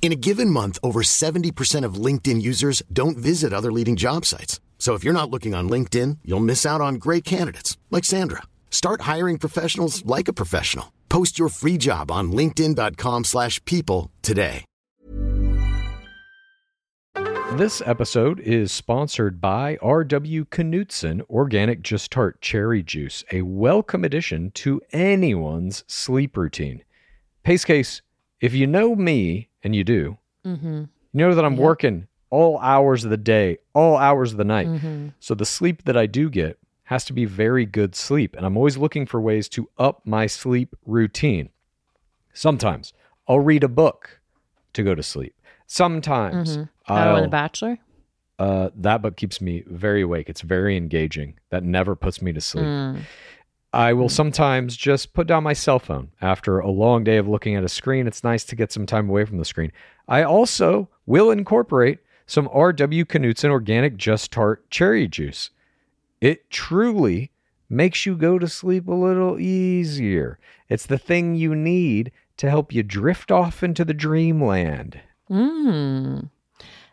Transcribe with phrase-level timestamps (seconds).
[0.00, 4.58] In a given month, over 70% of LinkedIn users don't visit other leading job sites.
[4.78, 8.44] So if you're not looking on LinkedIn, you'll miss out on great candidates like Sandra.
[8.70, 10.94] Start hiring professionals like a professional.
[11.10, 14.64] Post your free job on linkedin.com/people today.
[17.52, 20.44] This episode is sponsored by R.W.
[20.44, 26.84] Knudsen Organic Just Tart Cherry Juice, a welcome addition to anyone's sleep routine.
[27.42, 28.02] Pace case,
[28.40, 30.76] if you know me, and you do, Mm-hmm.
[30.76, 31.60] you know that I'm Yeah.
[31.64, 34.66] working all hours of the day, all hours of the night.
[34.68, 35.08] Mm-hmm.
[35.20, 38.34] So the sleep that I do get has to be very good sleep.
[38.36, 41.48] And I'm always looking for ways to up my sleep routine.
[42.32, 42.92] Sometimes
[43.26, 44.20] I'll read a book
[44.74, 45.34] to go to sleep.
[45.66, 46.92] Sometimes Mm-hmm.
[46.92, 47.78] On I'll, The Bachelor?
[48.38, 50.28] uh, that book keeps me very awake.
[50.30, 51.38] It's very engaging.
[51.50, 52.64] That never puts me to sleep.
[52.64, 53.00] Mm.
[53.72, 57.54] I will sometimes just put down my cell phone after a long day of looking
[57.54, 58.06] at a screen.
[58.06, 59.72] It's nice to get some time away from the screen.
[60.06, 63.04] I also will incorporate some R.W.
[63.04, 65.50] Knudsen organic Just Tart cherry juice.
[66.20, 67.30] It truly
[67.68, 70.38] makes you go to sleep a little easier.
[70.68, 75.00] It's the thing you need to help you drift off into the dreamland.
[75.30, 76.30] Mm.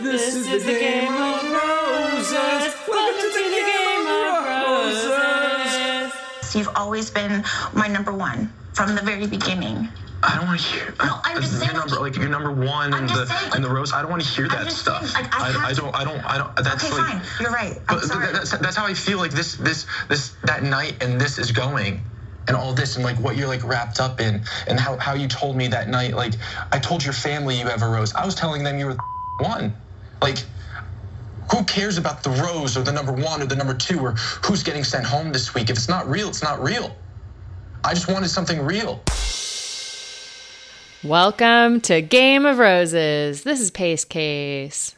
[0.00, 0.34] roses.
[0.34, 2.74] This is the game of roses.
[2.88, 6.54] Welcome to the game of roses.
[6.54, 7.44] You've always been
[7.74, 9.88] my number one from the very beginning.
[10.22, 10.94] I don't want to hear.
[11.04, 13.70] No, I'm uh, just saying, number, like you're number one in the saying, in the
[13.70, 13.92] rose.
[13.92, 15.06] I don't want to hear that stuff.
[15.06, 15.94] saying, like, I have I, don't.
[15.94, 16.24] I don't.
[16.24, 16.56] I don't.
[16.56, 17.06] That's okay, like.
[17.06, 17.22] fine.
[17.40, 17.76] You're right.
[17.88, 18.32] I'm But sorry.
[18.32, 22.00] that's, that's how I feel like this this this that night and this is going
[22.48, 25.28] and all this and like what you're like wrapped up in and how, how you
[25.28, 26.32] told me that night like
[26.72, 29.44] I told your family you have a rose I was telling them you were the
[29.44, 29.76] one
[30.20, 30.38] like
[31.50, 34.12] who cares about the rose or the number one or the number two or
[34.44, 36.94] who's getting sent home this week if it's not real it's not real
[37.84, 39.02] I just wanted something real
[41.04, 43.44] Welcome to Game of Roses.
[43.44, 44.96] This is Pace Case.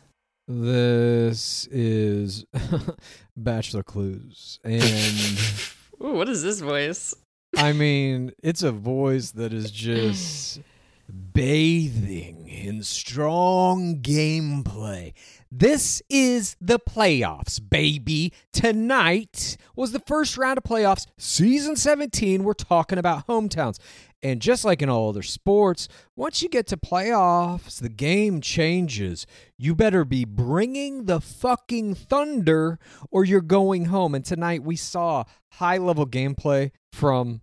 [0.48, 2.46] This is
[3.36, 4.58] Bachelor Clues.
[4.64, 4.82] And
[6.02, 7.14] Ooh, what is this voice?
[7.54, 10.60] I mean, it's a voice that is just
[11.10, 15.12] bathing in strong gameplay.
[15.50, 18.32] This is the playoffs, baby.
[18.52, 22.44] Tonight was the first round of playoffs, season 17.
[22.44, 23.78] We're talking about hometowns.
[24.22, 29.26] And just like in all other sports, once you get to playoffs, the game changes.
[29.56, 32.78] You better be bringing the fucking thunder
[33.10, 34.14] or you're going home.
[34.14, 37.40] And tonight we saw high level gameplay from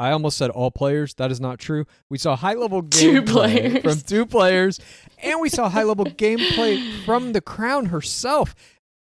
[0.00, 1.12] I almost said all players.
[1.14, 1.84] That is not true.
[2.08, 3.82] We saw high level Two gameplay players.
[3.82, 4.80] from two players,
[5.22, 8.54] and we saw high level gameplay from the crown herself.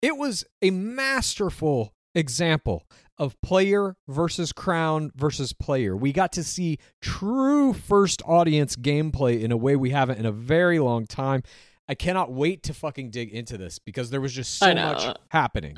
[0.00, 2.86] It was a masterful example
[3.18, 5.96] of player versus crown versus player.
[5.96, 10.32] We got to see true first audience gameplay in a way we haven't in a
[10.32, 11.42] very long time.
[11.88, 15.76] I cannot wait to fucking dig into this because there was just so much happening.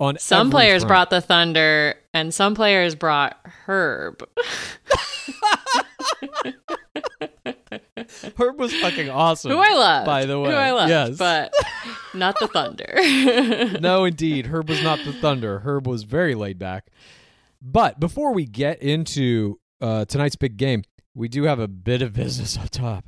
[0.00, 0.88] On Some players front.
[0.88, 3.36] brought the thunder, and some players brought
[3.66, 4.28] Herb.
[8.36, 9.50] Herb was fucking awesome.
[9.52, 10.06] Who I love.
[10.06, 10.50] by the way.
[10.50, 10.88] Who I love.
[10.88, 11.52] yes, But
[12.14, 13.78] not the thunder.
[13.80, 14.46] no, indeed.
[14.46, 15.60] Herb was not the Thunder.
[15.60, 16.86] Herb was very laid back.
[17.60, 20.82] But before we get into uh, tonight's big game,
[21.14, 23.04] we do have a bit of business up top.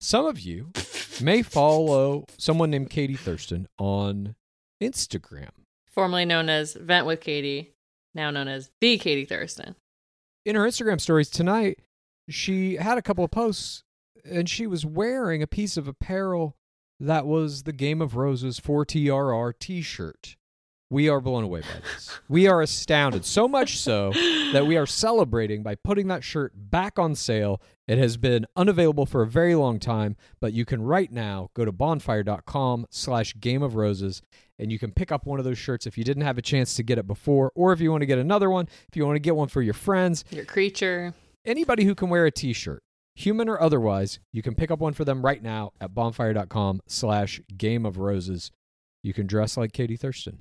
[0.00, 0.72] Some of you
[1.20, 4.34] may follow someone named Katie Thurston on
[4.82, 5.50] Instagram.
[5.94, 7.74] Formerly known as Vent with Katie,
[8.14, 9.76] now known as the Katie Thurston.
[10.44, 11.78] In her Instagram stories tonight,
[12.28, 13.84] she had a couple of posts
[14.24, 16.56] and she was wearing a piece of apparel
[16.98, 20.36] that was the Game of Roses 4TRR t shirt.
[20.90, 22.10] We are blown away by this.
[22.28, 23.24] We are astounded.
[23.24, 24.12] So much so
[24.52, 27.60] that we are celebrating by putting that shirt back on sale.
[27.88, 31.64] It has been unavailable for a very long time, but you can right now go
[31.64, 34.22] to bonfire.com slash game of roses
[34.58, 36.74] and you can pick up one of those shirts if you didn't have a chance
[36.76, 39.16] to get it before, or if you want to get another one, if you want
[39.16, 40.24] to get one for your friends.
[40.30, 41.12] Your creature.
[41.44, 42.82] Anybody who can wear a t-shirt,
[43.16, 47.40] human or otherwise, you can pick up one for them right now at bonfire.com slash
[47.56, 48.52] game of roses.
[49.02, 50.38] You can dress like Katie Thurston.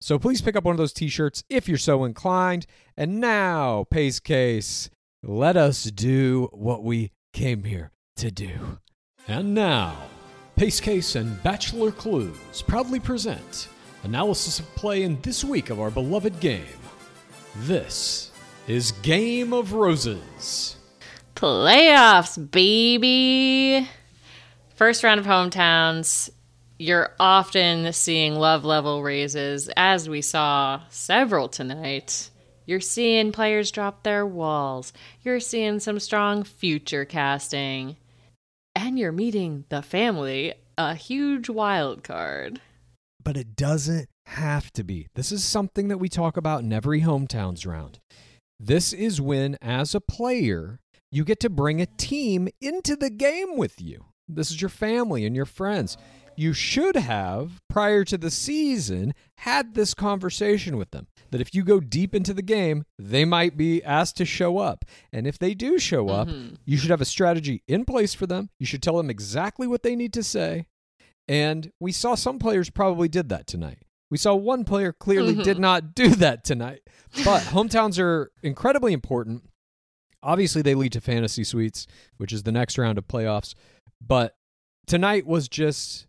[0.00, 2.66] So please pick up one of those t-shirts if you're so inclined.
[2.96, 4.90] And now, Pace Case,
[5.22, 8.78] let us do what we came here to do.
[9.26, 9.96] And now,
[10.56, 13.68] Pace Case and Bachelor Clues proudly present
[14.04, 16.64] analysis of play in this week of our beloved game.
[17.56, 18.30] This
[18.66, 20.76] is Game of Roses.
[21.34, 23.88] Playoffs, baby.
[24.74, 26.30] First round of hometowns.
[26.80, 32.30] You're often seeing love level raises, as we saw several tonight.
[32.66, 34.92] You're seeing players drop their walls.
[35.22, 37.96] You're seeing some strong future casting.
[38.76, 42.60] And you're meeting the family, a huge wild card.
[43.24, 45.08] But it doesn't have to be.
[45.16, 47.98] This is something that we talk about in every hometowns round.
[48.60, 50.78] This is when, as a player,
[51.10, 54.04] you get to bring a team into the game with you.
[54.28, 55.96] This is your family and your friends.
[56.38, 61.08] You should have, prior to the season, had this conversation with them.
[61.32, 64.84] That if you go deep into the game, they might be asked to show up.
[65.12, 66.54] And if they do show up, mm-hmm.
[66.64, 68.50] you should have a strategy in place for them.
[68.60, 70.66] You should tell them exactly what they need to say.
[71.26, 73.82] And we saw some players probably did that tonight.
[74.08, 75.42] We saw one player clearly mm-hmm.
[75.42, 76.82] did not do that tonight.
[77.24, 79.42] But hometowns are incredibly important.
[80.22, 83.54] Obviously, they lead to fantasy suites, which is the next round of playoffs.
[84.00, 84.36] But
[84.86, 86.06] tonight was just,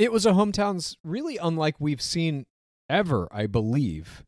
[0.00, 2.46] it was a hometowns really unlike we've seen
[2.88, 4.24] ever, I believe.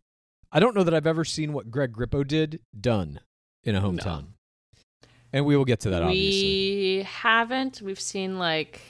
[0.52, 3.20] I don't know that I've ever seen what Greg Grippo did done
[3.64, 4.26] in a hometown.
[5.32, 6.98] And we will get to that, obviously.
[6.98, 7.80] We haven't.
[7.80, 8.82] We've seen like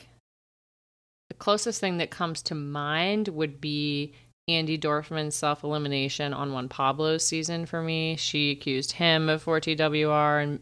[1.30, 4.14] the closest thing that comes to mind would be
[4.50, 8.16] Andi Dorfman's self elimination on Juan Pablo's season for me.
[8.16, 10.58] She accused him of 4TWR and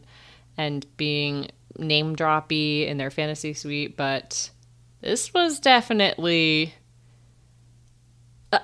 [0.55, 4.51] and being name droppy in their fantasy suite, but
[5.01, 6.73] this was definitely
[8.51, 8.59] uh,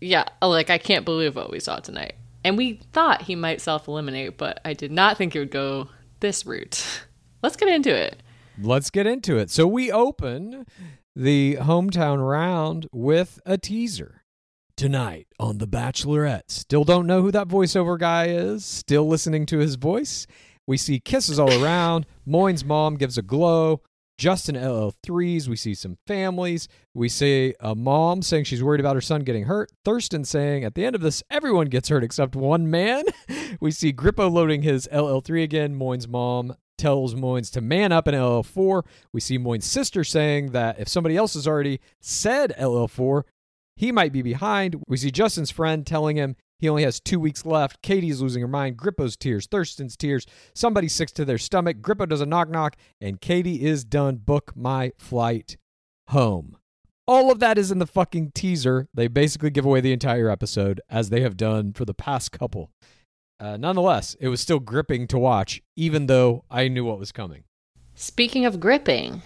[0.00, 2.14] yeah, like I can't believe what we saw tonight.
[2.44, 5.88] And we thought he might self eliminate, but I did not think it would go
[6.20, 7.06] this route.
[7.42, 8.22] Let's get into it.
[8.60, 9.50] Let's get into it.
[9.50, 10.66] So we open
[11.14, 14.18] the hometown round with a teaser.
[14.74, 16.50] Tonight on The Bachelorette.
[16.50, 18.64] Still don't know who that voiceover guy is.
[18.64, 20.26] Still listening to his voice.
[20.66, 22.06] We see kisses all around.
[22.24, 23.82] Moyne's mom gives a glow.
[24.18, 25.48] Justin LL3s.
[25.48, 26.68] We see some families.
[26.94, 29.70] We see a mom saying she's worried about her son getting hurt.
[29.84, 33.04] Thurston saying at the end of this, everyone gets hurt except one man.
[33.60, 35.74] We see Grippo loading his LL3 again.
[35.74, 38.82] Moyne's mom tells Moynes to man up in LL4.
[39.12, 43.24] We see Moynes' sister saying that if somebody else has already said LL4,
[43.76, 44.82] he might be behind.
[44.88, 47.82] We see Justin's friend telling him he only has two weeks left.
[47.82, 48.76] Katie's losing her mind.
[48.76, 49.46] Grippo's tears.
[49.46, 50.26] Thurston's tears.
[50.54, 51.78] Somebody sick to their stomach.
[51.78, 54.18] Grippo does a knock knock, and Katie is done.
[54.18, 55.56] Book my flight
[56.10, 56.56] home.
[57.04, 58.86] All of that is in the fucking teaser.
[58.94, 62.70] They basically give away the entire episode, as they have done for the past couple.
[63.40, 67.42] Uh, nonetheless, it was still gripping to watch, even though I knew what was coming.
[67.96, 69.22] Speaking of gripping,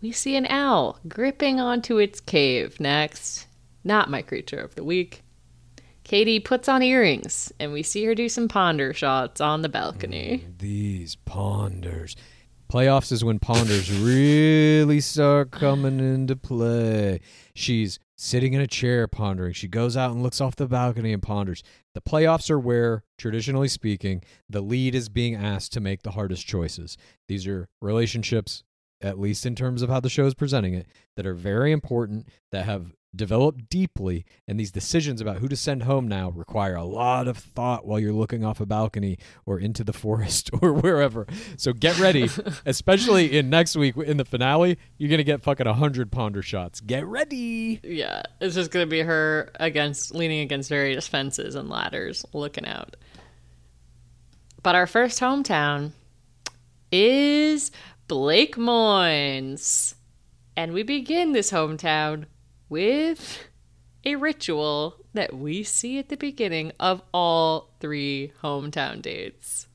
[0.00, 3.48] we see an owl gripping onto its cave next.
[3.82, 5.24] Not my creature of the week.
[6.08, 10.42] Katie puts on earrings, and we see her do some ponder shots on the balcony.
[10.42, 12.16] Mm, these ponders.
[12.72, 17.20] Playoffs is when ponders really start coming into play.
[17.54, 19.52] She's sitting in a chair pondering.
[19.52, 21.62] She goes out and looks off the balcony and ponders.
[21.92, 26.46] The playoffs are where, traditionally speaking, the lead is being asked to make the hardest
[26.46, 26.96] choices.
[27.28, 28.64] These are relationships,
[29.02, 30.86] at least in terms of how the show is presenting it,
[31.16, 35.84] that are very important, that have developed deeply, and these decisions about who to send
[35.84, 39.82] home now require a lot of thought while you're looking off a balcony or into
[39.84, 41.26] the forest or wherever.
[41.56, 42.28] So get ready,
[42.66, 46.42] especially in next week in the finale, you're going to get fucking a 100 ponder
[46.42, 46.80] shots.
[46.80, 47.80] Get ready.
[47.82, 52.96] Yeah, it's just gonna be her against leaning against various fences and ladders, looking out.
[54.62, 55.92] But our first hometown
[56.90, 57.70] is
[58.06, 59.94] Blake Moynes.
[60.56, 62.24] And we begin this hometown
[62.68, 63.48] with
[64.04, 69.68] a ritual that we see at the beginning of all three hometown dates.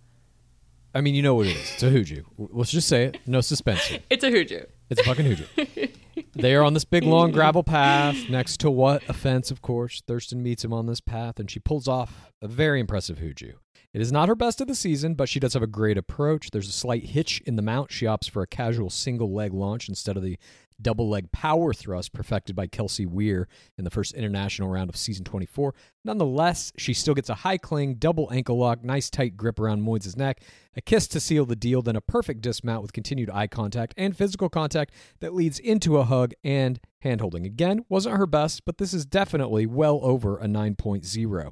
[0.96, 1.74] I mean, you know what it is.
[1.74, 2.24] It's a hooju.
[2.38, 3.18] Let's just say it.
[3.26, 3.84] No suspense.
[3.86, 4.00] here.
[4.10, 4.66] It's a hooju.
[4.90, 5.92] It's a fucking hooju.
[6.36, 10.04] they are on this big long gravel path next to what offense, of course.
[10.06, 13.54] Thurston meets him on this path, and she pulls off a very impressive hooju.
[13.94, 16.50] It is not her best of the season, but she does have a great approach.
[16.50, 17.92] There's a slight hitch in the mount.
[17.92, 20.38] She opts for a casual single leg launch instead of the
[20.82, 23.46] double leg power thrust perfected by Kelsey Weier
[23.78, 25.74] in the first international round of season 24.
[26.04, 30.18] Nonetheless, she still gets a high cling, double ankle lock, nice tight grip around Moynes'
[30.18, 30.42] neck,
[30.76, 34.16] a kiss to seal the deal, then a perfect dismount with continued eye contact and
[34.18, 37.46] physical contact that leads into a hug and handholding.
[37.46, 41.52] Again, wasn't her best, but this is definitely well over a 9.0.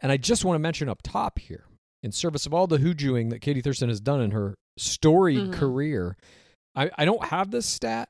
[0.00, 1.64] And I just want to mention up top here,
[2.02, 5.52] in service of all the hoojuing that Katie Thurston has done in her storied Mhm.
[5.52, 6.16] career,
[6.74, 8.08] I, I don't have this stat,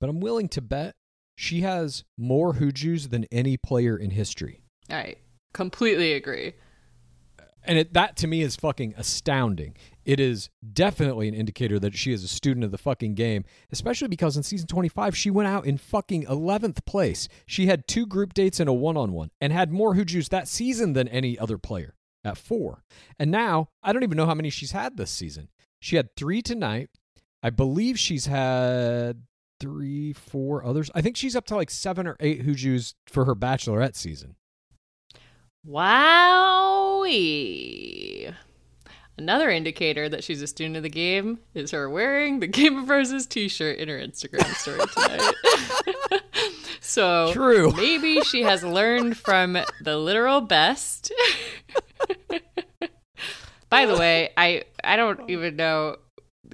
[0.00, 0.94] but I'm willing to bet
[1.36, 4.60] she has more hoojus than any player in history.
[4.90, 5.16] I
[5.52, 6.54] completely agree.
[7.64, 9.76] And it, that to me is fucking astounding.
[10.04, 14.08] It is definitely an indicator that she is a student of the fucking game, especially
[14.08, 17.28] because in season 25, she went out in fucking 11th place.
[17.46, 20.48] She had two group dates and a one on one and had more hoojus that
[20.48, 22.84] season than any other player at four.
[23.18, 25.48] And now, I don't even know how many she's had this season.
[25.80, 26.88] She had three tonight.
[27.42, 29.22] I believe she's had
[29.60, 30.90] three, four others.
[30.94, 34.36] I think she's up to like seven or eight hoojus for her bachelorette season.
[35.66, 37.08] Wowie.
[39.18, 42.88] Another indicator that she's a student of the game is her wearing the Game of
[42.88, 45.34] Roses t shirt in her Instagram story tonight.
[46.80, 47.72] so True.
[47.76, 51.10] maybe she has learned from the literal best.
[53.70, 55.96] By the way, I I don't even know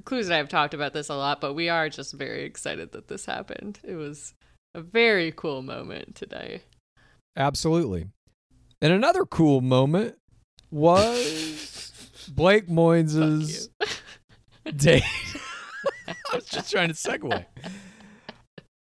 [0.05, 2.93] Clues and I have talked about this a lot, but we are just very excited
[2.93, 3.81] that this happened.
[3.85, 4.35] It was
[4.75, 6.63] a very cool moment today.
[7.37, 8.07] Absolutely.
[8.83, 10.17] And another cool moment
[10.71, 11.93] was
[12.29, 13.69] Blake Moynes'
[14.77, 15.05] date.
[16.09, 17.45] I was just trying to segue.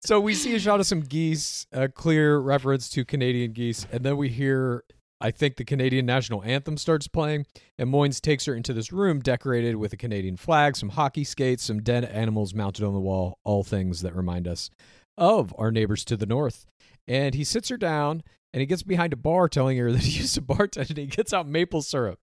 [0.03, 4.03] So we see a shot of some geese, a clear reference to Canadian geese, and
[4.03, 4.85] then we hear,
[5.21, 7.47] I think, the Canadian national anthem starts playing,
[7.79, 11.65] and Moynes takes her into this room decorated with a Canadian flag, some hockey skates,
[11.65, 14.71] some dead animals mounted on the wall, all things that remind us
[15.19, 16.65] of our neighbors to the north.
[17.07, 18.23] And he sits her down
[18.55, 21.07] and he gets behind a bar telling her that he used to bartend and he
[21.07, 22.19] gets out maple syrup.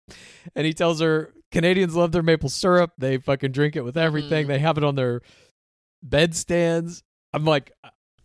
[0.55, 2.93] And he tells her Canadians love their maple syrup.
[2.97, 4.45] They fucking drink it with everything.
[4.45, 4.47] Mm.
[4.47, 5.21] They have it on their
[6.01, 7.03] bedstands.
[7.33, 7.71] I'm like,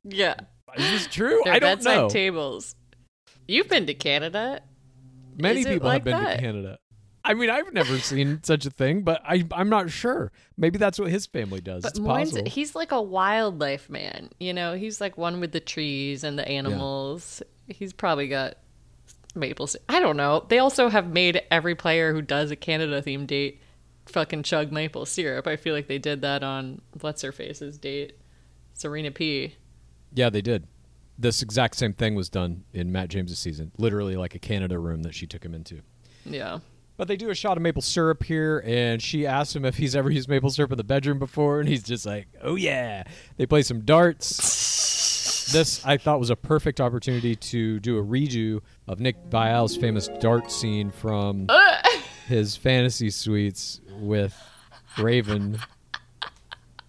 [0.04, 0.34] Yeah.
[0.76, 1.40] is this true?
[1.44, 2.08] Their I don't bedside know.
[2.08, 2.74] tables.
[3.46, 4.60] You've been to Canada.
[5.36, 6.36] Many Is people like have been that?
[6.36, 6.78] to Canada.
[7.24, 10.32] I mean, I've never seen such a thing, but I, I'm not sure.
[10.56, 11.82] Maybe that's what his family does.
[11.82, 12.48] But it's possible.
[12.48, 14.30] he's like a wildlife man.
[14.40, 17.42] You know, he's like one with the trees and the animals.
[17.68, 18.56] He's probably got
[19.34, 19.68] maple.
[19.88, 20.44] I don't know.
[20.48, 23.60] They also have made every player who does a Canada themed date
[24.06, 25.46] fucking chug maple syrup.
[25.46, 28.18] I feel like they did that on what's her face's date,
[28.74, 29.54] Serena P.
[30.12, 30.66] yeah, they did.
[31.22, 33.72] This exact same thing was done in Matt James's season.
[33.78, 35.80] Literally like a Canada room that she took him into.
[36.24, 36.58] Yeah.
[36.96, 39.96] But they do a shot of maple syrup here, and she asks him if he's
[39.96, 43.04] ever used maple syrup in the bedroom before, and he's just like, "Oh yeah."
[43.36, 45.50] They play some darts.
[45.52, 50.08] this I thought was a perfect opportunity to do a redo of Nick Viall's famous
[50.20, 51.48] dart scene from
[52.28, 54.36] his fantasy suites with
[54.98, 55.58] Raven,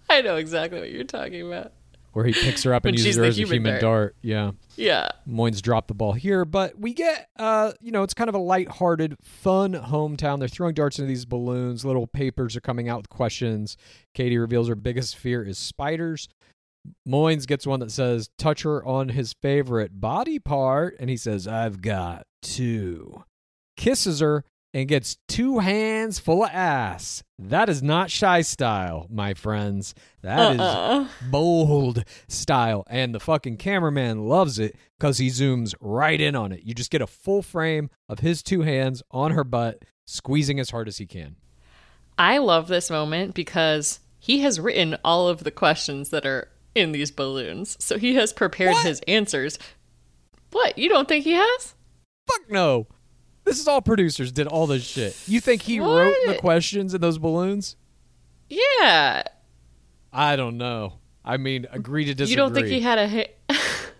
[0.08, 1.72] I know exactly what you're talking about.
[2.14, 3.82] Where he picks her up and uses her as a human human dart.
[3.82, 4.16] dart.
[4.22, 4.52] Yeah.
[4.76, 5.08] Yeah.
[5.28, 8.38] Moynes dropped the ball here, but we get, uh, you know, it's kind of a
[8.38, 10.38] lighthearted, fun hometown.
[10.38, 11.84] They're throwing darts into these balloons.
[11.84, 13.76] Little papers are coming out with questions.
[14.14, 16.28] Katie reveals her biggest fear is spiders.
[17.06, 20.96] Moynes gets one that says, touch her on his favorite body part.
[20.98, 23.24] And he says, I've got two.
[23.76, 24.44] Kisses her
[24.74, 27.22] and gets two hands full of ass.
[27.38, 29.94] That is not shy style, my friends.
[30.22, 31.06] That is Uh-uh.
[31.30, 32.84] bold style.
[32.90, 36.62] And the fucking cameraman loves it because he zooms right in on it.
[36.64, 40.70] You just get a full frame of his two hands on her butt, squeezing as
[40.70, 41.36] hard as he can.
[42.18, 46.92] I love this moment because he has written all of the questions that are in
[46.92, 47.76] these balloons.
[47.78, 49.58] So he has prepared his answers.
[50.50, 50.78] What?
[50.78, 51.74] You don't think he has?
[52.28, 52.86] Fuck no.
[53.44, 55.16] This is all producers did all this shit.
[55.26, 57.76] You think he wrote the questions in those balloons?
[58.48, 59.22] Yeah.
[60.12, 60.94] I don't know.
[61.24, 62.30] I mean, agree to disagree.
[62.30, 63.56] You don't think he had a ha-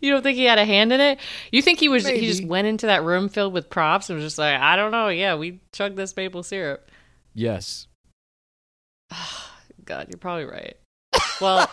[0.00, 1.18] You don't think he had a hand in it?
[1.50, 4.24] You think he was he just went into that room filled with props and was
[4.26, 6.90] just like, I don't know, yeah, we chugged this maple syrup.
[7.34, 7.86] Yes.
[9.84, 10.76] God, you're probably right.
[11.40, 11.70] Well,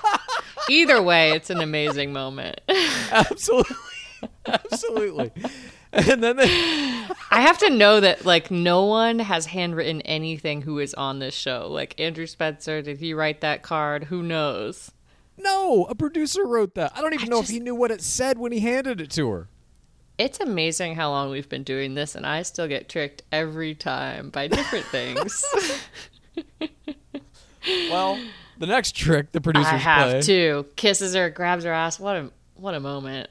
[0.69, 2.61] Either way, it's an amazing moment.
[3.11, 3.75] Absolutely.
[4.45, 5.31] Absolutely.
[6.09, 6.45] And then they,
[7.29, 11.35] I have to know that like no one has handwritten anything who is on this
[11.35, 11.67] show.
[11.69, 14.05] Like Andrew Spencer, did he write that card?
[14.05, 14.91] Who knows?
[15.37, 16.93] no, a producer wrote that.
[16.95, 19.01] I don't even I know just- if he knew what it said when he handed
[19.01, 19.47] it to her.
[20.17, 24.29] It's amazing how long we've been doing this, and I still get tricked every time
[24.29, 25.43] by different things.
[27.89, 28.19] Well,
[28.57, 30.21] the next trick the producers I have play.
[30.23, 30.65] to.
[30.75, 31.97] Kisses her, grabs her ass.
[31.99, 33.29] What a what a moment.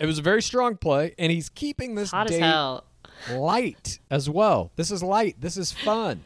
[0.00, 2.84] It was a very strong play, and he's keeping this Hot as date hell.
[3.32, 4.72] light as well.
[4.76, 5.40] This is light.
[5.40, 6.22] This is fun.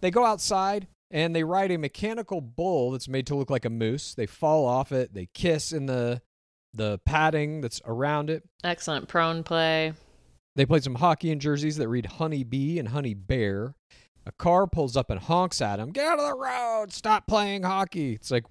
[0.00, 3.70] They go outside and they ride a mechanical bull that's made to look like a
[3.70, 4.14] moose.
[4.14, 5.14] They fall off it.
[5.14, 6.22] They kiss in the
[6.72, 8.44] the padding that's around it.
[8.62, 9.94] Excellent prone play.
[10.54, 13.74] They played some hockey in jerseys that read Honey Bee and Honey Bear.
[14.26, 15.90] A car pulls up and honks at him.
[15.90, 16.92] Get out of the road.
[16.92, 18.12] Stop playing hockey.
[18.12, 18.44] It's like,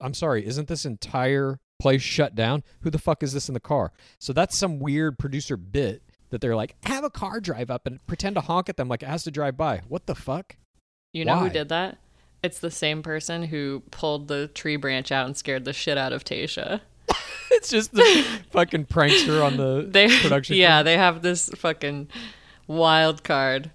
[0.00, 2.62] I'm sorry, isn't this entire place shut down?
[2.80, 3.92] Who the fuck is this in the car?
[4.18, 8.04] So that's some weird producer bit that they're like, have a car drive up and
[8.06, 9.82] pretend to honk at them like it has to drive by.
[9.88, 10.56] What the fuck?
[11.12, 11.44] You know Why?
[11.44, 11.98] who did that?
[12.42, 16.12] It's the same person who pulled the tree branch out and scared the shit out
[16.12, 16.80] of Tayshia.
[17.52, 18.02] It's just the
[18.50, 20.56] fucking prankster on the They production.
[20.56, 22.08] Yeah, they have this fucking
[22.66, 23.70] wild card.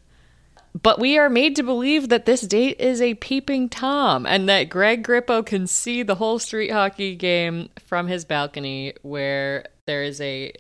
[0.80, 4.70] But we are made to believe that this date is a peeping Tom and that
[4.70, 10.22] Greg Grippo can see the whole street hockey game from his balcony where there is
[10.22, 10.54] a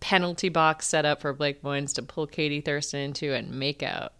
[0.00, 4.14] penalty box set up for Blake Moynes to pull Katie Thurston into and make out.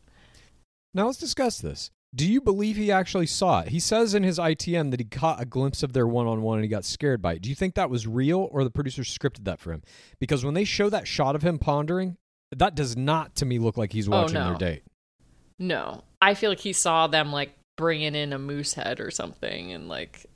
[0.92, 1.90] Now let's discuss this.
[2.14, 3.68] Do you believe he actually saw it?
[3.68, 6.58] He says in his ITM that he caught a glimpse of their one on one
[6.58, 7.42] and he got scared by it.
[7.42, 9.82] Do you think that was real or the producer scripted that for him?
[10.18, 12.16] Because when they show that shot of him pondering,
[12.54, 14.58] that does not to me look like he's oh, watching Oh, no.
[14.58, 14.82] their date.
[15.58, 16.04] No.
[16.20, 19.88] I feel like he saw them like bringing in a moose head or something and
[19.88, 20.26] like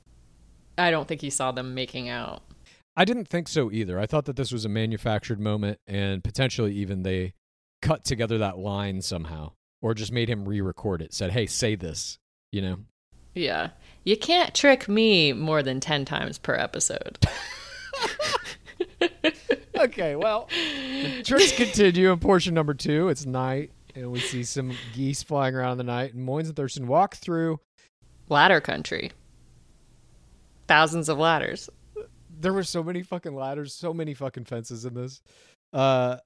[0.77, 2.43] I don't think he saw them making out.
[2.95, 3.99] I didn't think so either.
[3.99, 7.33] I thought that this was a manufactured moment and potentially even they
[7.81, 11.75] cut together that line somehow or just made him re record it, said, hey, say
[11.75, 12.19] this,
[12.51, 12.77] you know?
[13.33, 13.69] Yeah.
[14.03, 17.17] You can't trick me more than 10 times per episode.
[19.77, 20.47] okay, well,
[21.23, 23.09] tricks continue in portion number two.
[23.09, 26.13] It's night, and we see some geese flying around in the night.
[26.13, 27.59] And Moynes and Thurston walk through.
[28.29, 29.11] Ladder country.
[30.67, 31.69] Thousands of ladders.
[32.39, 35.21] There were so many fucking ladders, so many fucking fences in this.
[35.73, 36.17] Uh,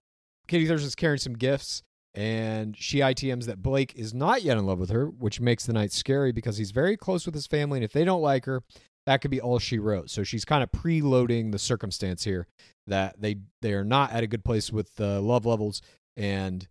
[0.47, 4.79] Katie Thurston's carrying some gifts, and she ITMs that Blake is not yet in love
[4.79, 7.83] with her, which makes the night scary because he's very close with his family, and
[7.83, 8.61] if they don't like her,
[9.05, 10.09] that could be all she wrote.
[10.09, 12.47] So she's kind of preloading the circumstance here
[12.87, 15.81] that they they are not at a good place with uh, love levels,
[16.15, 16.67] and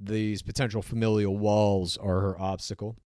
[0.00, 2.96] these potential familial walls are her obstacle.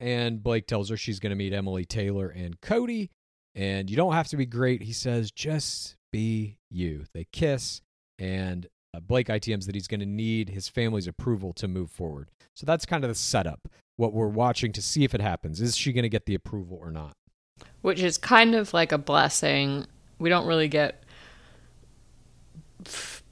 [0.00, 3.10] And Blake tells her she's going to meet Emily Taylor and Cody,
[3.54, 4.82] and you don't have to be great.
[4.82, 7.04] He says, just be you.
[7.14, 7.80] They kiss,
[8.18, 12.30] and uh, Blake ITMs that he's going to need his family's approval to move forward.
[12.54, 13.68] So that's kind of the setup.
[13.96, 15.60] What we're watching to see if it happens.
[15.60, 17.14] Is she going to get the approval or not?
[17.82, 19.86] which is kind of like a blessing.
[20.18, 21.04] We don't really get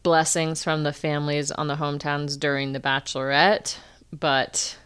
[0.02, 3.76] blessings from the families on the hometowns during the Bachelorette,
[4.12, 4.76] but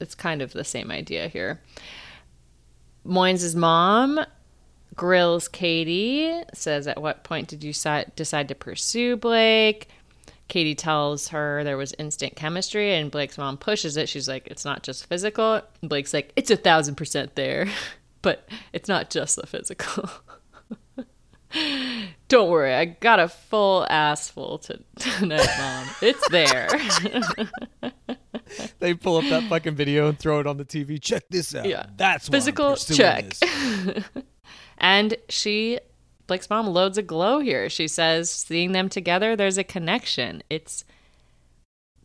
[0.00, 1.60] it's kind of the same idea here.
[3.06, 4.20] Moynes' mom
[4.94, 9.88] grills Katie, says, At what point did you decide to pursue Blake?
[10.48, 14.08] Katie tells her there was instant chemistry, and Blake's mom pushes it.
[14.08, 15.60] She's like, It's not just physical.
[15.80, 17.68] And Blake's like, It's a thousand percent there,
[18.22, 20.10] but it's not just the physical.
[22.28, 25.88] Don't worry, I got a full ass full to tonight, mom.
[26.02, 26.68] It's there.
[28.78, 31.00] They pull up that fucking video and throw it on the TV.
[31.00, 31.66] Check this out.
[31.66, 31.86] Yeah.
[31.96, 33.32] That's Physical check.
[34.78, 35.78] and she,
[36.26, 37.68] Blake's mom, loads a glow here.
[37.68, 40.42] She says, seeing them together, there's a connection.
[40.50, 40.84] It's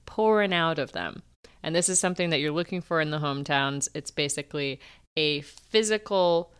[0.05, 1.23] pouring out of them.
[1.63, 3.87] And this is something that you're looking for in the hometowns.
[3.93, 4.79] It's basically
[5.15, 6.51] a physical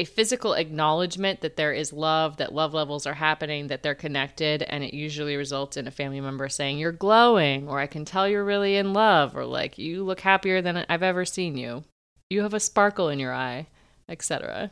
[0.00, 4.62] a physical acknowledgement that there is love, that love levels are happening, that they're connected,
[4.62, 8.26] and it usually results in a family member saying, You're glowing, or I can tell
[8.26, 11.84] you're really in love, or like, You look happier than I've ever seen you.
[12.30, 13.66] You have a sparkle in your eye,
[14.08, 14.70] etc.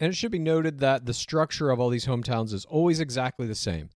[0.00, 3.46] And it should be noted that the structure of all these hometowns is always exactly
[3.46, 3.90] the same.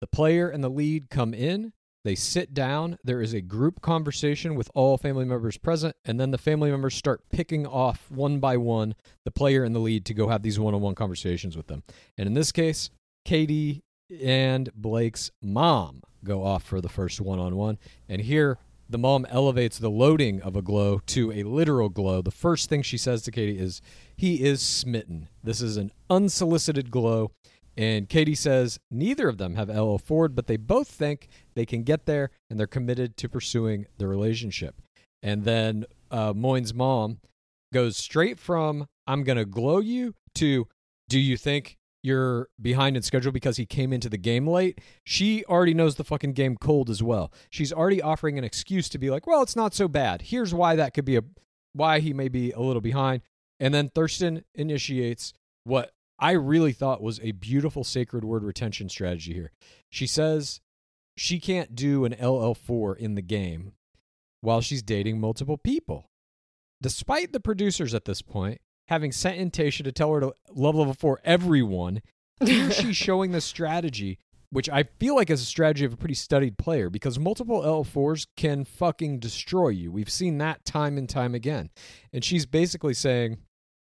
[0.00, 1.72] The player and the lead come in,
[2.08, 6.30] they sit down, there is a group conversation with all family members present, and then
[6.30, 8.94] the family members start picking off one by one
[9.26, 11.82] the player and the lead to go have these one on one conversations with them.
[12.16, 12.88] And in this case,
[13.26, 13.82] Katie
[14.24, 17.76] and Blake's mom go off for the first one on one.
[18.08, 18.56] And here
[18.88, 22.80] the mom elevates the loading of a glow to a literal glow, the first thing
[22.80, 23.82] she says to Katie is,
[24.16, 25.28] He is smitten.
[25.44, 27.32] This is an unsolicited glow.
[27.78, 32.06] And Katie says neither of them have LL4, but they both think they can get
[32.06, 34.82] there and they're committed to pursuing the relationship.
[35.22, 37.20] And then uh, Moyne's mom
[37.72, 40.66] goes straight from, I'm going to glow you to,
[41.08, 44.80] Do you think you're behind in schedule because he came into the game late?
[45.04, 47.32] She already knows the fucking game cold as well.
[47.48, 50.22] She's already offering an excuse to be like, Well, it's not so bad.
[50.22, 51.22] Here's why that could be a,
[51.74, 53.22] why he may be a little behind.
[53.60, 59.34] And then Thurston initiates what I really thought was a beautiful sacred word retention strategy
[59.34, 59.52] here.
[59.88, 60.60] She says
[61.16, 63.72] she can't do an LL4 in the game
[64.40, 66.10] while she's dating multiple people.
[66.80, 70.74] Despite the producers at this point having sent in Tayshia to tell her to love
[70.74, 72.00] level 4 everyone,
[72.44, 74.18] here she's showing the strategy,
[74.50, 78.26] which I feel like is a strategy of a pretty studied player because multiple L4s
[78.36, 79.92] can fucking destroy you.
[79.92, 81.70] We've seen that time and time again.
[82.12, 83.38] And she's basically saying,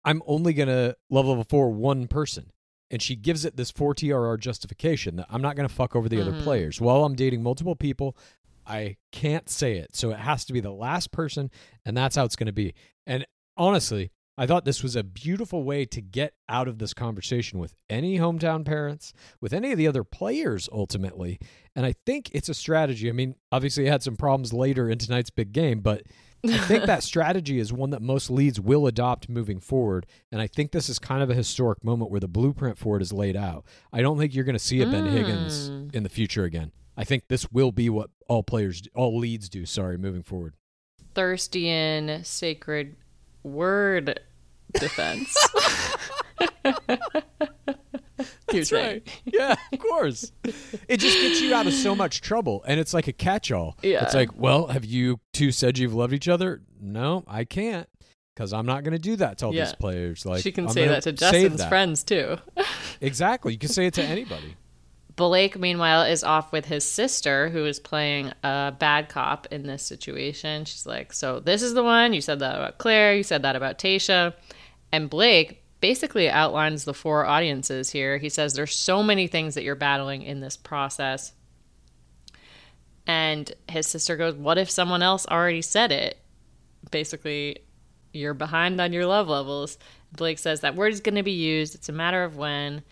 [0.05, 2.51] I'm only going to level level four one person.
[2.91, 6.09] And she gives it this 4 TRR justification that I'm not going to fuck over
[6.09, 6.21] the Mhm.
[6.29, 6.81] other players.
[6.81, 8.17] While I'm dating multiple people,
[8.67, 9.95] I can't say it.
[9.95, 11.51] So it has to be the last person,
[11.85, 12.73] and that's how it's going to be.
[13.07, 13.27] And
[13.59, 17.75] honestly, I thought this was a beautiful way to get out of this conversation with
[17.91, 21.39] any hometown parents, with any of the other players ultimately.
[21.75, 23.09] And I think it's a strategy.
[23.11, 26.05] I mean, obviously, it had some problems later in tonight's big game, but
[26.47, 30.07] I think that strategy is one that most leads will adopt moving forward.
[30.31, 33.03] And I think this is kind of a historic moment where the blueprint for it
[33.03, 33.65] is laid out.
[33.93, 35.95] I don't think you're going to see a Ben Higgins Mm.
[35.95, 36.73] in the future again.
[36.97, 40.55] I think this will be what all players, all leads do, sorry, moving forward.
[41.15, 42.97] Thirsty Thirstian sacred
[43.43, 44.21] word
[44.75, 45.37] defense.
[48.51, 49.03] Keep saying.
[49.25, 50.33] Yeah, of course.
[50.89, 52.65] it just gets you out of so much trouble.
[52.67, 53.77] And it's like a catch all.
[53.83, 54.05] Yeah.
[54.05, 56.63] It's like, well, have you two said you've loved each other?
[56.81, 57.89] No, I can't.
[58.35, 59.65] Because I'm not going to do that to all Yeah.
[59.65, 60.25] these players.
[60.25, 61.69] Like she can I'm say that to Justin's that.
[61.69, 62.37] friends too.
[63.01, 63.53] Exactly.
[63.53, 64.57] You can say it to anybody.
[65.15, 69.83] Blake, meanwhile, is off with his sister, who is playing a bad cop in this
[69.83, 70.65] situation.
[70.65, 72.13] She's like, So, this is the one.
[72.13, 73.15] You said that about Clare.
[73.17, 74.35] You said that about Tayshia.
[74.93, 78.19] And Blake basically outlines the four audiences here.
[78.19, 81.33] He says, There's so many things that you're battling in this process.
[83.07, 86.19] And his sister goes, What if someone else already said it?
[86.91, 87.59] Basically,
[88.13, 89.79] you're behind on your love levels.
[90.13, 91.75] Blake says that word is going to be used.
[91.75, 92.83] It's a matter of when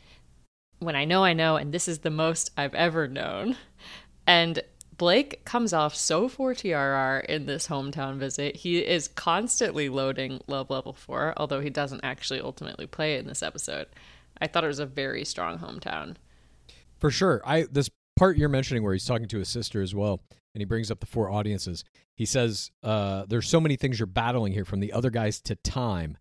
[0.78, 3.56] when I know I know, and this is the most I've ever known.
[4.26, 4.62] And
[4.98, 8.56] Blake comes off so 4TRR in this hometown visit.
[8.56, 13.26] He is constantly loading Love Level 4, although he doesn't actually ultimately play it in
[13.26, 13.86] this episode.
[14.40, 16.16] I thought it was a very strong hometown.
[16.98, 17.42] For sure.
[17.44, 20.20] I this part you're mentioning where he's talking to his sister as well,
[20.54, 21.84] and he brings up the four audiences.
[22.14, 25.56] He says, uh, "There's so many things you're battling here, from the other guys to
[25.56, 26.18] time."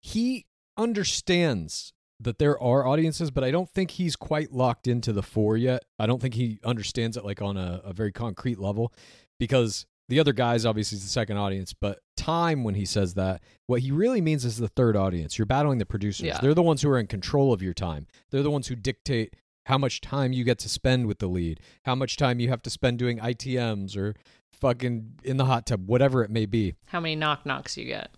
[0.00, 5.22] He understands that there are audiences, but I don't think he's quite locked into the
[5.22, 5.84] four yet.
[5.98, 8.92] I don't think he understands it like on a, a very concrete level,
[9.38, 13.42] because the other guys obviously is the second audience, but time when he says that,
[13.66, 15.38] what he really means is the third audience.
[15.38, 16.26] You're battling the producers.
[16.26, 16.38] Yeah.
[16.40, 18.06] They're the ones who are in control of your time.
[18.30, 19.34] They're the ones who dictate
[19.66, 22.62] how much time you get to spend with the lead, how much time you have
[22.62, 24.14] to spend doing ITMs or
[24.52, 26.74] fucking in the hot tub, whatever it may be.
[26.86, 28.10] How many knock knocks you get?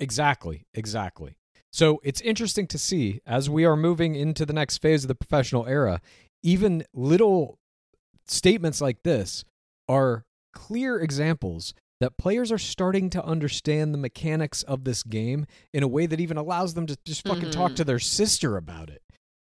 [0.00, 1.36] Exactly, exactly.
[1.72, 5.14] So it's interesting to see as we are moving into the next phase of the
[5.14, 6.00] professional era,
[6.42, 7.58] even little
[8.26, 9.44] statements like this
[9.88, 10.24] are
[10.54, 15.88] clear examples that players are starting to understand the mechanics of this game in a
[15.88, 17.76] way that even allows them to just fucking talk Mhm.
[17.76, 19.02] to their sister about it.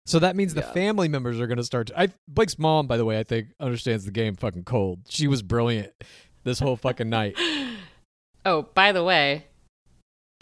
[0.05, 1.87] So that means the family members are going to start.
[1.87, 4.99] To, I Blake's mom, by the way, I think understands the game fucking cold.
[5.07, 5.93] She was brilliant
[6.43, 7.37] this whole fucking night.
[8.45, 9.45] Oh, by the way,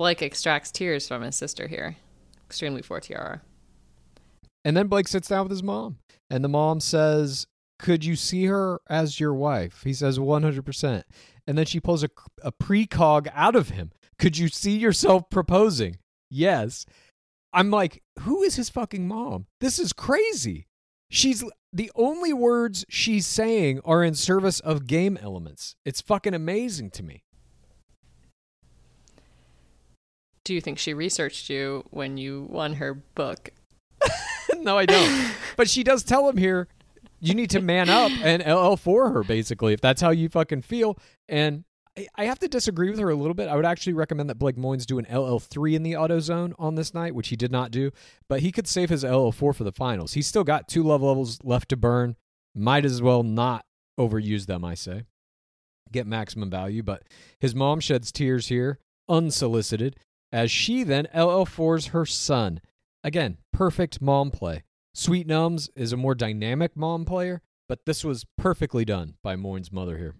[0.01, 1.95] Blake extracts tears from his sister here.
[2.47, 3.41] Extremely 4TRR.
[4.65, 7.45] And then Blake sits down with his mom, and the mom says,
[7.77, 11.03] "Could you see her as your wife?" He says, "100%."
[11.45, 12.09] And then she pulls a,
[12.41, 13.91] a precog out of him.
[14.17, 15.99] Could you see yourself proposing?
[16.31, 16.87] Yes.
[17.53, 19.45] I'm like, who is his fucking mom?
[19.59, 20.65] This is crazy.
[21.11, 25.75] She's the only words she's saying are in service of game elements.
[25.85, 27.21] It's fucking amazing to me.
[30.43, 33.51] Do you think she researched you when you won her book?
[34.57, 35.31] no, I don't.
[35.55, 36.67] but she does tell him here,
[37.19, 40.63] you need to man up and LL for her, basically, if that's how you fucking
[40.63, 40.97] feel.
[41.29, 41.63] And
[41.95, 43.49] I, I have to disagree with her a little bit.
[43.49, 46.73] I would actually recommend that Blake Moynes do an LL3 in the auto zone on
[46.73, 47.91] this night, which he did not do.
[48.27, 50.13] But he could save his LL4 for the finals.
[50.13, 52.15] He's still got two love levels left to burn.
[52.55, 53.65] Might as well not
[53.99, 55.03] overuse them, I say.
[55.91, 57.03] get maximum value, but
[57.39, 59.97] his mom sheds tears here, unsolicited,
[60.31, 62.61] as she then LL4s her son.
[63.03, 64.63] Again, perfect mom play.
[64.93, 69.71] Sweet Nums is a more dynamic mom player, but this was perfectly done by Moyne's
[69.71, 70.15] mother here.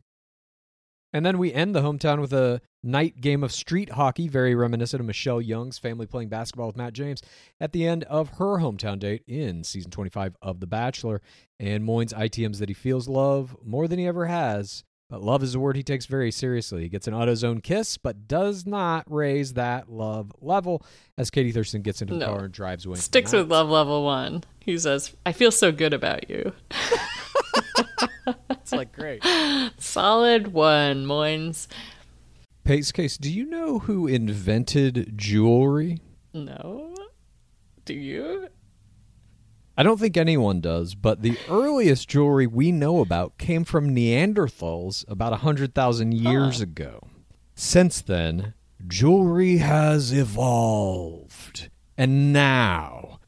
[1.14, 5.02] And then we end the hometown with a night game of street hockey, very reminiscent
[5.02, 7.22] of Michelle Young's family playing basketball with Matt James
[7.60, 11.22] at the end of her hometown date in season 25 of The Bachelor.
[11.60, 14.86] And Moyne's ITMs that he feels love more than he ever has.
[15.12, 16.84] But love is a word he takes very seriously.
[16.84, 20.86] He gets an AutoZone kiss, but does not raise that love level
[21.18, 22.28] as Katie Thurston gets into the No.
[22.28, 22.96] car and drives away.
[22.96, 23.42] Sticks Matt.
[23.44, 24.46] with love level one.
[24.62, 26.54] He says, I feel so good about you.
[28.50, 29.22] It's like great.
[29.80, 31.68] Solid one, Moynes.
[32.64, 35.98] Pace case, do you know who invented jewelry?
[36.34, 36.96] No?
[37.84, 38.48] Do you?
[39.82, 45.04] I don't think anyone does, but the earliest jewelry we know about came from Neanderthals
[45.08, 47.08] about 100,000 years ago.
[47.56, 48.54] Since then,
[48.88, 51.72] jewelry has evolved.
[51.98, 53.22] And now,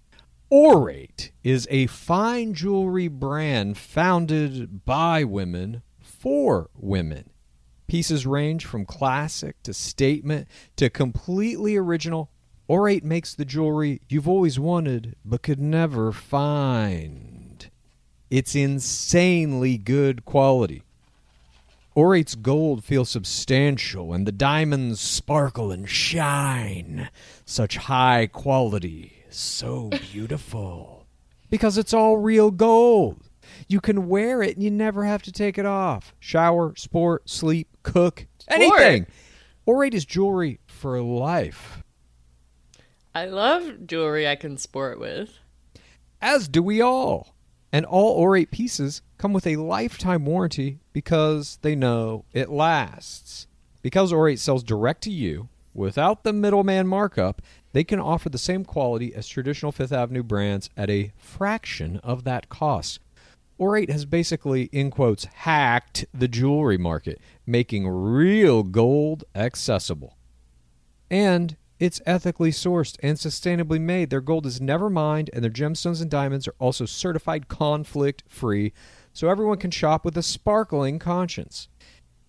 [0.51, 7.31] Aurate is a fine jewelry brand founded by women for women.
[7.87, 12.29] Pieces range from classic to statement to completely original.
[12.69, 17.69] Aurate makes the jewelry you've always wanted but could never find.
[18.29, 20.83] It's insanely good quality.
[21.95, 27.09] Aurate's gold feels substantial and the diamonds sparkle and shine.
[27.45, 31.05] Such high quality, so beautiful.
[31.49, 33.19] Because it's all real gold.
[33.67, 36.15] You can wear it and you never have to take it off.
[36.19, 39.05] Shower, sport, sleep, cook, anything.
[39.67, 41.82] Aurate is jewelry for life.
[43.15, 45.37] I love jewelry I can sport with.
[46.21, 47.35] As do we all.
[47.71, 53.47] And all Aurate pieces come with a lifetime warranty because they know it lasts.
[53.81, 58.63] Because Aurate sells direct to you without the middleman markup, they can offer the same
[58.63, 62.99] quality as traditional Fifth Avenue brands at a fraction of that cost.
[63.59, 70.17] Aurate has basically, in quotes, hacked the jewelry market, making real gold accessible.
[71.09, 74.09] And it's ethically sourced and sustainably made.
[74.09, 78.71] Their gold is never mined, and their gemstones and diamonds are also certified conflict free,
[79.11, 81.67] so everyone can shop with a sparkling conscience.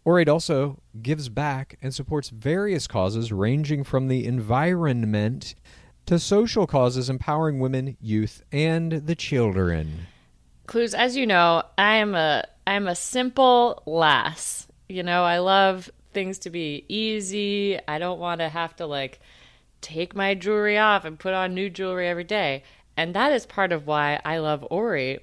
[0.04, 5.54] Aurate also gives back and supports various causes ranging from the environment
[6.06, 10.08] to social causes empowering women, youth, and the children.
[10.66, 14.66] Clues, as you know, I am a I am a simple lass.
[14.88, 17.78] You know, I love things to be easy.
[17.86, 19.20] I don't want to have to like
[19.84, 22.64] take my jewelry off and put on new jewelry every day.
[22.96, 25.18] And that is part of why I love Ori.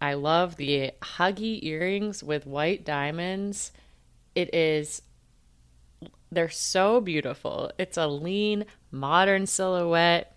[0.00, 3.72] I love the huggy earrings with white diamonds.
[4.34, 5.02] It is
[6.32, 7.72] they're so beautiful.
[7.78, 10.36] It's a lean, modern silhouette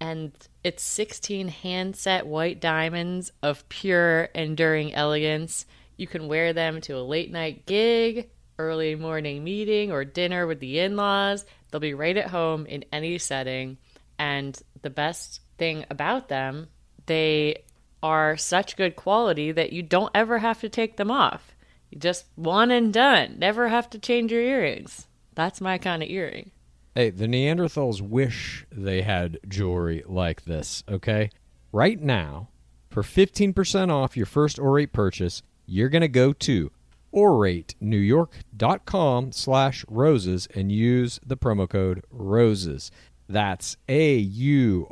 [0.00, 0.32] and
[0.64, 5.66] it's 16 hand set white diamonds of pure, enduring elegance.
[5.96, 10.60] You can wear them to a late night gig, early morning meeting, or dinner with
[10.60, 11.44] the in laws.
[11.70, 13.78] They'll be right at home in any setting.
[14.18, 16.68] And the best thing about them,
[17.06, 17.64] they
[18.02, 21.54] are such good quality that you don't ever have to take them off.
[21.90, 23.36] You just one and done.
[23.38, 25.06] Never have to change your earrings.
[25.34, 26.50] That's my kind of earring.
[26.94, 31.30] Hey, the Neanderthals wish they had jewelry like this, okay?
[31.72, 32.48] Right now,
[32.90, 36.72] for 15% off your first Aurate purchase, you're going to go to
[37.14, 42.90] auratenewyork.com slash roses and use the promo code ROSES.
[43.28, 44.90] That's A-U-R-A-T-E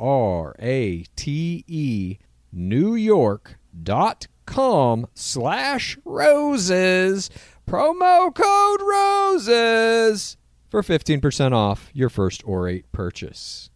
[2.54, 7.30] newyork.com slash roses.
[7.68, 10.36] Promo code ROSES
[10.70, 13.70] for 15% off your first Aurate purchase.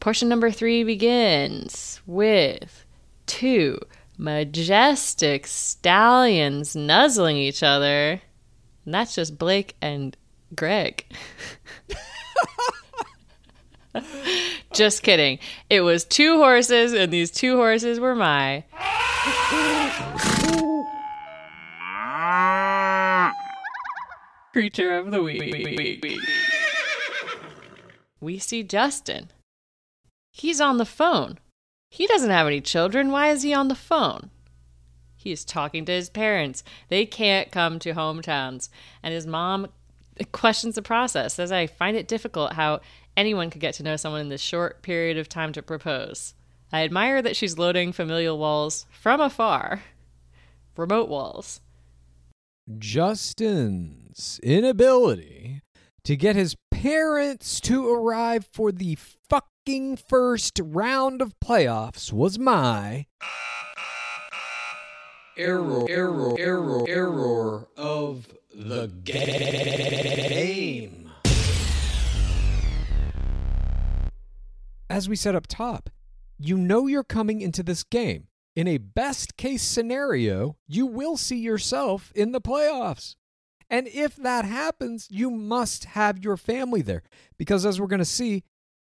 [0.00, 2.84] Portion number three begins with
[3.26, 3.78] two
[4.18, 8.20] majestic stallions nuzzling each other.
[8.84, 10.16] And that's just Blake and
[10.54, 11.04] Greg.
[14.72, 15.38] just kidding.
[15.68, 18.64] It was two horses, and these two horses were my.
[24.52, 25.42] Creature of the week.
[28.20, 29.30] We see Justin.
[30.30, 31.38] He's on the phone.
[31.90, 33.10] He doesn't have any children.
[33.10, 34.30] Why is he on the phone?
[35.16, 36.62] He's talking to his parents.
[36.88, 38.68] They can't come to hometowns.
[39.02, 39.68] And his mom
[40.32, 42.80] questions the process, says, I find it difficult how
[43.16, 46.34] anyone could get to know someone in this short period of time to propose.
[46.72, 49.82] I admire that she's loading familial walls from afar,
[50.76, 51.60] remote walls.
[52.78, 55.62] Justin's inability
[56.04, 58.96] to get his parents to arrive for the
[59.66, 63.04] fucking first round of playoffs was my
[65.36, 71.10] error, error, error, error of the game.
[74.88, 75.90] As we said up top,
[76.38, 78.28] you know you're coming into this game.
[78.54, 83.16] In a best case scenario, you will see yourself in the playoffs.
[83.68, 87.02] And if that happens, you must have your family there.
[87.36, 88.44] Because as we're going to see,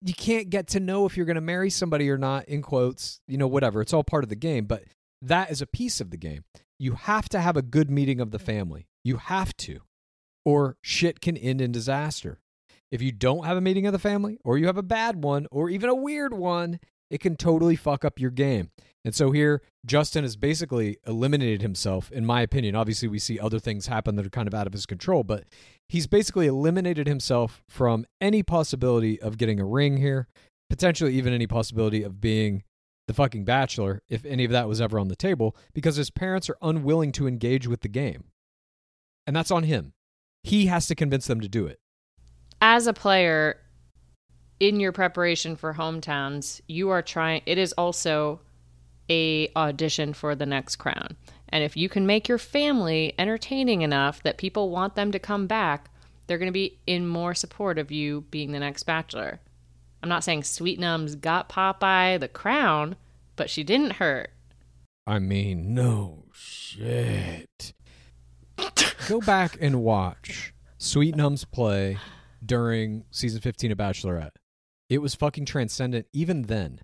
[0.05, 3.19] you can't get to know if you're going to marry somebody or not, in quotes,
[3.27, 3.81] you know, whatever.
[3.81, 4.83] It's all part of the game, but
[5.21, 6.43] that is a piece of the game.
[6.77, 8.45] You have to have a good meeting of the mm-hmm.
[8.45, 8.87] family.
[9.03, 9.79] You have to,
[10.45, 12.39] or shit can end in disaster.
[12.91, 15.47] If you don't have a meeting of the family, or you have a bad one,
[15.51, 18.71] or even a weird one, it can totally fuck up your game.
[19.03, 22.75] And so here, Justin has basically eliminated himself, in my opinion.
[22.75, 25.43] Obviously, we see other things happen that are kind of out of his control, but
[25.87, 30.27] he's basically eliminated himself from any possibility of getting a ring here,
[30.71, 32.63] potentially even any possibility of being
[33.07, 36.49] the fucking bachelor, if any of that was ever on the table, because his parents
[36.49, 38.31] are unwilling to engage with the game.
[39.27, 39.93] And that's on him.
[40.43, 41.79] He has to convince them to do it.
[42.61, 43.57] As a player,
[44.59, 47.41] in your preparation for hometowns, you are trying.
[47.45, 48.39] It is also
[49.09, 51.15] a audition for the next crown.
[51.49, 55.47] And if you can make your family entertaining enough that people want them to come
[55.47, 55.89] back,
[56.27, 59.39] they're going to be in more support of you being the next bachelor.
[60.01, 62.95] I'm not saying Sweet Nums got Popeye the crown,
[63.35, 64.31] but she didn't hurt.
[65.07, 67.73] I mean, no shit.
[69.07, 71.99] Go back and watch Sweet Nums play
[72.43, 74.31] during season 15 of Bachelorette.
[74.89, 76.81] It was fucking transcendent even then.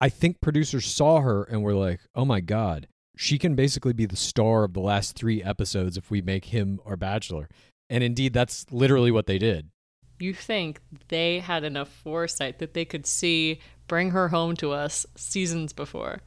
[0.00, 2.86] I think producers saw her and were like, oh my God,
[3.16, 6.80] she can basically be the star of the last three episodes if we make him
[6.84, 7.48] our bachelor.
[7.88, 9.70] And indeed, that's literally what they did.
[10.18, 15.06] You think they had enough foresight that they could see bring her home to us
[15.16, 16.20] seasons before?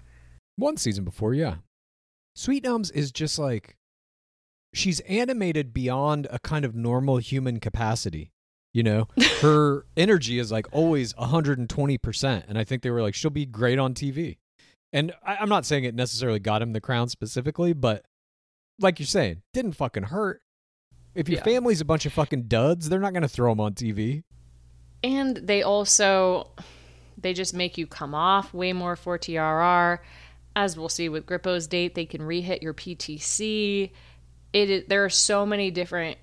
[0.55, 1.55] One season before, yeah.
[2.35, 3.75] Sweet Nums is just like,
[4.73, 8.31] she's animated beyond a kind of normal human capacity.
[8.73, 9.07] You know,
[9.41, 12.43] her energy is like always 120%.
[12.47, 14.37] And I think they were like, she'll be great on TV.
[14.93, 18.05] And I, I'm not saying it necessarily got him the crown specifically, but
[18.79, 20.41] like you're saying, didn't fucking hurt.
[21.15, 21.43] If your Yeah.
[21.43, 24.23] family's a bunch of fucking duds, they're not going to throw them on TV.
[25.03, 26.51] And they also
[27.17, 29.99] they just make you come off way more for TRR.
[30.55, 33.91] As we'll see with Grippo's date, they can rehit your PTC.
[34.53, 36.17] It there are so many different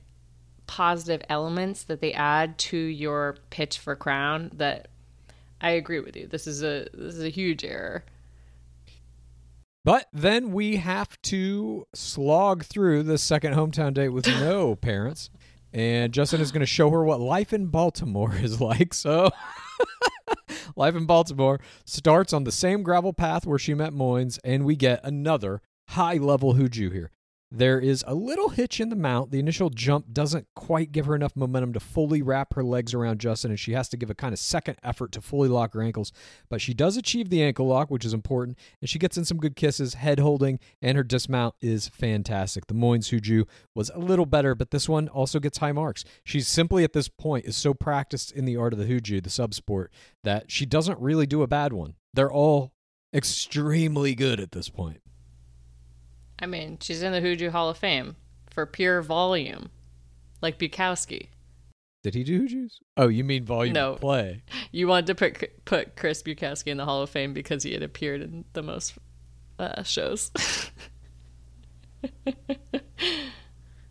[0.67, 4.89] positive elements that they add to your pitch for crown that
[5.61, 6.27] I agree with you.
[6.27, 8.05] This is a this is a huge error.
[9.85, 15.31] But then we have to slog through the second hometown date with no parents.
[15.73, 18.95] And Justin is going to show her what life in Baltimore is like.
[18.95, 19.31] So,
[20.77, 24.75] life in Baltimore starts on the same gravel path where she met Moynes, and we
[24.75, 27.13] get another high level Hooju here.
[27.53, 29.31] There is a little hitch in the mount.
[29.31, 33.21] The initial jump doesn't quite give her enough momentum to fully wrap her legs around
[33.21, 35.83] Justin, and she has to give a kind of second effort to fully lock her
[35.83, 36.11] ankles.
[36.49, 39.39] But she does achieve the ankle lock, which is important, and she gets in some
[39.39, 42.67] good kisses, head holding, and her dismount is fantastic.
[42.67, 46.05] The Moynes Huju was a little better, but this one also gets high marks.
[46.25, 49.31] She's simply at this point is so practiced in the art of the Huju, the
[49.31, 49.87] subsport,
[50.25, 51.95] that she doesn't really do a bad one.
[52.13, 52.73] They're all
[53.15, 55.01] extremely good at this point.
[56.39, 58.17] I mean, she's in the Hooju Hall of Fame
[58.51, 59.71] for pure volume,
[60.43, 61.29] like Bukowski.
[62.03, 62.79] Did he do Hujus?
[62.97, 63.95] Oh, you mean volume No.
[63.95, 64.43] of play?
[64.71, 67.83] You wanted to put put Chris Bukowski in the Hall of Fame because he had
[67.83, 68.95] appeared in the most
[69.59, 70.31] uh, shows.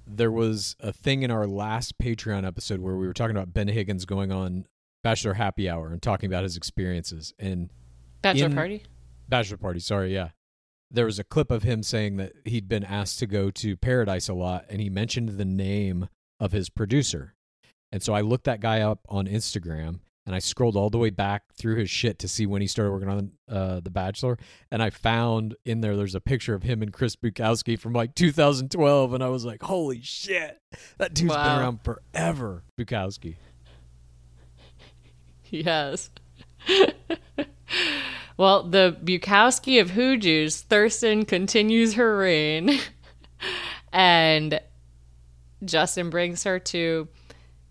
[0.07, 3.67] there was a thing in our last Patreon episode where we were talking about Ben
[3.67, 4.65] Higgins going on
[5.03, 7.69] Bachelor Happy Hour and talking about his experiences and
[8.21, 8.83] Bachelor In- party.
[9.27, 9.79] Bachelor Party.
[9.79, 10.29] Sorry, yeah.
[10.91, 14.29] There was a clip of him saying that he'd been asked to go to Paradise
[14.29, 16.09] a lot, and he mentioned the name
[16.39, 17.33] of his producer.
[17.91, 21.11] And so I looked that guy up on Instagram, and I scrolled all the way
[21.11, 24.37] back through his shit to see when he started working on uh, The Bachelor.
[24.71, 28.15] And I found in there there's a picture of him and Chris Bukowski from like
[28.15, 30.59] 2012, and I was like, holy shit,
[30.97, 32.63] that dude's been around forever.
[32.79, 33.35] Bukowski.
[35.49, 36.09] Yes.
[38.37, 42.79] well, the Bukowski of Hooju's, Thurston continues her reign,
[43.93, 44.59] and
[45.63, 47.07] Justin brings her to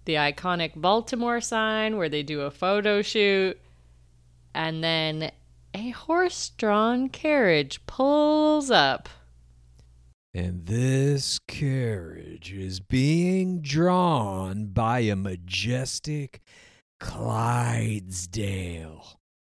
[0.07, 3.59] the iconic Baltimore sign where they do a photo shoot,
[4.55, 5.31] and then
[5.75, 9.09] a horse-drawn carriage pulls up.
[10.33, 16.41] And this carriage is being drawn by a majestic
[17.01, 17.61] Clydesdale.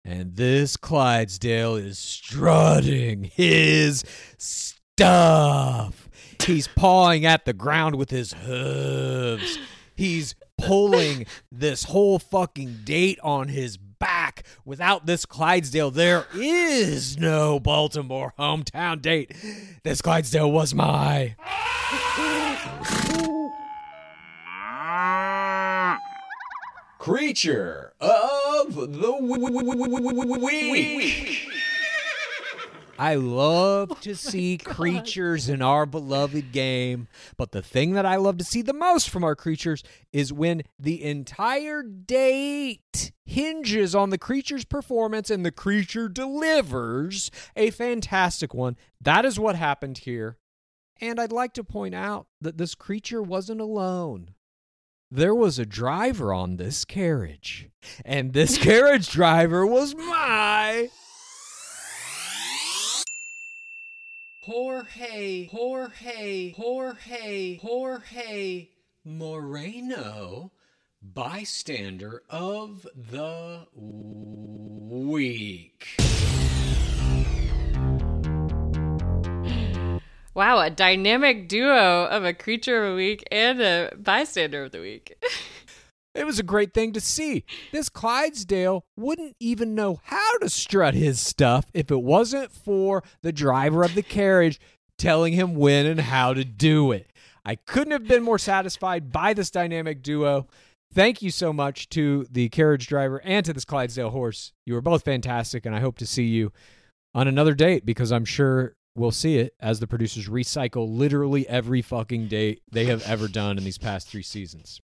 [0.04, 4.04] And this Clydesdale is strutting his
[4.36, 6.08] stuff.
[6.44, 9.58] He's pawing at the ground with his hooves.
[9.94, 14.44] He's pulling this whole fucking date on his back.
[14.64, 19.32] Without this Clydesdale, there is no Baltimore hometown date.
[19.84, 21.36] This Clydesdale was my.
[27.02, 29.12] Creature of the
[30.40, 31.48] week.
[32.96, 38.38] I love to see creatures in our beloved game, but the thing that I love
[38.38, 39.82] to see the most from our creatures
[40.12, 47.70] is when the entire date hinges on the creature's performance and the creature delivers a
[47.70, 48.76] fantastic one.
[49.00, 50.36] That is what happened here.
[51.00, 54.34] And I'd like to point out that this creature wasn't alone
[55.14, 57.68] there was a driver on this carriage,
[58.02, 60.88] and this carriage driver was my.
[64.40, 68.68] Jorge, Jorge, Jorge, Jorge
[69.04, 70.50] Moreno,
[71.02, 73.66] bystander of the
[74.88, 75.88] week.
[80.34, 84.80] Wow, a dynamic duo of a creature of the week and a bystander of the
[84.80, 85.14] week.
[86.14, 87.44] It was a great thing to see.
[87.72, 93.32] This Clydesdale wouldn't even know how to strut his stuff if it wasn't for the
[93.32, 94.60] driver of the carriage
[94.98, 97.10] telling him when and how to do it.
[97.46, 100.48] I couldn't have been more satisfied by this dynamic duo.
[100.92, 104.52] Thank you so much to the carriage driver and to this Clydesdale horse.
[104.66, 106.52] You were both fantastic, and I hope to see you
[107.14, 111.82] on another date because I'm sure we'll see it as the producers recycle literally every
[111.82, 114.80] fucking date they have ever done in these past three seasons.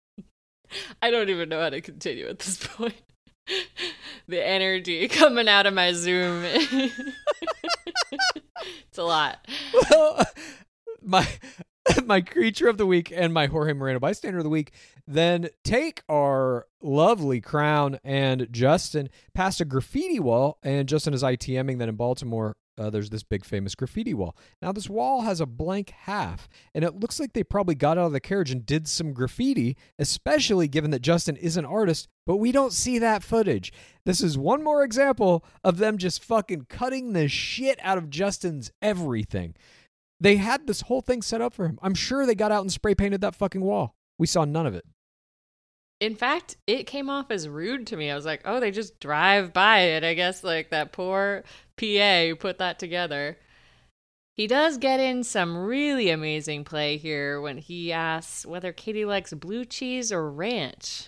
[1.01, 2.95] I don't even know how to continue at this point.
[4.27, 6.43] the energy coming out of my Zoom.
[6.45, 6.91] it's
[8.97, 9.45] a lot.
[9.89, 10.25] Well,
[11.01, 11.27] my
[12.05, 14.71] my creature of the week and my Jorge Moreno bystander of the week
[15.05, 21.79] then take our lovely crown and Justin past a graffiti wall, and Justin is ITMing
[21.79, 22.55] that in Baltimore.
[22.77, 24.35] Uh, there's this big famous graffiti wall.
[24.61, 28.07] Now, this wall has a blank half, and it looks like they probably got out
[28.07, 32.37] of the carriage and did some graffiti, especially given that Justin is an artist, but
[32.37, 33.71] we don't see that footage.
[34.05, 38.71] This is one more example of them just fucking cutting the shit out of Justin's
[38.81, 39.55] everything.
[40.19, 41.77] They had this whole thing set up for him.
[41.81, 43.93] I'm sure they got out and spray painted that fucking wall.
[44.17, 44.85] We saw none of it.
[45.99, 48.11] In fact, it came off as rude to me.
[48.11, 50.03] I was like, oh, they just drive by it.
[50.03, 51.43] I guess like that poor
[51.83, 53.37] PA who put that together.
[54.35, 59.33] He does get in some really amazing play here when he asks whether Katie likes
[59.33, 61.07] blue cheese or ranch.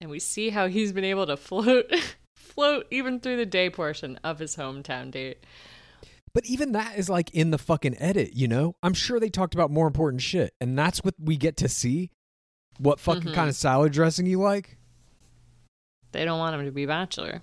[0.00, 1.90] And we see how he's been able to float
[2.36, 5.38] float even through the day portion of his hometown date.
[6.34, 8.76] But even that is like in the fucking edit, you know?
[8.82, 10.52] I'm sure they talked about more important shit.
[10.60, 12.10] And that's what we get to see.
[12.78, 13.34] What fucking Mhm.
[13.34, 14.76] kind of salad dressing you like?
[16.12, 17.40] They don't want him to be bachelor.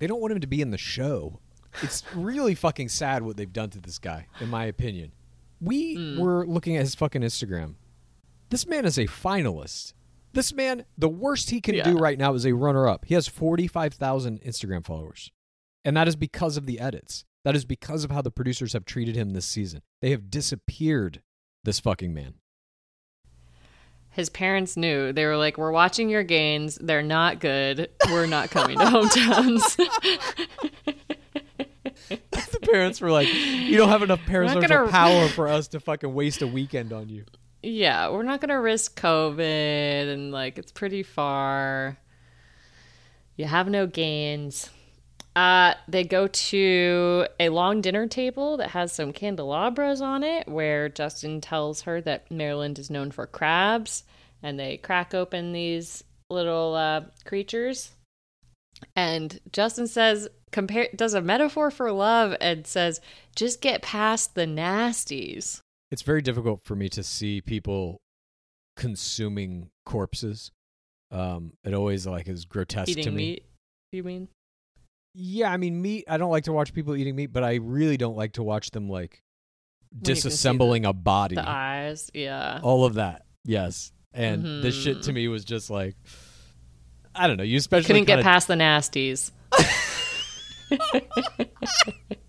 [0.00, 1.38] They don't want him to be in the show.
[1.82, 5.12] It's really fucking sad what they've done to this guy, in my opinion.
[5.60, 6.18] We Mm.
[6.18, 7.76] were looking at his fucking Instagram.
[8.48, 9.92] This man is a finalist.
[10.32, 11.84] This man, the worst he can Yeah.
[11.84, 13.04] do right now is a runner up.
[13.04, 15.30] He has 45,000 Instagram followers.
[15.84, 17.24] And that is because of the edits.
[17.44, 19.82] That is because of how the producers have treated him this season.
[20.00, 21.22] They have disappeared
[21.64, 22.34] this fucking man.
[24.10, 25.12] His parents knew.
[25.12, 26.76] They were like, We're watching your gains.
[26.76, 27.90] They're not good.
[28.08, 29.76] We're not coming to hometowns.
[32.08, 36.12] the parents were like, "You don't have enough parental gonna- power for us to fucking
[36.12, 37.24] waste a weekend on you."
[37.62, 41.98] yeah, we're not going to risk COVID and like it's pretty far.
[43.36, 44.70] You have no gains.
[45.36, 50.88] Uh, they go to a long dinner table that has some candelabras on it, where
[50.88, 54.02] Justin tells her that Maryland is known for crabs,
[54.42, 57.92] and they crack open these little uh, creatures.
[58.96, 63.00] And Justin says, compare does a metaphor for love, and says,
[63.36, 65.60] just get past the nasties.
[65.92, 68.00] It's very difficult for me to see people
[68.76, 70.50] consuming corpses.
[71.12, 73.16] Um, it always like is grotesque to me.
[73.16, 73.44] meat,
[73.92, 74.28] you mean?
[75.14, 76.04] Yeah, I mean meat.
[76.08, 78.70] I don't like to watch people eating meat, but I really don't like to watch
[78.70, 79.22] them like
[79.90, 81.34] When you can see disassembling a body.
[81.34, 82.60] The eyes, yeah.
[82.62, 83.92] All of that, yes.
[84.12, 85.14] And this shit to mm-hmm.
[85.14, 85.96] me was just like,
[87.14, 87.44] I don't know.
[87.44, 89.30] You especially Couldn't get kinda- past the nasties.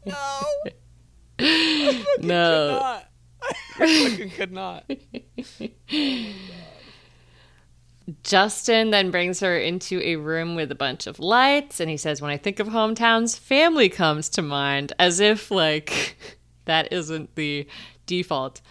[0.06, 0.22] no.
[2.22, 3.02] No.
[3.80, 4.90] I fucking could not.
[8.24, 12.22] Justin then brings her into a room with a bunch of lights and he says,
[12.22, 16.18] When I think of hometowns, family comes to mind, as if, like,
[16.66, 17.68] that isn't the
[18.05, 18.62] default.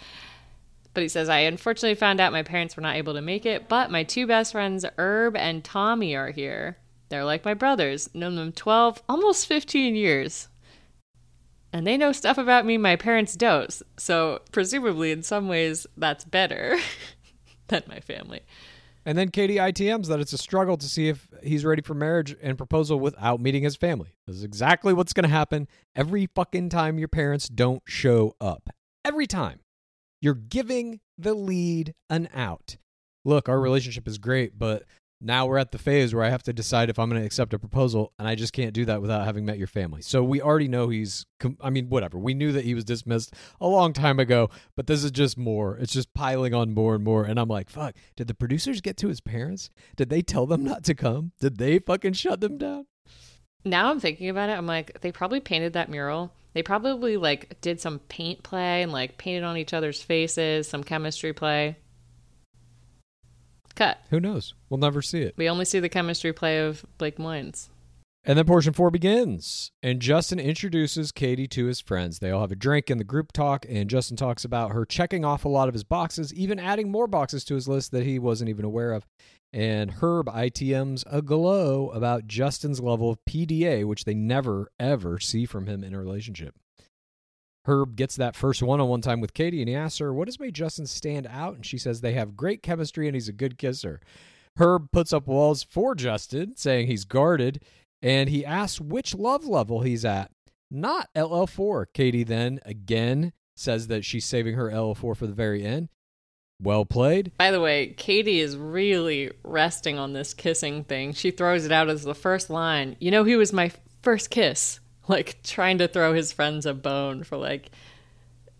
[0.92, 3.68] But he says, I unfortunately found out my parents were not able to make it,
[3.68, 6.78] but my two best friends, Herb and Tommy, are here.
[7.08, 10.48] They're like my brothers, known them 12, almost 15 years.
[11.72, 16.24] And they know stuff about me my parents don't, so presumably in some ways that's
[16.24, 16.78] better
[17.68, 18.40] than my family.
[19.04, 22.36] And then Katie ITMs that it's a struggle to see if he's ready for marriage
[22.42, 24.14] and proposal without meeting his family.
[24.26, 28.70] This is exactly what's going to happen every fucking time your parents don't show up.
[29.04, 29.60] Every time.
[30.20, 32.76] You're giving the lead an out.
[33.24, 34.84] Look, our relationship is great, but
[35.20, 37.52] now we're at the phase where I have to decide if I'm going to accept
[37.52, 40.02] a proposal, and I just can't do that without having met your family.
[40.02, 42.18] So we already know he's, com- I mean, whatever.
[42.18, 45.76] We knew that he was dismissed a long time ago, but this is just more.
[45.76, 47.24] It's just piling on more and more.
[47.24, 49.70] And I'm like, fuck, did the producers get to his parents?
[49.96, 51.32] Did they tell them not to come?
[51.40, 52.86] Did they fucking shut them down?
[53.64, 56.32] Now I'm thinking about it, I'm like, they probably painted that mural.
[56.54, 60.82] They probably like did some paint play and like painted on each other's faces, some
[60.82, 61.76] chemistry play.
[63.80, 63.98] Cut.
[64.10, 64.52] Who knows?
[64.68, 65.32] We'll never see it.
[65.38, 67.70] We only see the chemistry play of Blake Moynes.
[68.24, 72.18] And then portion four begins, and Justin introduces Katie to his friends.
[72.18, 75.24] They all have a drink in the group talk, and Justin talks about her checking
[75.24, 78.18] off a lot of his boxes, even adding more boxes to his list that he
[78.18, 79.06] wasn't even aware of.
[79.50, 85.46] And Herb ITM's a glow about Justin's level of PDA, which they never, ever see
[85.46, 86.54] from him in a relationship.
[87.66, 90.28] Herb gets that first one on one time with Katie, and he asks her, What
[90.28, 91.56] has made Justin stand out?
[91.56, 94.00] And she says they have great chemistry and he's a good kisser.
[94.56, 97.62] Herb puts up walls for Justin, saying he's guarded,
[98.02, 100.30] and he asks which love level he's at.
[100.70, 101.86] Not LL4.
[101.92, 105.88] Katie then again says that she's saving her LL4 for the very end.
[106.62, 107.32] Well played.
[107.38, 111.14] By the way, Katie is really resting on this kissing thing.
[111.14, 112.96] She throws it out as the first line.
[113.00, 114.79] You know, he was my first kiss.
[115.10, 117.70] Like trying to throw his friends a bone for like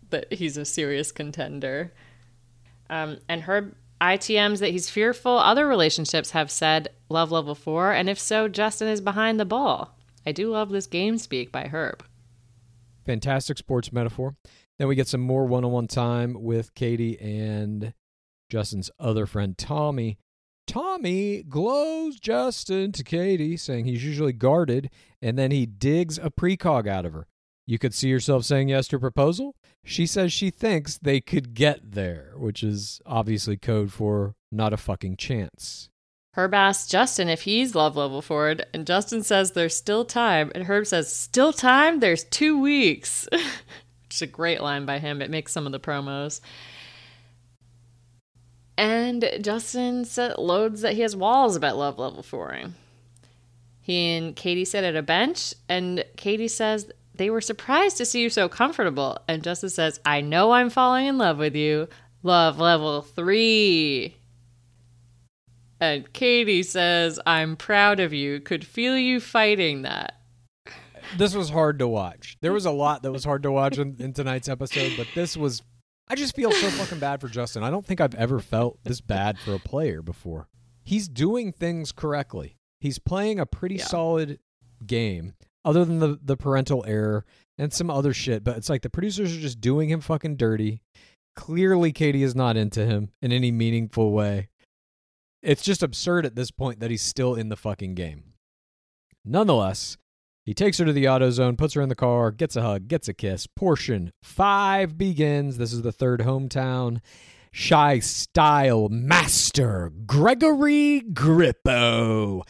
[0.09, 1.93] that he's a serious contender.
[2.89, 8.09] Um, and Herb ITMs that he's fearful other relationships have said love level four, and
[8.09, 9.95] if so, Justin is behind the ball.
[10.25, 12.03] I do love this game speak by Herb.
[13.05, 14.35] Fantastic sports metaphor.
[14.77, 17.93] Then we get some more one on one time with Katie and
[18.49, 20.17] Justin's other friend, Tommy.
[20.71, 24.89] Tommy glows Justin to Katie, saying he's usually guarded,
[25.21, 27.27] and then he digs a precog out of her.
[27.67, 29.53] You could see yourself saying yes to a proposal?
[29.83, 34.77] She says she thinks they could get there, which is obviously code for not a
[34.77, 35.89] fucking chance.
[36.35, 40.63] Herb asks Justin if he's love level forward, and Justin says there's still time, and
[40.63, 41.99] Herb says, Still time?
[41.99, 43.27] There's two weeks.
[43.31, 43.41] Which
[44.11, 45.21] is a great line by him.
[45.21, 46.39] It makes some of the promos.
[48.81, 52.73] And Justin said, loads that he has walls about love level fouring.
[53.79, 58.23] He and Katie sit at a bench, and Katie says they were surprised to see
[58.23, 59.19] you so comfortable.
[59.27, 61.89] And Justin says, I know I'm falling in love with you.
[62.23, 64.17] Love level three.
[65.79, 68.39] And Katie says, I'm proud of you.
[68.39, 70.21] Could feel you fighting that.
[71.19, 72.35] This was hard to watch.
[72.41, 75.37] There was a lot that was hard to watch in, in tonight's episode, but this
[75.37, 75.61] was.
[76.07, 77.63] I just feel so fucking bad for Justin.
[77.63, 80.47] I don't think I've ever felt this bad for a player before.
[80.83, 82.57] He's doing things correctly.
[82.79, 83.85] He's playing a pretty Yeah.
[83.85, 84.39] solid
[84.85, 85.33] game,
[85.63, 87.25] other than the, the parental error
[87.57, 88.43] and some other shit.
[88.43, 90.81] But it's like the producers are just doing him fucking dirty.
[91.35, 94.49] Clearly, Katie is not into him in any meaningful way.
[95.41, 98.33] It's just absurd at this point that he's still in the fucking game.
[99.23, 99.97] Nonetheless,
[100.43, 102.87] he takes her to the auto zone, puts her in the car, gets a hug,
[102.87, 103.47] gets a kiss.
[103.47, 105.57] Portion five begins.
[105.57, 106.99] This is the third hometown.
[107.51, 112.43] Shy style master Gregory Grippo.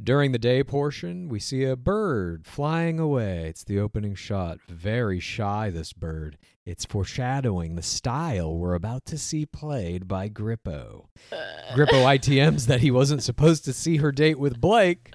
[0.00, 3.46] During the day portion, we see a bird flying away.
[3.48, 4.58] It's the opening shot.
[4.68, 6.38] Very shy, this bird.
[6.64, 11.06] It's foreshadowing the style we're about to see played by Grippo.
[11.32, 11.74] Uh.
[11.74, 15.14] Grippo ITMs that he wasn't supposed to see her date with Blake.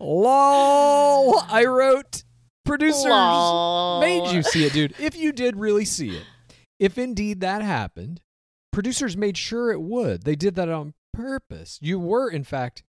[0.00, 1.42] LOL.
[1.48, 2.24] I wrote
[2.64, 4.00] producers Lol.
[4.00, 4.94] made you see it, dude.
[4.98, 6.24] If you did really see it,
[6.78, 8.20] if indeed that happened,
[8.72, 10.24] producers made sure it would.
[10.24, 11.78] They did that on purpose.
[11.80, 12.82] You were, in fact,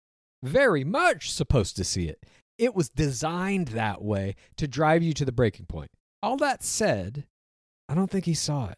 [0.44, 2.26] very much supposed to see it.
[2.58, 5.92] It was designed that way to drive you to the breaking point.
[6.22, 7.26] All that said,
[7.90, 8.78] I don't think he saw it.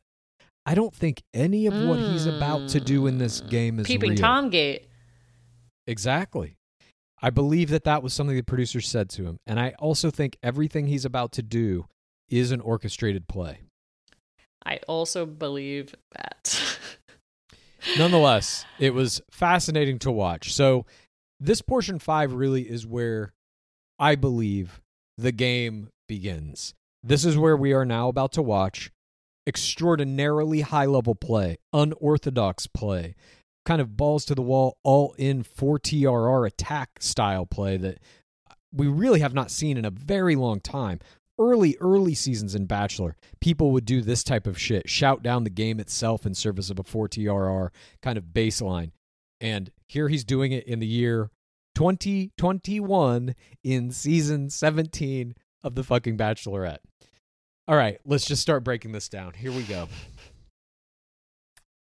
[0.65, 3.49] I don't think any of what he's about to do in this hmm.
[3.49, 4.19] game is Peeping real.
[4.19, 4.88] Tom Gate.
[5.88, 6.55] Exactly.
[7.24, 9.39] I believe that that was something the producer said to him.
[9.47, 11.86] And I also think everything he's about to do
[12.30, 13.61] is an orchestrated play.
[14.65, 16.78] I also believe that.
[17.97, 20.53] Nonetheless, it was fascinating to watch.
[20.53, 20.86] So,
[21.39, 23.34] this portion five really is where
[23.99, 24.82] I believe
[25.17, 26.74] the game begins.
[27.01, 28.91] This is where we are now about to watch
[29.47, 33.15] extraordinarily high level play, unorthodox play,
[33.66, 37.99] kind of balls to the wall, all in 4 TRR attack style play that
[38.74, 40.99] we really have not seen in a very long time.
[41.39, 45.49] Early, early seasons in Bachelor, people would do this type of shit, shout down the
[45.49, 47.70] game itself in service of a 4 TRR
[48.01, 48.91] kind of baseline.
[49.41, 51.32] And here he's doing it in the year
[51.76, 56.80] 2021 in season 17 of the fucking Bachelorette.
[57.68, 59.34] All right, let's just start breaking this down.
[59.34, 59.88] Here we go.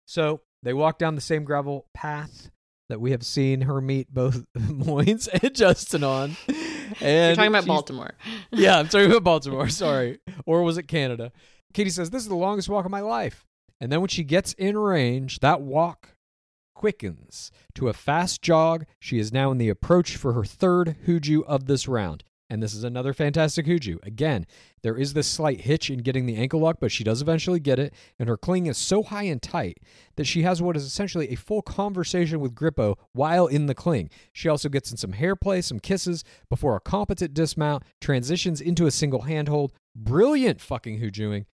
[0.08, 2.49] So they walk down the same gravel path
[2.89, 6.36] that we have seen her meet both Moynes and Justin on.
[6.99, 8.13] And You're talking about Baltimore.
[8.51, 9.70] yeah, I'm talking about Baltimore.
[9.70, 10.20] Sorry.
[10.45, 11.32] Or was it Canada?
[11.74, 13.45] Katie says, This is the longest walk of my life.
[13.80, 16.16] And then when she gets in range, that walk
[16.74, 18.86] quickens to a fast jog.
[18.99, 22.24] She is now in the approach for her third Huju of this round.
[22.56, 23.97] And this is another fantastic Huju.
[24.06, 24.47] Again,
[24.82, 27.80] there is this slight hitch in getting the ankle lock, but she does eventually get
[27.80, 27.93] it.
[28.18, 29.82] And her cling is so high and tight
[30.16, 34.10] that she has what is essentially a full conversation with Grippo while in the cling.
[34.32, 38.86] She also gets in some hair play, some kisses before a competent dismount, transitions into
[38.86, 39.74] a single handhold.
[39.93, 41.47] Brilliant fucking Hujuing.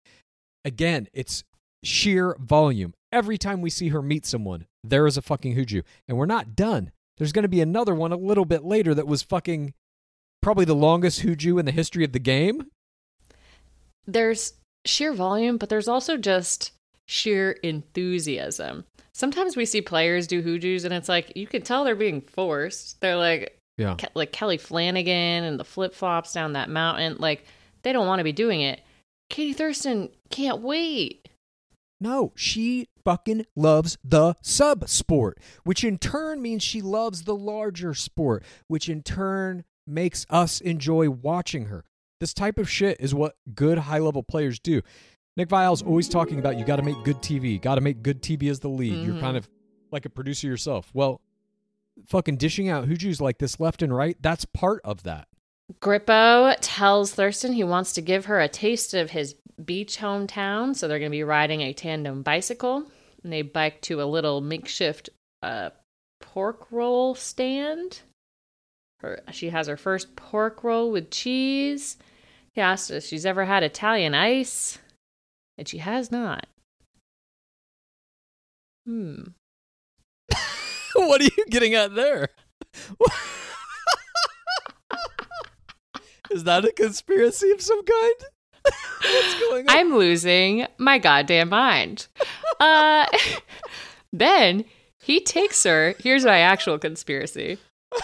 [0.64, 1.42] Again, it's
[1.82, 2.94] sheer volume.
[3.10, 5.82] Every time we see her meet someone, there is a fucking Huju.
[6.06, 6.92] And we're not done.
[7.18, 9.74] There's going to be another one a little bit later that was fucking
[10.42, 12.66] probably the longest Huju in the history of the game.
[14.06, 16.72] There's sheer volume, but there's also just
[17.06, 18.84] sheer enthusiasm.
[19.14, 23.00] Sometimes we see players do hoojus and it's like you can tell they're being forced.
[23.00, 23.94] They're like Yeah.
[23.94, 27.16] Ke- like Kelly Flanagan and the flip flops down that mountain.
[27.18, 27.44] Like
[27.82, 28.80] they don't want to be doing it.
[29.28, 31.28] Katie Thurston can't wait.
[32.00, 37.94] No, she fucking loves the sub sport, which in turn means she loves the larger
[37.94, 41.84] sport, which in turn makes us enjoy watching her.
[42.20, 44.82] This type of shit is what good high level players do.
[45.36, 48.22] Nick Viall's always talking about you got to make good TV, got to make good
[48.22, 49.04] TV as the lead.
[49.04, 49.20] You're Mhm.
[49.20, 49.48] kind of
[49.90, 50.90] like a producer yourself.
[50.94, 51.20] Well,
[52.06, 55.28] fucking dishing out Hujus like this left and right, that's part of that.
[55.80, 60.86] Grippo tells Thurston he wants to give her a taste of his beach hometown, so
[60.86, 62.90] they're going to be riding a tandem bicycle.
[63.22, 65.08] And they bike to a little makeshift
[65.42, 65.70] uh,
[66.20, 68.00] pork roll stand.
[69.02, 71.96] Her, she has her first pork roll with cheese.
[72.52, 74.78] He asks if she's ever had Italian ice,
[75.58, 76.46] and she has not.
[78.86, 79.22] Hmm.
[80.94, 82.28] what are you getting at there?
[86.30, 88.14] Is that a conspiracy of some kind?
[89.02, 89.76] What's going on?
[89.76, 92.06] I'm losing my goddamn mind.
[92.58, 93.06] Uh,
[94.12, 94.64] then
[95.00, 95.94] he takes her.
[95.98, 97.58] Here's my actual conspiracy.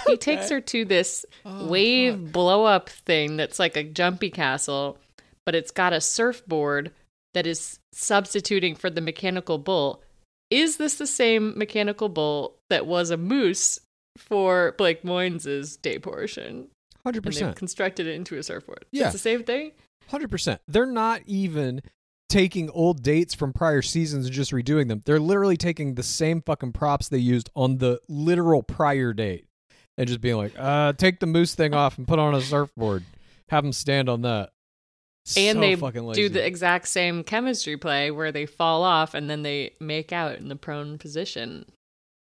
[0.07, 4.99] He takes her to this Oh, wave blow up thing that's like a jumpy castle,
[5.47, 6.93] but it's got a surfboard
[7.35, 10.03] that is substituting for the mechanical bull.
[10.51, 13.81] Is this the same mechanical bull that was a moose
[14.17, 16.69] for Blake Moynes' day portion?
[17.05, 18.85] Hundred And they've constructed it into a surfboard.
[18.91, 19.05] Yeah.
[19.05, 19.73] It's the same thing?
[20.09, 20.61] Hundred percent.
[20.67, 21.83] They're not even
[22.29, 25.03] taking old dates from prior seasons and just redoing them.
[25.05, 29.47] They're literally taking the same fucking props they used on the literal prior date
[29.99, 33.05] and just being like, uh, take the moose thing off and put on a surfboard.
[33.51, 34.51] Have them stand on that.
[35.37, 35.75] and So they
[36.15, 40.37] do the exact same chemistry play where they fall off and then they make out
[40.39, 41.67] in the prone position.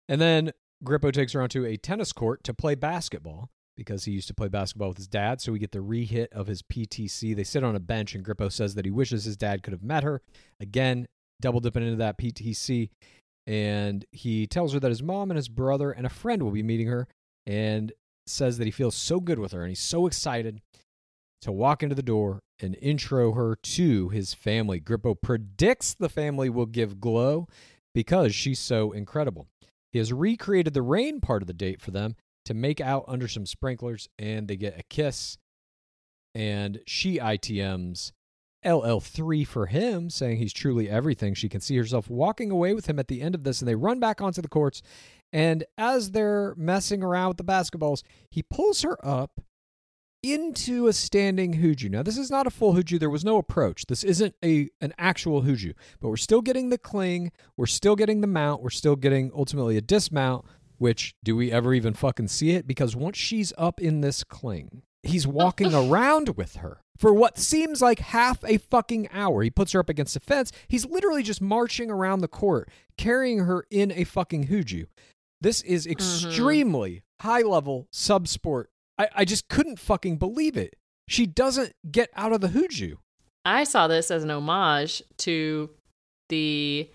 [0.09, 0.51] And then
[0.83, 4.49] Grippo takes her onto a tennis court to play basketball because he used to play
[4.49, 5.39] basketball with his dad.
[5.39, 7.35] So we get the rehit of his PTC.
[7.35, 9.81] They sit on a bench, and Grippo says that he wishes his dad could have
[9.81, 10.21] met her.
[10.59, 11.07] Again,
[11.39, 12.89] double dipping into that PTC.
[13.47, 16.61] And he tells her that his mom and his brother and a friend will be
[16.61, 17.07] meeting her
[17.45, 17.91] and
[18.25, 20.61] says that he feels so good with her and he's so excited
[21.41, 24.79] to walk into the door and intro her to his family.
[24.79, 27.47] Grippo predicts the family will give glow
[27.93, 29.47] because she's so incredible.
[29.91, 32.15] He has recreated the rain part of the date for them
[32.45, 35.37] to make out under some sprinklers, and they get a kiss.
[36.33, 38.13] And she ITMs
[38.65, 41.33] LL3 for him, saying he's truly everything.
[41.33, 43.75] She can see herself walking away with him at the end of this, and they
[43.75, 44.81] run back onto the courts.
[45.33, 49.41] And as they're messing around with the basketballs, he pulls her up
[50.23, 51.89] into a standing Huju.
[51.89, 52.99] Now, this is not a full Huju.
[52.99, 53.85] There was no approach.
[53.87, 57.31] This isn't a an actual Huju, but we're still getting the cling.
[57.57, 58.61] We're still getting the mount.
[58.61, 60.45] We're still getting ultimately a dismount.
[60.77, 62.67] Which do we ever even fucking see it?
[62.67, 67.81] Because once she's up in this cling, he's walking around with her for what seems
[67.81, 69.41] like half a fucking hour.
[69.41, 70.51] He puts her up against a fence.
[70.67, 74.85] He's literally just marching around the court, carrying her in a fucking hooju.
[75.41, 78.69] This is extremely high level sub sport.
[78.97, 80.75] I, I just couldn't fucking believe it.
[81.07, 82.97] She doesn't get out of the hooju.
[83.43, 85.71] I saw this as an homage to
[86.29, 86.89] the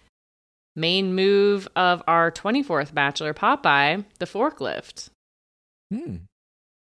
[0.76, 5.08] main move of our 24th Bachelor, Popeye, the forklift.
[5.92, 6.16] Hmm.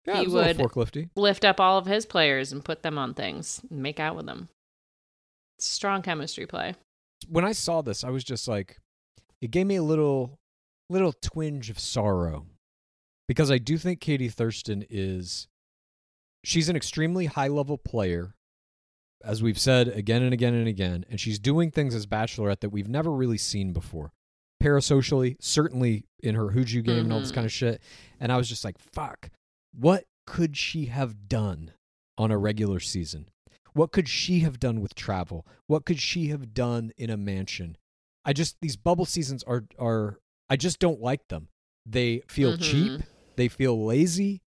[0.07, 1.09] Yeah, He it was a little would- forklifty.
[1.16, 4.26] Lift up all of his players and put them on things and make out with
[4.26, 4.49] them.
[5.59, 6.74] Strong chemistry play.
[7.30, 8.78] when I saw this, I was just like,
[9.41, 10.39] it gave me a little,
[10.91, 12.45] little twinge of sorrow,
[13.27, 15.47] because I do think Katie Thurston is,
[16.43, 18.35] she's an extremely high level player,
[19.23, 22.69] as we've said again and again and again, and she's doing things as Bachelorette that
[22.71, 24.11] we've never really seen before,
[24.61, 27.35] parasocially, certainly in her hooju game and all this Mhm.
[27.35, 27.81] kind of shit,
[28.19, 29.29] and I was just like, fuck,
[29.73, 31.71] what could she have done
[32.17, 33.29] on a regular season?
[33.73, 35.47] What could she have done with travel?
[35.67, 37.77] What could she have done in a mansion?
[38.25, 40.19] I just these bubble seasons are are
[40.51, 41.47] I just don't like them.
[41.85, 42.61] They feel Mhm.
[42.61, 43.01] cheap,
[43.37, 44.41] they feel lazy,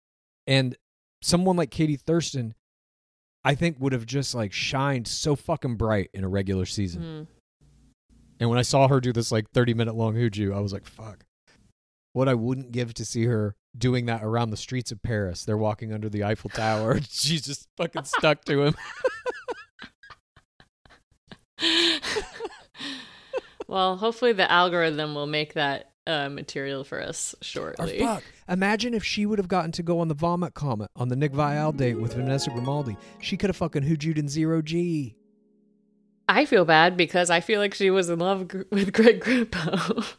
[0.47, 0.77] and
[1.23, 2.55] someone like Katie Thurston
[3.47, 7.03] I think would have just like shined so fucking bright in a regular season.
[7.03, 7.27] Mhm.
[8.41, 10.87] And when I saw her do this like 30 minute long hooju, I was like,
[10.87, 11.25] fuck.
[12.15, 15.45] What I wouldn't give to see her doing that around the streets of Paris.
[15.45, 17.01] They're walking under the Eiffel Tower.
[17.11, 18.75] She's just fucking stuck to him.
[23.67, 27.99] well, hopefully the algorithm will make that uh, material for us Or shortly.
[27.99, 28.23] fuck.
[28.49, 31.33] Imagine if she would have gotten to go on the Vomit Comet on the Nick
[31.33, 32.97] Viall date with Vanessa Grimaldi.
[33.21, 35.17] She could have fucking hoojued in zero G.
[36.29, 40.15] I feel bad because I feel like she was in love gr- with Greg Grippo.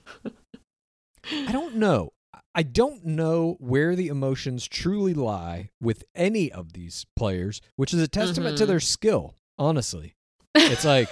[1.47, 2.11] I don't know.
[2.53, 8.01] I don't know where the emotions truly lie with any of these players, which is
[8.01, 8.67] a testament to Mhm.
[8.67, 10.15] their skill, honestly.
[10.53, 11.09] It's like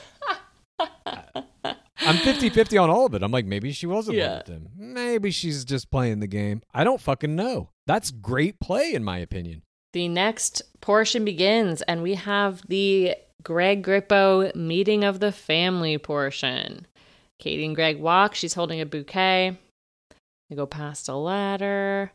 [1.99, 3.23] I'm 50-50 on all of it.
[3.23, 4.27] I'm like maybe she was in Yeah.
[4.29, 4.69] love with him.
[4.75, 6.61] Maybe she's just playing the game.
[6.73, 7.69] I don't fucking know.
[7.87, 9.61] That's great play in my opinion.
[9.93, 16.87] The next portion begins, and we have the Greg Grippo meeting of the family portion.
[17.39, 18.33] Katie and Greg walk.
[18.33, 19.57] She's holding a bouquet.
[20.49, 22.11] They go past a ladder.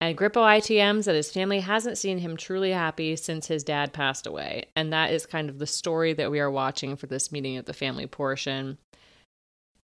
[0.00, 4.26] And Grippo ITMs that his family hasn't seen him truly happy since his dad passed
[4.26, 4.66] away.
[4.76, 7.64] And that is kind of the story that we are watching for this meeting of
[7.64, 8.76] the family portion.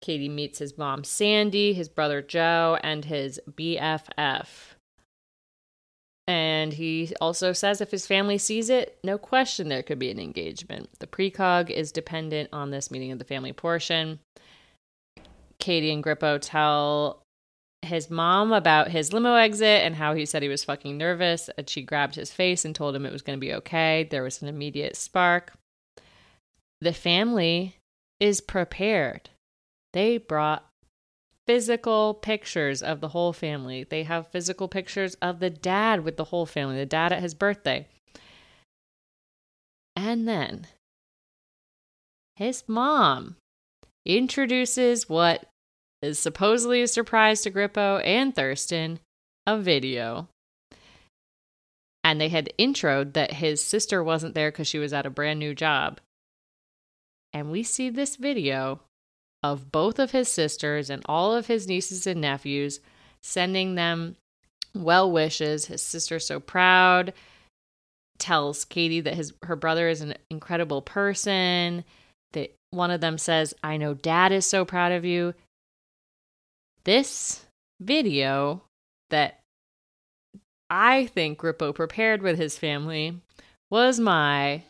[0.02, 4.46] Katie meets his mom, Sandy, his brother, Joe, and his BFF.
[6.28, 10.20] And he also says if his family sees it, no question there could be an
[10.20, 10.90] engagement.
[10.98, 14.20] The precog is dependent on this meeting of the family portion.
[15.58, 17.21] Katie and Grippo tell
[17.82, 21.50] his mom about his limo exit and how he said he was fucking nervous.
[21.58, 24.08] And she grabbed his face and told him it was going to be okay.
[24.10, 25.52] There was an immediate spark.
[26.80, 27.76] The family
[28.20, 29.30] is prepared.
[29.92, 30.66] They brought
[31.46, 33.84] physical pictures of the whole family.
[33.84, 37.34] They have physical pictures of the dad with the whole family, the dad at his
[37.34, 37.88] birthday.
[39.96, 40.66] And then
[42.36, 43.36] his mom
[44.06, 45.46] introduces what
[46.02, 48.98] is supposedly a surprise to Grippo and Thurston
[49.46, 50.28] a video.
[52.04, 55.38] And they had introed that his sister wasn't there because she was at a brand
[55.38, 56.00] new job.
[57.32, 58.80] And we see this video
[59.42, 62.80] of both of his sisters and all of his nieces and nephews,
[63.22, 64.16] sending them
[64.74, 65.66] well wishes.
[65.66, 67.12] His sister's so proud,
[68.18, 71.84] tells Katie that his her brother is an incredible person.
[72.32, 75.34] That one of them says, "I know Dad is so proud of you."
[76.84, 77.46] This
[77.78, 78.64] video
[79.10, 79.38] that
[80.68, 83.20] I think Grippo prepared with his family
[83.70, 84.64] was my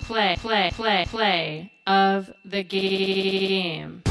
[0.00, 4.02] play, play, play, play of the game.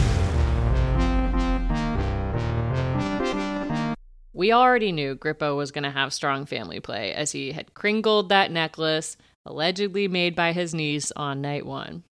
[4.34, 8.30] We already knew Grippo was going to have strong family play as he had cringled
[8.30, 9.18] that necklace,
[9.48, 12.04] allegedly made by his niece on night one.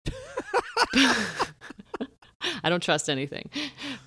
[2.65, 3.51] I don't trust anything.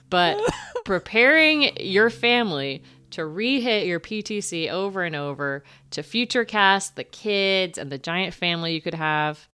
[0.09, 0.39] But
[0.85, 7.77] preparing your family to rehit your PTC over and over, to future cast the kids
[7.77, 9.47] and the giant family you could have,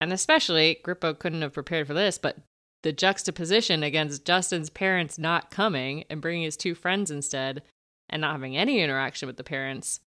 [0.00, 2.38] and especially Grippo couldn't have prepared for this, but
[2.82, 7.62] the juxtaposition against Justin's parents not coming and bringing his two friends instead
[8.08, 10.00] and not having any interaction with the parents.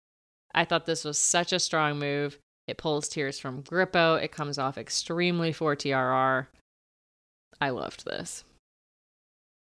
[0.54, 2.40] I thought this was such a strong move.
[2.68, 4.22] It pulls tears from Grippo.
[4.22, 6.48] It comes off extremely for TRR.
[7.62, 8.44] I loved this.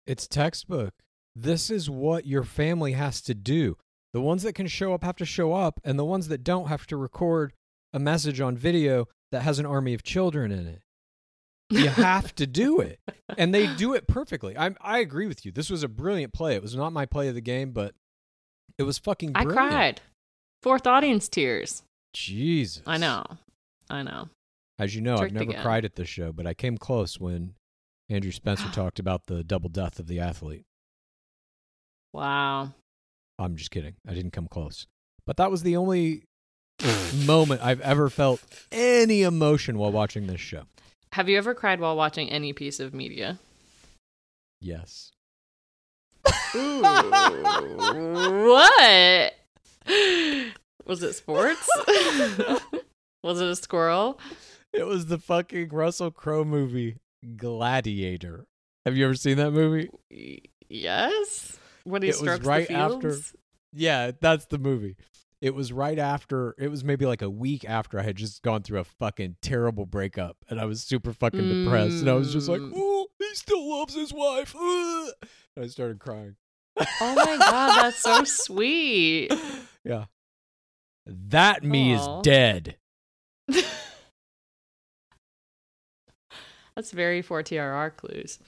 [0.06, 0.94] It's textbook.
[1.36, 3.76] This is what your family has to do.
[4.12, 6.68] The ones that can show up have to show up, and the ones that don't
[6.68, 7.52] have to record
[7.92, 10.82] a message on video that has an army of children in it.
[11.70, 12.98] You have to do it,
[13.38, 14.58] and they do it perfectly.
[14.58, 15.52] I I agree with you.
[15.52, 16.56] This was a brilliant play.
[16.56, 17.94] It was not my play of the game, but
[18.78, 19.32] it was fucking.
[19.36, 20.00] I cried.
[20.62, 21.84] Fourth audience tears.
[22.12, 23.24] Jesus, I know.
[23.88, 24.28] I know.
[24.78, 25.62] As you know, I've never again.
[25.62, 27.54] cried at this show, but I came close when
[28.10, 30.64] Andrew Spencer talked about the double death of the athlete.
[32.12, 32.74] Wow.
[33.38, 33.94] I'm just kidding.
[34.06, 34.86] I didn't come close.
[35.24, 36.24] But that was the only
[37.24, 38.42] moment I've ever felt
[38.72, 40.64] any emotion while watching this show.
[41.12, 43.38] Have you ever cried while watching any piece of media?
[44.60, 45.12] Yes.
[46.54, 46.82] Ooh.
[46.82, 49.34] what?
[50.86, 51.68] Was it sports?
[53.22, 54.18] Was it a squirrel?
[54.72, 56.96] It was the fucking Russell Crowe movie
[57.36, 58.46] Gladiator.
[58.84, 59.90] Have you ever seen that movie?
[60.68, 61.58] Yes.
[61.84, 63.16] When he It was right the after-
[63.72, 64.96] Yeah, that's the movie.
[65.40, 68.62] It was right after, it was maybe like a week after I had just gone
[68.62, 72.00] through a fucking terrible breakup and I was super fucking depressed.
[72.00, 72.72] And I was just like, Mm.
[72.76, 74.54] oh, he still loves his wife.
[74.54, 75.08] Ugh.
[75.56, 76.36] And I started crying.
[76.78, 79.32] Oh my god, that's so sweet.
[79.84, 80.04] Yeah.
[81.06, 82.18] That me Aw.
[82.18, 82.76] is dead.
[86.74, 88.38] That's very 4TRR clues.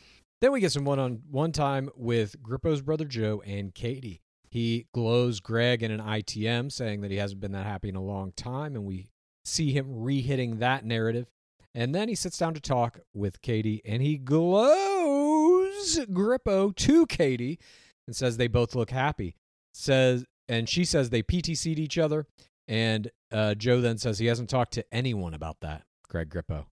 [0.40, 4.22] Then we get some one on one time with Grippo's brother Joe and Katie.
[4.50, 8.02] He glows Greg in an ITM saying that he hasn't been that happy in a
[8.02, 9.08] long time, and we
[9.44, 11.26] see him re-hitting that narrative.
[11.74, 17.58] And then he sits down to talk with Katie, and he glows Grippo to Katie
[18.06, 19.36] and says they both look happy.
[19.72, 22.26] Says and she says they PTC'd each other,
[22.68, 25.84] and uh, Joe then says he hasn't talked to anyone about that.
[26.08, 26.66] Greg Grippo.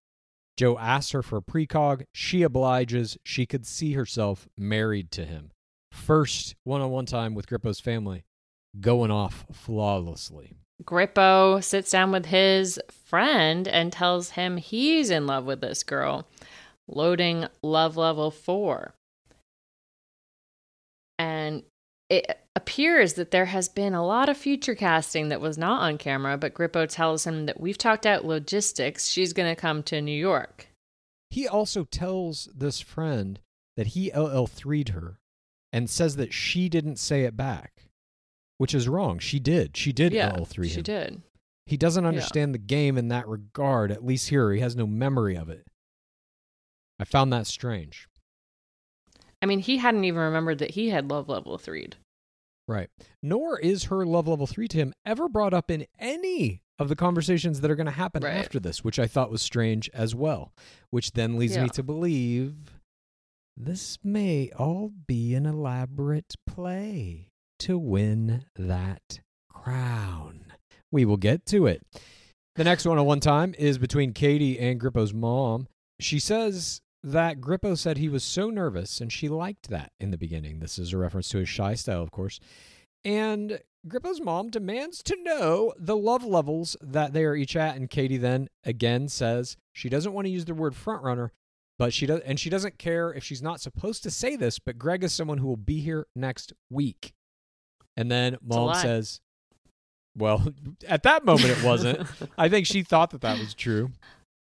[0.60, 2.04] Joe asks her for a precog.
[2.12, 3.16] She obliges.
[3.24, 5.52] She could see herself married to him.
[5.90, 8.24] First one on one time with Grippo's family,
[8.78, 10.52] going off flawlessly.
[10.84, 16.28] Grippo sits down with his friend and tells him he's in love with this girl,
[16.86, 18.92] loading love level four.
[21.18, 21.62] And
[22.10, 25.96] it appears that there has been a lot of future casting that was not on
[25.96, 29.08] camera, but Grippo tells him that we've talked out logistics.
[29.08, 30.66] She's going to come to New York.
[31.30, 33.38] He also tells this friend
[33.76, 35.20] that he LL3'd her
[35.72, 37.86] and says that she didn't say it back,
[38.58, 39.20] which is wrong.
[39.20, 39.76] She did.
[39.76, 40.64] She did yeah, LL3 him.
[40.64, 41.22] she did.
[41.66, 44.50] He doesn't understand the game in that regard, at least here.
[44.52, 45.64] He has no memory of it.
[46.98, 48.08] I found that strange.
[49.40, 51.96] I mean, he hadn't even remembered that he had love level threed.
[52.70, 52.88] Right.
[53.22, 56.94] Nor is her love level three to him ever brought up in any of the
[56.94, 58.34] conversations that are going to happen Right.
[58.36, 60.52] after this, which I thought was strange as well.
[60.90, 61.64] Which then leads Yeah.
[61.64, 62.78] me to believe
[63.56, 70.52] this may all be an elaborate play to win that crown.
[70.92, 71.82] We will get to it.
[72.54, 75.66] The next one on one time is between Katie and Grippo's mom.
[75.98, 80.18] She says that Grippo said he was so nervous, and she liked that in the
[80.18, 80.58] beginning.
[80.58, 82.40] This is a reference to his shy style, of course.
[83.04, 87.88] And Grippo's mom demands to know the love levels that they are each at, and
[87.88, 91.32] Katie then again says she doesn't want to use the word front runner,
[91.78, 94.58] but she does, and she doesn't care if she's not supposed to say this.
[94.58, 97.14] But Greg is someone who will be here next week,
[97.96, 99.20] and then mom says,
[100.14, 100.52] "Well,
[100.86, 102.06] at that moment it wasn't.
[102.38, 103.92] I think she thought that that was true."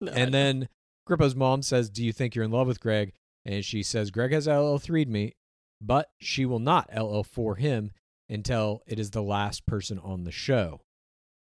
[0.01, 0.68] No, And then
[1.07, 3.13] Grippo's mom says, Do you think you're in love with Greg?
[3.45, 5.35] And she says, Greg has LL3'd me,
[5.81, 7.91] but she will not LL4 him
[8.29, 10.83] until it is the last person on the show.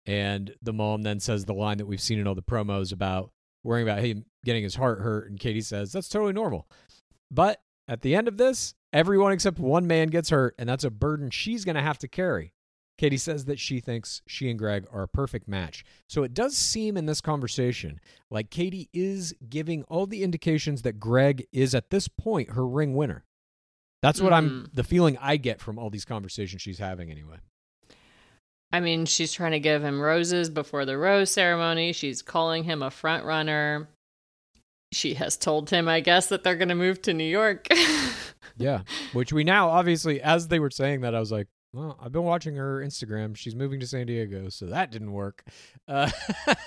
[0.05, 3.31] And the mom then says the line that we've seen in all the promos about
[3.63, 5.29] worrying about him getting his heart hurt.
[5.29, 6.67] And Katie says, That's totally normal.
[7.29, 10.89] But at the end of this, everyone except one man gets hurt, and that's a
[10.89, 12.53] burden she's going to have to carry.
[12.97, 15.85] Katie says that she thinks she and Greg are a perfect match.
[16.09, 17.99] So it does seem in this conversation
[18.31, 22.95] like Katie is giving all the indications that Greg is at this point her ring
[22.95, 23.23] winner.
[24.01, 24.73] That's what I'm Mhm.
[24.73, 27.37] the feeling I get from all these conversations she's having anyway.
[28.71, 31.93] I mean, she's trying to give him roses before the rose ceremony.
[31.93, 33.87] She's calling him a front runner.
[34.91, 37.67] She has told him, I guess, that they're going to move to New York.
[38.59, 38.81] Yeah,
[39.13, 42.23] which we now obviously as they were saying that I was like, well, I've been
[42.23, 43.35] watching her Instagram.
[43.35, 45.43] She's moving to San Diego, so that didn't work.
[45.87, 46.09] Uh,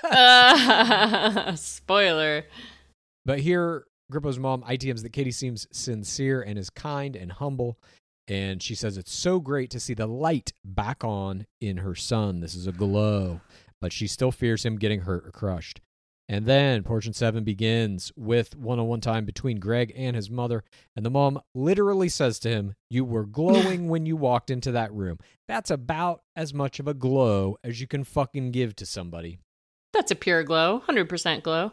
[0.05, 2.45] Uh, spoiler.
[3.25, 7.79] But here, Grippo's mom ITMs that Katie seems sincere and is kind and humble.
[8.29, 12.41] And she says it's so great to see the light back on in her son.
[12.41, 13.41] This is a glow.
[13.81, 15.81] But she still fears him getting hurt or crushed.
[16.31, 20.63] And then portion seven begins with one on one time between Greg and his mother.
[20.95, 24.93] And the mom literally says to him, You were glowing when you walked into that
[24.93, 25.19] room.
[25.49, 29.41] That's about as much of a glow as you can fucking give to somebody.
[29.93, 31.73] That's a pure glow, 100% glow.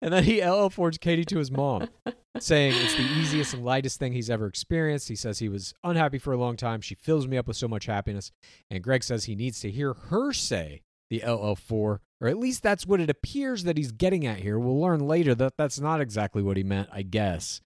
[0.00, 1.88] And then he LL forwards Katie to his mom,
[2.38, 5.08] saying it's the easiest and lightest thing he's ever experienced.
[5.08, 6.82] He says he was unhappy for a long time.
[6.82, 8.30] She fills me up with so much happiness.
[8.70, 12.86] And Greg says he needs to hear her say the LL4, or at least that's
[12.86, 14.56] what it appears that he's getting at here.
[14.56, 17.60] We'll learn later that that's not exactly what he meant, I guess.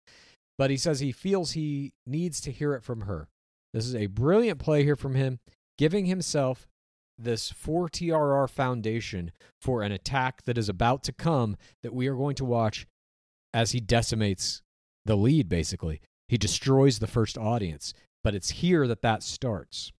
[0.57, 3.28] But he says he feels he needs to hear it from her.
[3.74, 5.40] This is a brilliant play here from him,
[5.76, 6.66] giving himself
[7.18, 9.30] this 4TRR foundation
[9.61, 12.86] for an attack that is about to come that we are going to watch
[13.52, 14.62] as he decimates
[15.04, 16.00] the lead, basically.
[16.28, 17.92] He destroys the first audience.
[18.24, 19.92] But it's here that that starts.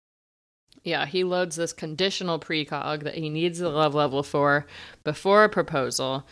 [0.83, 4.65] Yeah, he loads this conditional precog that he needs the love level for
[5.03, 6.25] before a proposal,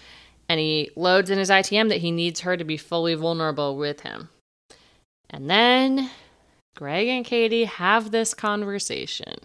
[0.48, 4.02] and he loads in his ITM that he needs her to be fully vulnerable with
[4.02, 4.30] him.
[5.30, 6.10] And then
[6.76, 9.36] Greg and Katie have this conversation.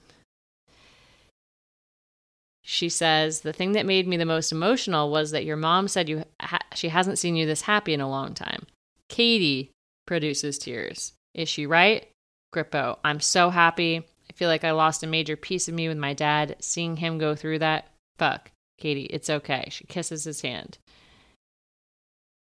[2.62, 6.08] She says, The thing that made me the most emotional was that your mom said
[6.08, 8.66] you ha- she hasn't seen you this happy in a long time.
[9.08, 9.70] Katie
[10.06, 11.12] produces tears.
[11.34, 12.08] Is she right?
[12.54, 14.06] Grippo, I'm so happy.
[14.40, 16.56] Feel like I lost a major piece of me with my dad.
[16.60, 17.88] Seeing him go through that,
[18.18, 18.52] fuck.
[18.78, 19.68] Katie, it's okay.
[19.70, 20.78] She kisses his hand.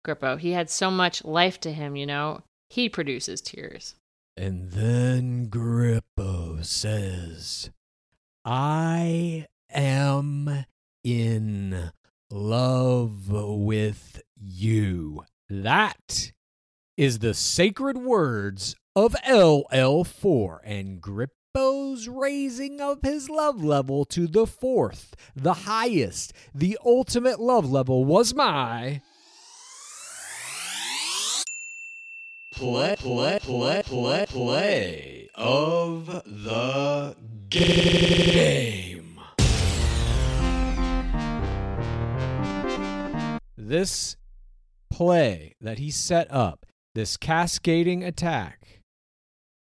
[0.03, 2.41] Grippo, he had so much life to him, you know.
[2.71, 3.93] He produces tears.
[4.35, 7.69] And then Grippo says,
[8.43, 10.65] I am
[11.03, 11.91] in
[12.31, 15.23] love with you.
[15.49, 16.31] That
[16.97, 20.99] is the sacred words of LL4 and
[21.55, 28.03] Grippo's raising of his love level to the fourth, the highest, the ultimate love level
[28.03, 29.01] was my
[32.51, 37.15] play, play, play, play, play of the
[37.49, 39.21] game.
[43.55, 44.17] this
[44.91, 48.81] play that he set up, this cascading attack,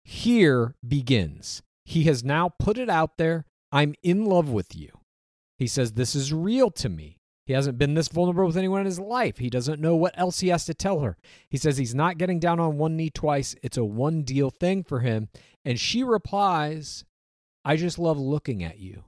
[0.03, 1.61] here begins.
[1.87, 3.45] He has now put it out there.
[3.71, 4.89] I'm in love with you.
[5.57, 7.17] He says, This is real to me.
[7.45, 9.37] He hasn't been this vulnerable with anyone in his life.
[9.37, 11.15] He doesn't know what else he has to tell her.
[11.49, 13.55] He says he's not getting down on one knee twice.
[13.63, 15.29] It's a one deal thing for him.
[15.63, 17.05] And she replies,
[17.63, 19.05] I just love looking at you.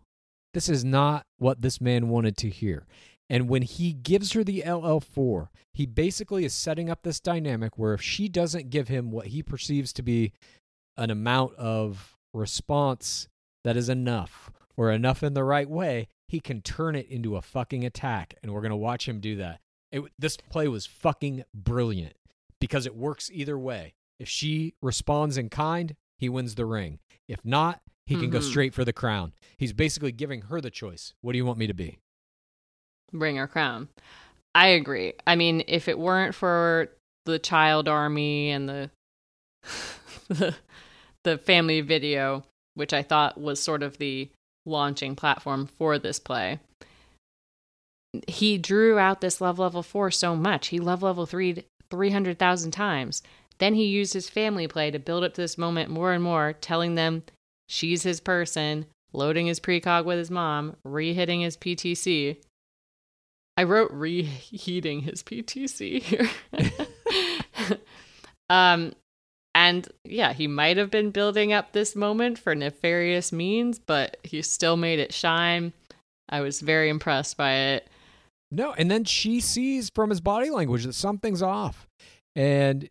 [0.54, 2.88] This is not what this man wanted to hear.
[3.30, 7.94] And when he gives her the LL4, he basically is setting up this dynamic where
[7.94, 10.32] if she doesn't give him what he perceives to be
[10.96, 13.28] an amount of response
[13.64, 17.42] that is enough or enough in the right way, he can turn it into a
[17.42, 18.36] fucking attack.
[18.42, 19.60] And we're going to watch him do that.
[19.92, 22.14] It, this play was fucking brilliant
[22.62, 23.94] because it works either way.
[24.20, 27.00] If she responds in kind, he wins the ring.
[27.28, 28.44] If not, he can go Mhm.
[28.50, 29.34] straight for the crown.
[29.58, 31.14] He's basically giving her the choice.
[31.22, 32.00] What do you want me to be?
[33.12, 33.90] Bring her crown.
[34.56, 35.14] I agree.
[35.28, 36.90] I mean, if it weren't for
[37.26, 38.92] the child army and the
[40.30, 40.56] the,
[41.24, 42.44] the family video,
[42.76, 44.30] which I thought was sort of the
[44.66, 46.60] launching platform for this play,
[48.28, 50.68] he drew out this love level four so much.
[50.68, 53.22] He love level three three hundred thousand times.
[53.60, 56.54] Then he used his family play to build up to this moment more and more,
[56.54, 57.24] telling them
[57.68, 62.38] she's his person, loading his precog with his mom, re-hitting his PTC.
[63.58, 66.30] I wrote reheating his PTC here.
[68.50, 68.94] um,
[69.68, 74.42] and yeah, he might have been building up this moment for nefarious means, but he
[74.42, 75.74] still made it shine.
[76.30, 77.90] I was very impressed by it.
[78.52, 81.88] No, and then she sees from his body language that something's off.
[82.36, 82.90] And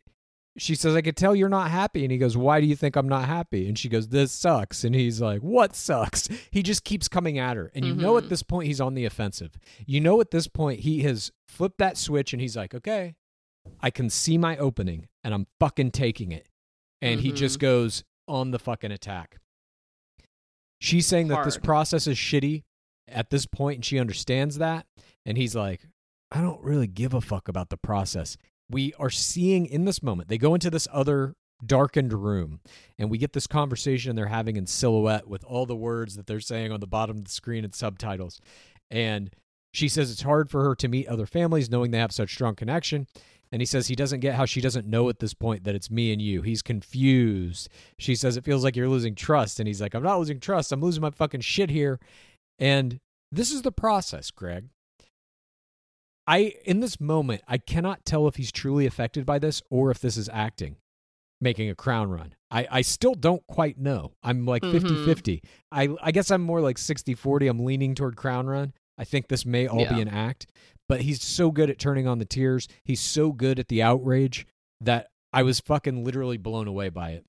[0.58, 2.02] she says, I could tell you're not happy.
[2.04, 3.66] And he goes, Why do you think I'm not happy?
[3.68, 4.84] And she goes, This sucks.
[4.84, 6.28] And he's like, What sucks?
[6.50, 7.70] He just keeps coming at her.
[7.74, 8.28] And you know, at Mhm.
[8.28, 9.52] this point, he's on the offensive.
[9.86, 13.14] You know, at this point, he has flipped that switch and he's like, Okay,
[13.80, 16.46] I can see my opening and I'm fucking taking it.
[17.00, 17.66] And he just mm-hmm.
[17.66, 19.38] goes on the fucking attack.
[20.80, 22.62] She's saying that this process is shitty
[23.08, 24.86] at this point and she understands that.
[25.26, 25.80] And he's like,
[26.30, 28.36] I don't really give a fuck about the process.
[28.70, 31.34] We are seeing in this moment, they go into this other
[31.64, 32.60] darkened room
[32.98, 36.38] and we get this conversation they're having in silhouette with all the words that they're
[36.38, 38.40] saying on the bottom of the screen and subtitles.
[38.90, 39.30] And
[39.72, 42.54] she says it's hard for her to meet other families knowing they have such strong
[42.54, 43.06] connection.
[43.50, 45.90] And he says he doesn't get how she doesn't know at this point that it's
[45.90, 46.42] me and you.
[46.42, 47.68] He's confused.
[47.98, 49.58] She says it feels like you're losing trust.
[49.58, 50.70] And he's like, I'm not losing trust.
[50.72, 51.98] I'm losing my fucking shit here.
[52.58, 53.00] And
[53.32, 54.66] this is the process, Greg.
[56.26, 59.98] I in this moment, I cannot tell if he's truly affected by this or if
[60.00, 60.76] this is acting,
[61.40, 62.34] making a crown run.
[62.50, 64.12] I, I still don't quite know.
[64.22, 65.04] I'm like 50 Mhm.
[65.06, 65.42] 50.
[65.72, 67.46] I, I guess I'm more like 60 40.
[67.46, 68.74] I'm leaning toward crown run.
[68.98, 69.94] I think this may all Yeah.
[69.94, 70.46] be an act,
[70.88, 72.68] but he's so good at turning on the tears.
[72.84, 74.46] He's so good at the outrage
[74.80, 77.24] that I was fucking literally blown away by it.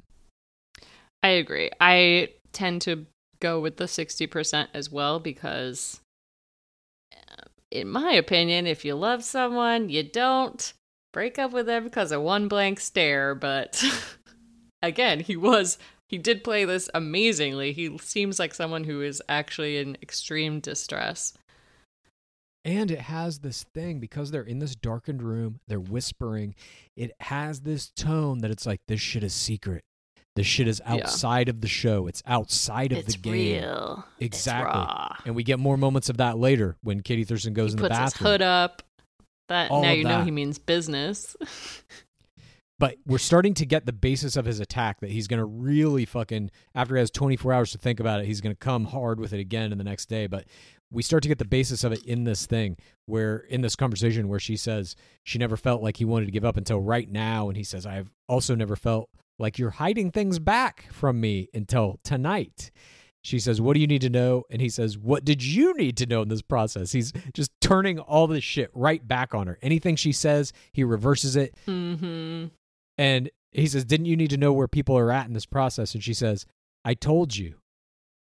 [1.21, 1.69] I agree.
[1.79, 3.05] I tend to
[3.39, 5.99] go with the 60% as well because,
[7.13, 10.73] uh, in my opinion, if you love someone, you don't
[11.11, 13.35] break up with them because of one blank stare.
[13.35, 13.83] But
[14.81, 15.77] again, he was.
[16.07, 17.71] He did play this amazingly.
[17.71, 21.33] He seems like someone who is actually in extreme distress.
[22.65, 26.55] And it has this thing because they're in this darkened room, they're whispering.
[26.97, 29.83] It has this tone that it's like, this shit is secret.
[30.35, 30.93] This shit is Yeah.
[30.95, 32.07] outside of the show.
[32.07, 33.33] It's outside of it's the game.
[33.63, 34.05] real.
[34.19, 35.17] Exactly.
[35.25, 37.89] And we get more moments of that later when Katie Thurston goes he in the
[37.89, 38.05] bathroom.
[38.05, 38.83] puts his hood up.
[39.47, 41.35] That All now you know he means business.
[42.77, 46.05] But we're starting to get the basis of his attack that he's going to really
[46.05, 49.19] fucking, after he has 24 hours to think about it, he's going to come hard
[49.19, 50.27] with it again in the next day.
[50.27, 50.45] But
[50.91, 54.27] we start to get the basis of it in this thing where, in this conversation,
[54.27, 57.47] where she says she never felt like he wanted to give up until right now.
[57.47, 61.99] And he says, I've also never felt like you're hiding things back from me until
[62.03, 62.71] tonight.
[63.23, 64.43] She says, What do you need to know?
[64.49, 66.91] And he says, What did you need to know in this process?
[66.91, 69.59] He's just turning all this shit right back on her.
[69.61, 71.53] Anything she says, he reverses it.
[71.65, 72.45] hmm
[72.97, 75.93] And he says, Didn't you need to know where people are at in this process?
[75.93, 76.45] And she says,
[76.85, 77.58] I told you.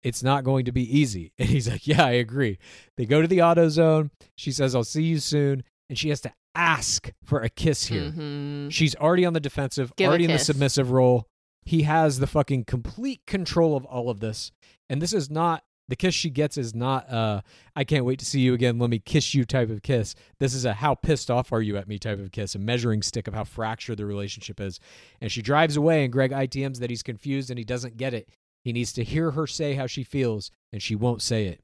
[0.03, 1.31] It's not going to be easy.
[1.39, 2.57] And he's like, Yeah, I agree.
[2.97, 4.11] They go to the auto zone.
[4.35, 5.63] She says, I'll see you soon.
[5.89, 8.09] And she has to ask for a kiss here.
[8.09, 11.27] hmm She's already on the defensive, Give already in the submissive role.
[11.65, 14.51] He has the fucking complete control of all of this.
[14.89, 17.41] And this is not the kiss she gets is not uh
[17.75, 20.15] I can't wait to see you again, let me kiss you type of kiss.
[20.39, 23.01] This is a how pissed off are you at me type of kiss, a measuring
[23.01, 24.79] stick of how fractured the relationship is.
[25.21, 28.27] And she drives away and Greg ITMs that he's confused and he doesn't get it.
[28.67, 31.61] He needs to hear her say how she feels and she won't say it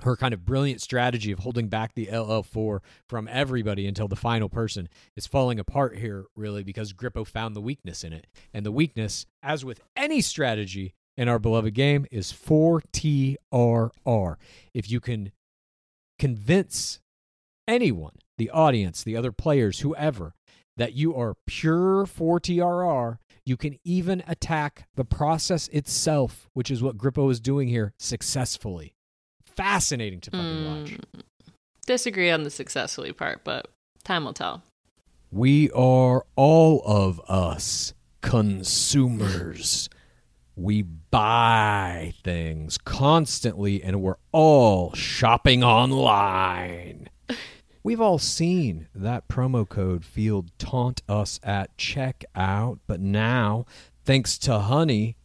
[0.00, 4.50] her kind of brilliant strategy of holding back the LL4 from everybody until the final
[4.50, 8.26] person is falling apart here, really, because Grippo found the weakness in it.
[8.52, 14.36] And the weakness, as with any strategy in our beloved game, is 4TRR.
[14.74, 15.32] If you can
[16.18, 17.00] convince
[17.66, 20.34] anyone, the audience, the other players, whoever,
[20.76, 23.16] that you are pure 4TRR,
[23.48, 28.94] you can even attack the process itself, which is what Grippo is doing here successfully.
[29.56, 30.90] Fascinating to fucking watch.
[30.90, 31.22] Mm,
[31.86, 33.68] disagree on the successfully part, but
[34.04, 34.62] time will tell.
[35.32, 39.88] We are all of us consumers.
[40.54, 47.08] We buy things constantly and we're all shopping online.
[47.82, 53.66] We've all seen that promo code field taunt us at checkout, but now,
[54.04, 55.16] thanks to Honey,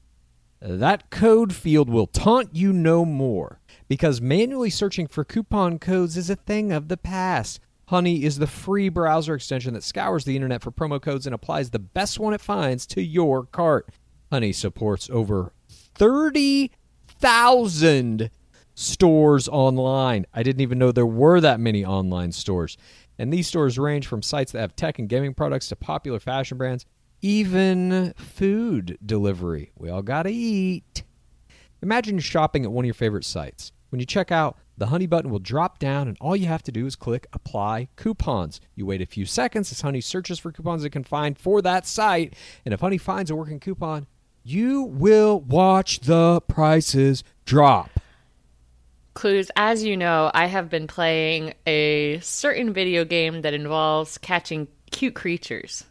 [0.61, 6.29] that code field will taunt you no more because manually searching for coupon codes is
[6.29, 7.59] a thing of the past.
[7.87, 11.71] Honey is the free browser extension that scours the internet for promo codes and applies
[11.71, 13.89] the best one it finds to your cart.
[14.31, 18.31] Honey supports over 30,000
[18.75, 20.25] stores online.
[20.33, 22.77] I didn't even know there were that many online stores.
[23.19, 26.57] And these stores range from sites that have tech and gaming products to popular fashion
[26.57, 26.85] brands,
[27.21, 29.71] even food delivery.
[29.77, 31.03] We all got to eat.
[31.81, 33.71] Imagine you're shopping at one of your favorite sites.
[33.89, 36.71] When you check out, the Honey button will drop down, and all you have to
[36.71, 38.59] do is click Apply Coupons.
[38.73, 41.85] You wait a few seconds as Honey searches for coupons it can find for that
[41.85, 42.35] site,
[42.65, 44.07] and if Honey finds a working coupon,
[44.43, 47.91] you will watch the prices drop.
[49.13, 54.67] Clues, as you know, I have been playing a certain video game that involves catching
[54.91, 55.83] cute creatures.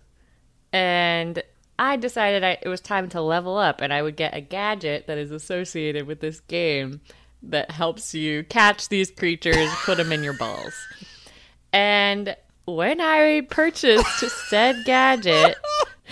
[0.73, 1.43] And
[1.79, 5.07] I decided I, it was time to level up, and I would get a gadget
[5.07, 7.01] that is associated with this game
[7.45, 10.75] that helps you catch these creatures, put them in your balls.
[11.73, 14.07] And when I purchased
[14.49, 15.57] said gadget,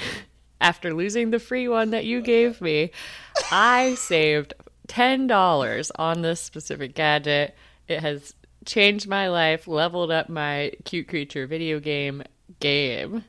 [0.61, 2.91] after losing the free one that you gave me,
[3.51, 4.55] I saved
[4.91, 7.57] $10 on this specific gadget.
[7.87, 8.35] It has
[8.65, 12.25] changed my life, leveled up my cute creature video game
[12.59, 13.25] game.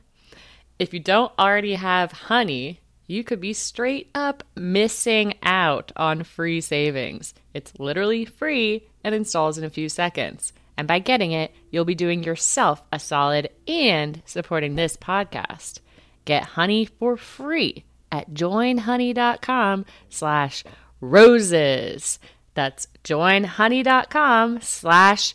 [0.78, 6.60] If you don't already have Honey, you could be straight up missing out on free
[6.60, 7.32] savings.
[7.54, 10.52] It's literally free and installs in a few seconds.
[10.76, 15.78] And by getting it, you'll be doing yourself a solid and supporting this podcast.
[16.24, 20.64] Get Honey for free at joinhoney.com slash
[21.02, 22.18] roses.
[22.54, 25.34] That's joinhoney.com slash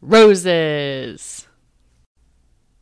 [0.00, 1.46] roses.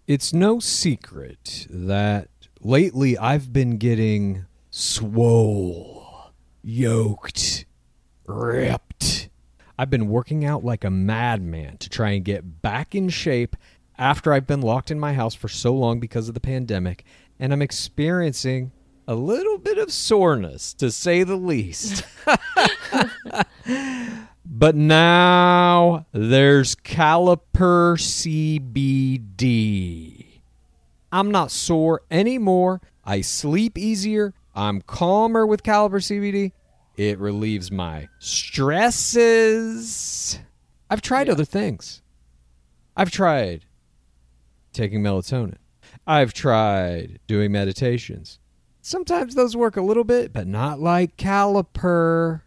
[0.06, 2.28] It's no secret that
[2.60, 6.32] lately I've been getting swole,
[6.62, 7.64] yoked,
[8.26, 9.28] ripped.
[9.78, 13.56] I've been working out like a madman to try and get back in shape
[13.96, 17.04] after I've been locked in my house for so long because of the pandemic,
[17.38, 18.72] and I'm experiencing
[19.08, 22.04] a little bit of soreness, to say the least.
[24.44, 27.96] but now there's Caliper
[28.68, 30.26] CBD.
[31.10, 32.82] I'm not sore anymore.
[33.02, 34.34] I sleep easier.
[34.54, 36.52] I'm calmer with Caliper CBD.
[36.98, 39.58] It relieves my stresses.
[40.90, 42.02] I've tried other things.
[42.94, 43.64] I've tried
[44.74, 45.56] taking melatonin.
[46.06, 48.38] I've tried doing meditations.
[48.88, 52.40] Sometimes those work a little bit, but not like Caliper.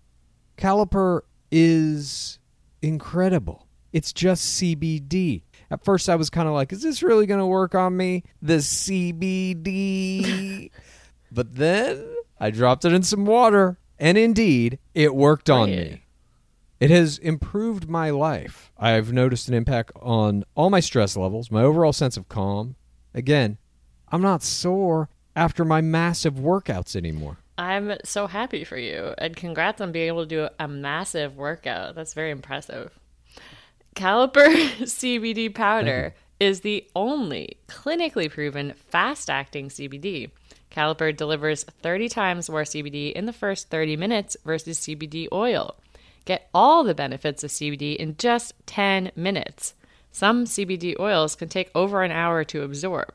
[0.58, 2.40] Caliper is
[2.82, 3.68] incredible.
[3.94, 5.44] It's just CBD.
[5.70, 8.24] At first, I was kind of like, is this really going to work on me?
[8.42, 9.22] The CBD.
[11.32, 12.04] but then
[12.40, 16.06] I dropped it in some water, and indeed, it worked on me.
[16.80, 18.72] It has improved my life.
[18.80, 22.78] I've noticed an impact on all my stress levels, my overall sense of calm.
[23.14, 23.60] Again,
[24.12, 27.38] I'm not sore after my massive workouts anymore.
[27.58, 29.14] I'm so happy for you.
[29.18, 31.96] And congrats on being able to do a massive workout.
[31.96, 32.98] That's very impressive.
[33.96, 34.48] Caliper
[34.82, 40.32] CBD powder is the only clinically proven fast acting CBD.
[40.72, 45.76] Caliper delivers 30 times more CBD in the first 30 minutes versus CBD oil.
[46.26, 49.74] Get all the benefits of CBD in just 10 minutes.
[50.12, 53.14] Some CBD oils can take over an hour to absorb.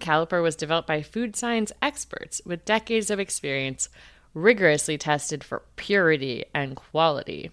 [0.00, 3.88] Caliper was developed by food science experts with decades of experience,
[4.34, 7.50] rigorously tested for purity and quality.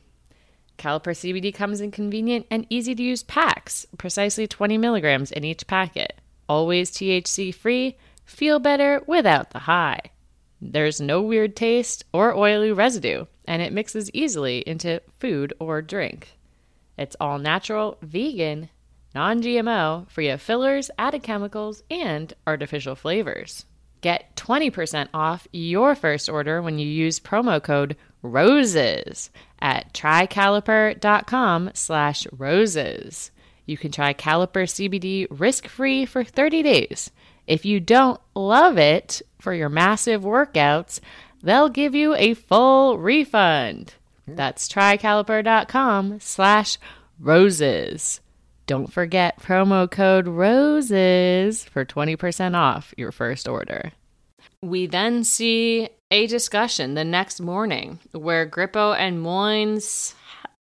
[0.77, 5.67] Caliper CBD comes in convenient and easy to use packs, precisely 20 milligrams in each
[5.67, 6.19] packet.
[6.49, 9.99] Always THC free, feel better without the high.
[10.59, 16.37] There's no weird taste or oily residue, and it mixes easily into food or drink.
[16.97, 18.69] It's all natural, vegan,
[19.13, 23.65] non GMO, free of fillers, added chemicals, and artificial flavors.
[24.01, 29.29] Get 20% off your first order when you use promo code ROSES
[29.59, 33.31] at trycaliper.com slash roses.
[33.65, 37.11] You can try Caliper CBD risk-free for 30 days.
[37.45, 40.99] If you don't love it for your massive workouts,
[41.43, 43.95] they'll give you a full refund.
[44.27, 46.77] That's trycaliper.com slash
[47.19, 48.20] roses.
[48.71, 53.91] Don't forget promo code ROSES for 20% off your first order.
[54.61, 60.13] We then see a discussion the next morning where Grippo and Moynes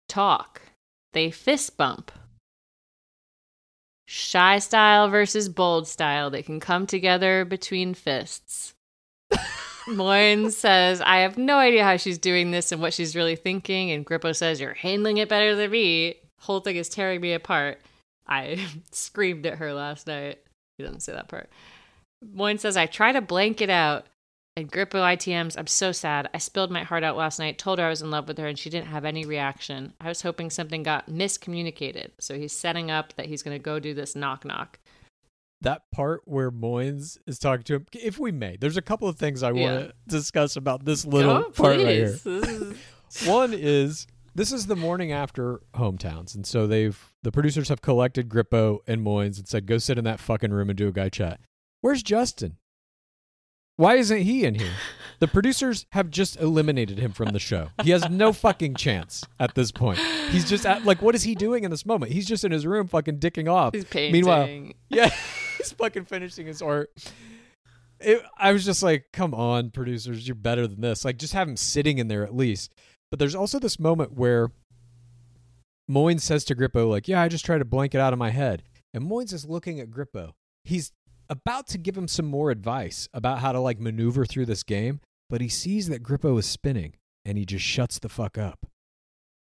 [0.08, 0.62] talk.
[1.12, 2.10] They fist bump.
[4.06, 6.30] Shy style versus bold style.
[6.30, 8.72] They can come together between fists.
[9.86, 13.90] Moynes says, I have no idea how she's doing this and what she's really thinking.
[13.90, 16.14] And Grippo says, You're handling it better than me.
[16.38, 17.82] Whole thing is tearing me apart.
[18.28, 20.38] I screamed at her last night.
[20.76, 21.48] He doesn't say that part.
[22.24, 24.06] Moynes says, I try to blank it out.
[24.56, 26.28] And Grippo ITMs, I'm so sad.
[26.34, 28.48] I spilled my heart out last night, told her I was in love with her,
[28.48, 29.92] and she didn't have any reaction.
[30.00, 32.10] I was hoping something got miscommunicated.
[32.18, 34.80] So he's setting up that he's going to go do this knock knock.
[35.60, 39.16] That part where Moynes is talking to him, if we may, there's a couple of
[39.16, 42.06] things I want to discuss about this little Oh, part right here.
[42.08, 42.22] please.
[42.24, 42.78] This is-
[43.28, 48.28] One is this is the morning after hometowns, and so they've the producers have collected
[48.28, 51.08] Grippo and Moynes and said, "Go sit in that fucking room and do a guy
[51.08, 51.40] chat."
[51.80, 52.56] Where's Justin?
[53.76, 54.72] Why isn't he in here?
[55.20, 57.68] The producers have just eliminated him from the show.
[57.84, 60.00] He has no fucking chance at this point.
[60.30, 62.10] He's just at, like, what is he doing in this moment?
[62.10, 63.74] He's just in his room, fucking dicking off.
[63.74, 64.12] He's painting.
[64.12, 65.10] Meanwhile, yeah,
[65.58, 66.90] he's fucking finishing his art.
[68.00, 71.04] It, I was just like, come on, producers, you're better than this.
[71.04, 72.72] Like, just have him sitting in there at least.
[73.10, 74.50] But there's also this moment where
[75.90, 78.30] Moynes says to Grippo, like, yeah, I just try to blank it out of my
[78.30, 78.62] head.
[78.92, 80.32] And Moynes is looking at Grippo.
[80.64, 80.92] He's
[81.30, 85.00] about to give him some more advice about how to like maneuver through this game,
[85.28, 86.94] but he sees that Grippo is spinning
[87.24, 88.66] and he just shuts the fuck up.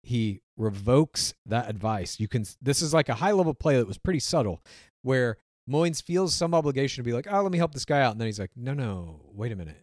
[0.03, 2.21] He revokes that advice.
[2.21, 4.63] You can this is like a high level play that was pretty subtle
[5.03, 5.39] where
[5.69, 8.21] Moynes feels some obligation to be like, "Oh, let me help this guy out." And
[8.21, 9.83] then he's like, "No, no, wait a minute.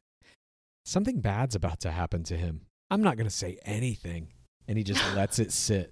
[0.85, 2.67] Something bad's about to happen to him.
[2.91, 4.27] I'm not going to say anything."
[4.67, 5.91] And he just lets it sit.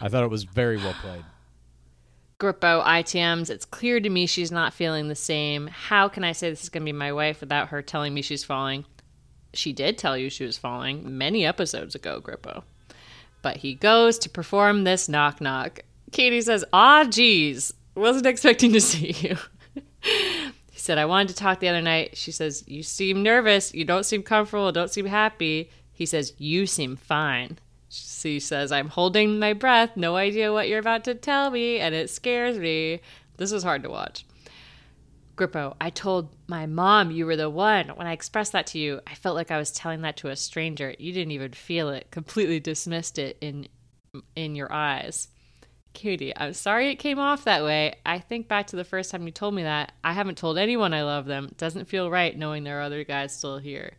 [0.00, 1.24] I thought it was very well played.
[2.40, 5.66] Grippo ITMs, it's clear to me she's not feeling the same.
[5.66, 8.22] How can I say this is going to be my wife without her telling me
[8.22, 8.86] she's falling?
[9.52, 12.62] She did tell you she was falling many episodes ago, Grippo.
[13.42, 15.80] But he goes to perform this knock knock.
[16.12, 17.74] Katie says, Ah, geez.
[17.94, 19.36] wasn't expecting to see you.
[20.00, 22.16] he said, I wanted to talk the other night.
[22.16, 23.74] She says, You seem nervous.
[23.74, 24.72] You don't seem comfortable.
[24.72, 25.70] Don't seem happy.
[26.00, 27.58] He says, You seem fine.
[27.90, 29.98] She says, I'm holding my breath.
[29.98, 33.02] No idea what you're about to tell me, and it scares me.
[33.36, 34.24] This is hard to watch.
[35.36, 37.88] Grippo, I told my mom you were the one.
[37.88, 40.36] When I expressed that to you, I felt like I was telling that to a
[40.36, 40.94] stranger.
[40.98, 43.68] You didn't even feel it, completely dismissed it in
[44.34, 45.28] in your eyes.
[45.92, 47.96] Katie, I'm sorry it came off that way.
[48.06, 49.92] I think back to the first time you told me that.
[50.02, 51.50] I haven't told anyone I love them.
[51.58, 53.98] Doesn't feel right knowing there are other guys still here.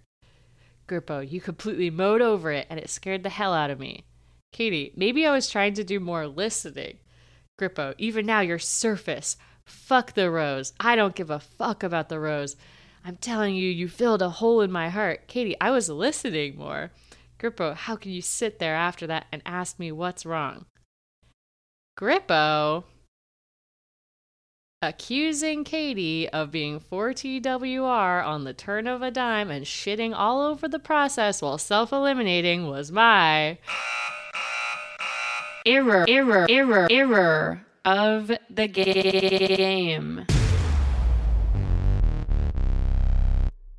[0.92, 4.04] Grippo, you completely mowed over it and it scared the hell out of me.
[4.52, 6.98] Katie, maybe I was trying to do more listening.
[7.58, 9.38] Grippo, even now you're surface.
[9.64, 10.74] Fuck the rose.
[10.82, 12.58] I don't give a fuck about the rose.
[13.06, 15.28] I'm telling you, you filled a hole in my heart.
[15.28, 16.92] Katie, I was listening more.
[17.40, 20.66] Grippo, how can you sit there after that and ask me what's wrong?
[21.98, 22.84] Grippo
[24.84, 30.68] accusing Katie of being 4TWR on the turn of a dime and shitting all over
[30.68, 33.60] the process while self eliminating was my
[35.68, 40.26] error, error, error, error of the game.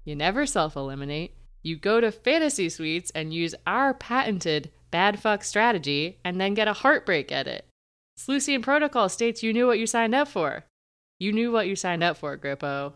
[0.05, 1.35] You never self eliminate.
[1.65, 6.69] You go to Fantasy Suites and use our patented bad fuck strategy and then get
[6.69, 7.67] a heartbreak edit.
[8.17, 10.65] Sluician Protocol states you knew what you signed up for.
[11.23, 12.95] You knew what you signed up for, Grippo.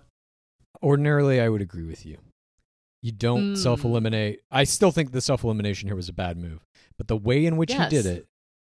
[0.83, 2.19] Ordinarily, I would agree with you.
[3.01, 3.57] You don't Mm.
[3.57, 4.41] self eliminate.
[4.51, 6.65] I still think the self elimination here was a bad move,
[6.99, 7.89] but the way in which Yes.
[7.89, 8.27] he did it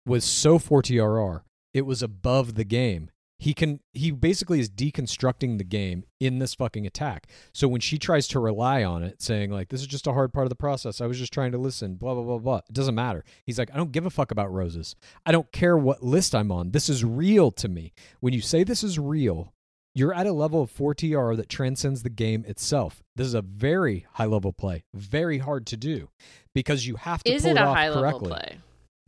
[0.07, 1.43] was so 4TRR.
[1.75, 3.11] It was above the game.
[3.41, 7.27] He can he basically is deconstructing the game in this fucking attack.
[7.55, 10.33] So when she tries to rely on it, saying like this is just a hard
[10.35, 11.01] part of the process.
[11.01, 12.59] I was just trying to listen, blah blah blah blah.
[12.59, 13.25] It doesn't matter.
[13.47, 14.95] He's like, I don't give a fuck about roses.
[15.25, 16.73] I don't care what list I'm on.
[16.73, 17.95] This is real to me.
[18.21, 19.55] When you say this is real,
[19.95, 23.03] you're at a level of 4TR that transcends the game itself.
[23.17, 26.11] This is a very high level play, very hard to do
[26.55, 28.59] because you have to Is pull it it a off high level play?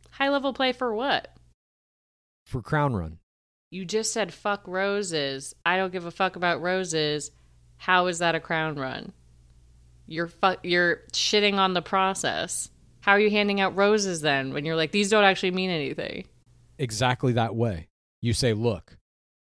[0.09, 1.29] High level play for what?
[2.45, 3.19] for crown run.
[3.73, 5.55] You just said fuck roses.
[5.65, 7.31] I don't give a fuck about roses.
[7.77, 9.13] How is that a crown run?
[10.05, 12.69] You're fu- you're shitting on the process.
[13.01, 16.25] How are you handing out roses then when you're like these don't actually mean anything?
[16.77, 17.87] exactly that way.
[18.21, 18.97] You say, look,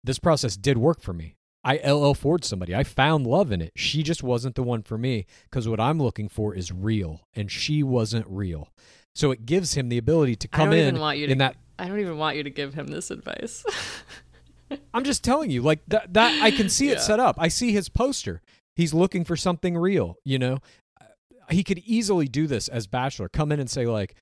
[0.05, 1.35] this process did work for me.
[1.63, 2.75] I LL Ford somebody.
[2.75, 3.73] I found love in it.
[3.77, 7.51] She just wasn't the one for me because what I'm looking for is real, and
[7.51, 8.69] she wasn't real.
[9.15, 11.33] So it gives him the ability to I come don't in even want you to
[11.33, 11.57] in that.
[11.81, 13.65] I don't even want you to give him this advice.
[14.95, 16.13] I'm just telling you, like that.
[16.15, 16.93] That I can see Yeah.
[16.95, 17.37] it set up.
[17.39, 18.41] I see his poster.
[18.77, 20.17] He's looking for something real.
[20.25, 20.59] You know,
[21.01, 21.07] Uh,
[21.51, 23.29] he could easily do this as Bachelor.
[23.29, 24.15] Come in and say like,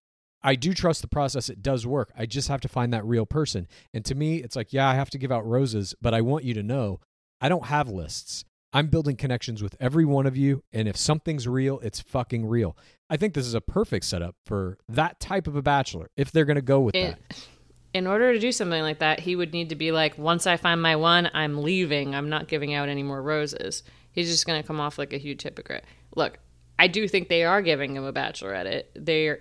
[0.42, 1.50] I do trust the process.
[1.50, 2.12] It does work.
[2.16, 3.66] I just have to find that real person.
[3.92, 6.44] And to me, it's like, yeah, I have to give out roses, but I want
[6.44, 7.00] you to know
[7.40, 8.44] I don't have lists.
[8.72, 10.62] I'm building connections with every one of you.
[10.72, 12.76] And if something's real, it's fucking real.
[13.10, 16.44] I think this is a perfect setup for that type of a bachelor if they're
[16.44, 17.48] going to go with in, that.
[17.94, 20.56] in order to do something like that, he would need to be like, once I
[20.56, 22.14] find my one, I'm leaving.
[22.14, 23.82] I'm not giving out any more roses.
[24.12, 25.84] He's just going to come off like a huge hypocrite.
[26.14, 26.38] Look,
[26.78, 28.66] I do think they are giving him a bachelorette.
[28.66, 29.40] It they're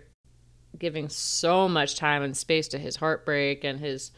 [0.77, 4.11] giving so much time and space to his heartbreak and his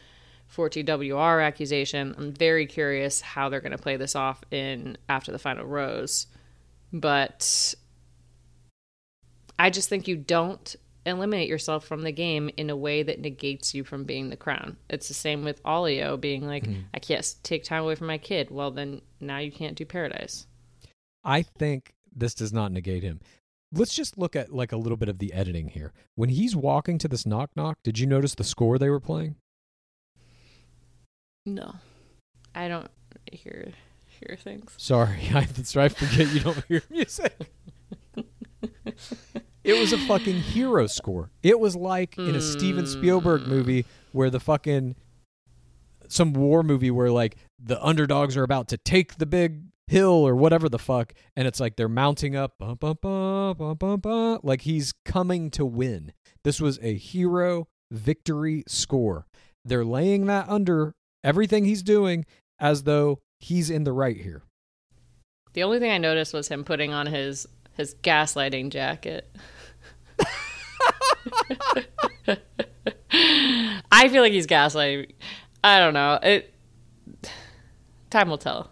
[0.54, 2.14] 4TWR accusation.
[2.18, 6.26] I'm very curious how they're going to play this off in after the final rose.
[6.92, 7.74] But
[9.60, 10.74] I just think you don't
[11.04, 14.78] eliminate yourself from the game in a way that negates you from being the crown.
[14.88, 16.80] It's the same with Alio being like, mm-hmm.
[16.94, 18.50] I can't take time away from my kid.
[18.50, 20.46] Well, then now you can't do paradise.
[21.24, 23.20] I think this does not negate him.
[23.70, 25.92] Let's just look at like a little bit of the editing here.
[26.14, 29.36] When he's walking to this knock knock, did you notice the score they were playing?
[31.44, 31.74] No,
[32.54, 32.90] I don't
[33.30, 33.72] hear
[34.06, 34.72] hear things.
[34.78, 35.90] Sorry, I, that's right.
[35.90, 37.34] I forget you don't hear music.
[39.64, 41.30] it was a fucking hero score.
[41.42, 42.90] It was like in a Steven hmm.
[42.90, 44.96] Spielberg movie where the fucking
[46.08, 50.34] some war movie where like the underdogs are about to take the big hill or
[50.36, 54.40] whatever the fuck, and it's like they're mounting up, bum, bum, bum, bum, bum, bum,
[54.42, 56.12] like he's coming to win.
[56.44, 59.26] This was a hero victory score.
[59.64, 62.24] They're laying that under everything he's doing
[62.58, 64.42] as though he's in the right here.
[65.52, 67.46] The only thing I noticed was him putting on his
[67.80, 69.34] his gaslighting jacket.
[73.90, 75.12] I feel like he's gaslighting.
[75.64, 76.18] I don't know.
[76.22, 76.54] It
[78.10, 78.70] time will tell.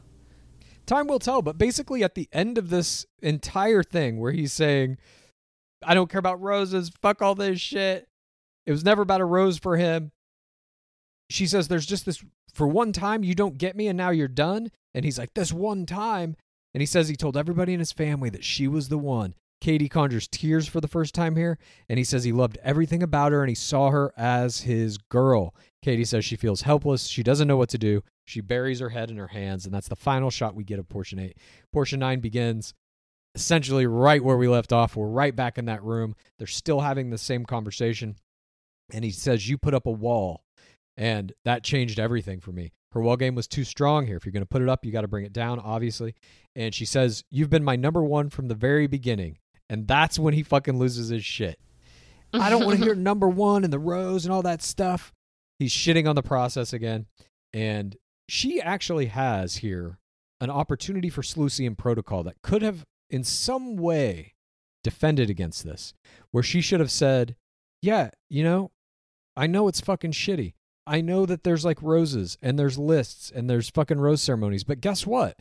[0.86, 4.96] Time will tell, but basically at the end of this entire thing where he's saying,
[5.84, 8.08] I don't care about roses, fuck all this shit.
[8.64, 10.12] It was never about a rose for him.
[11.30, 12.24] She says there's just this
[12.54, 14.70] for one time you don't get me and now you're done.
[14.94, 16.36] And he's like, this one time.
[16.74, 19.34] And he says he told everybody in his family that she was the one.
[19.60, 21.58] Katie conjures tears for the first time here,
[21.88, 25.54] and he says he loved everything about her and he saw her as his girl.
[25.82, 27.06] Katie says she feels helpless.
[27.06, 28.02] She doesn't know what to do.
[28.26, 30.88] She buries her head in her hands, and that's the final shot we get of
[30.88, 31.38] portion eight.
[31.72, 32.74] Portion nine begins
[33.34, 34.96] essentially right where we left off.
[34.96, 36.14] We're right back in that room.
[36.38, 38.16] They're still having the same conversation.
[38.92, 40.42] And he says, You put up a wall.
[40.96, 42.72] And that changed everything for me.
[42.92, 44.16] Her wall game was too strong here.
[44.16, 46.14] If you're going to put it up, you got to bring it down, obviously.
[46.56, 49.38] And she says, You've been my number one from the very beginning.
[49.68, 51.58] And that's when he fucking loses his shit.
[52.32, 55.12] I don't want to hear number one and the rose and all that stuff.
[55.58, 57.06] He's shitting on the process again.
[57.52, 57.96] And
[58.28, 59.98] she actually has here
[60.40, 64.34] an opportunity for Seleucian protocol that could have, in some way,
[64.84, 65.92] defended against this,
[66.30, 67.36] where she should have said,
[67.82, 68.70] Yeah, you know,
[69.36, 70.54] I know it's fucking shitty.
[70.88, 74.80] I know that there's like roses and there's lists and there's fucking rose ceremonies, but
[74.80, 75.38] guess what?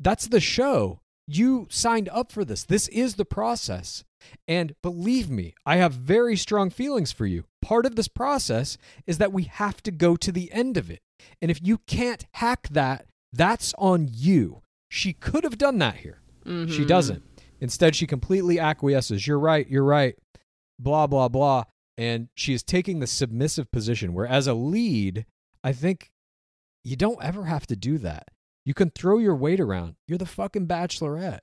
[0.00, 1.00] That's the show.
[1.26, 2.64] You signed up for this.
[2.64, 4.04] This is the process.
[4.46, 7.44] And believe me, I have very strong feelings for you.
[7.60, 11.00] Part of this process is that we have to go to the end of it.
[11.42, 14.62] And if you can't hack that, that's on you.
[14.88, 16.20] She could have done that here.
[16.44, 16.86] She mm-hmm.
[16.86, 17.22] doesn't.
[17.60, 19.26] Instead, she completely acquiesces.
[19.26, 19.68] You're right.
[19.68, 20.16] You're right.
[20.78, 21.64] Blah, blah, blah.
[21.96, 25.26] And she is taking the submissive position where, as a lead,
[25.62, 26.10] I think
[26.82, 28.28] you don't ever have to do that.
[28.64, 29.96] You can throw your weight around.
[30.08, 31.40] You're the fucking bachelorette.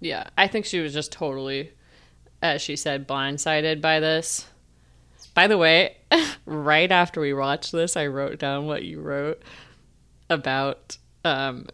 [0.00, 1.72] Yeah, I think she was just totally,
[2.40, 4.46] as she said, blindsided by this.
[5.34, 5.96] By the way,
[6.46, 9.42] right after we watched this, I wrote down what you wrote
[10.30, 11.66] about um,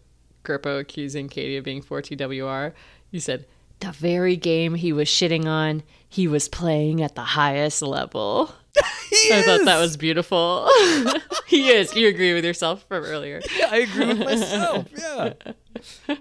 [0.45, 2.73] Grippo accusing Katie of being 4TWR.
[3.11, 3.47] You said,
[3.81, 5.83] the very game he was shitting on,
[6.15, 8.55] he was playing at the highest level.
[8.77, 10.69] I thought that was beautiful.
[11.49, 11.93] he is.
[11.97, 13.41] You agree with yourself from earlier.
[13.59, 14.87] Yeah, I agree with myself.
[14.97, 16.17] Yeah.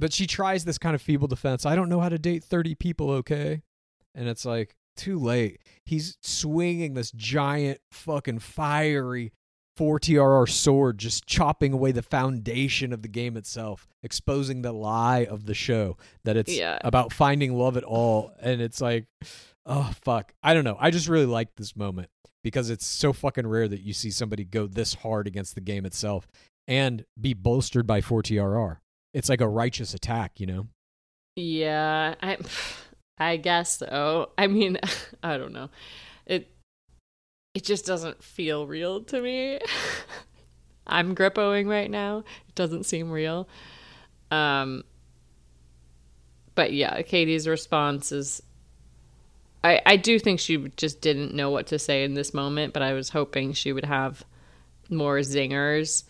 [0.00, 1.64] but she tries this kind of feeble defense.
[1.64, 3.62] I don't know how to date 30 people, okay?
[4.16, 5.60] And it's like, too late.
[5.84, 9.32] He's swinging this giant, fucking fiery
[9.78, 15.46] 4TRR sword, just chopping away the foundation of the game itself, exposing the lie of
[15.46, 16.78] the show that it's Yeah.
[16.82, 18.32] about finding love at all.
[18.40, 19.06] And it's like,
[19.64, 20.32] oh, fuck.
[20.42, 20.76] I don't know.
[20.80, 22.10] I just really like this moment
[22.42, 25.86] because it's so fucking rare that you see somebody go this hard against the game
[25.86, 26.26] itself
[26.66, 28.78] and be bolstered by 4TRR.
[29.14, 30.66] It's like a righteous attack, you know?
[31.36, 32.36] Yeah, I
[33.20, 34.30] I guess so.
[34.38, 34.78] I mean,
[35.22, 35.70] I don't know.
[36.26, 36.50] It
[37.58, 39.58] it just doesn't feel real to me.
[40.86, 42.18] I'm grippoing right now.
[42.48, 43.48] It doesn't seem real.
[44.30, 44.84] Um
[46.54, 48.40] but yeah, Katie's response is
[49.64, 52.82] I I do think she just didn't know what to say in this moment, but
[52.82, 54.24] I was hoping she would have
[54.88, 56.04] more zingers,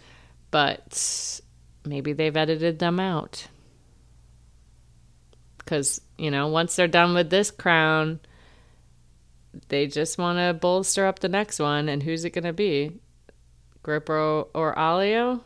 [0.51, 1.41] but
[1.87, 3.49] maybe they've edited them out
[5.57, 8.21] because you know once they're done with this crown
[9.69, 13.01] they just want to bolster up the next one and who's it going to be
[13.83, 15.41] grippo or alio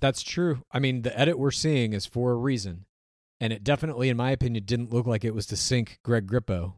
[0.00, 0.62] That's true.
[0.70, 2.84] I mean, the edit we're seeing is for a reason.
[3.40, 6.74] And it definitely, in my opinion, didn't look like it was to sink Greg Grippo.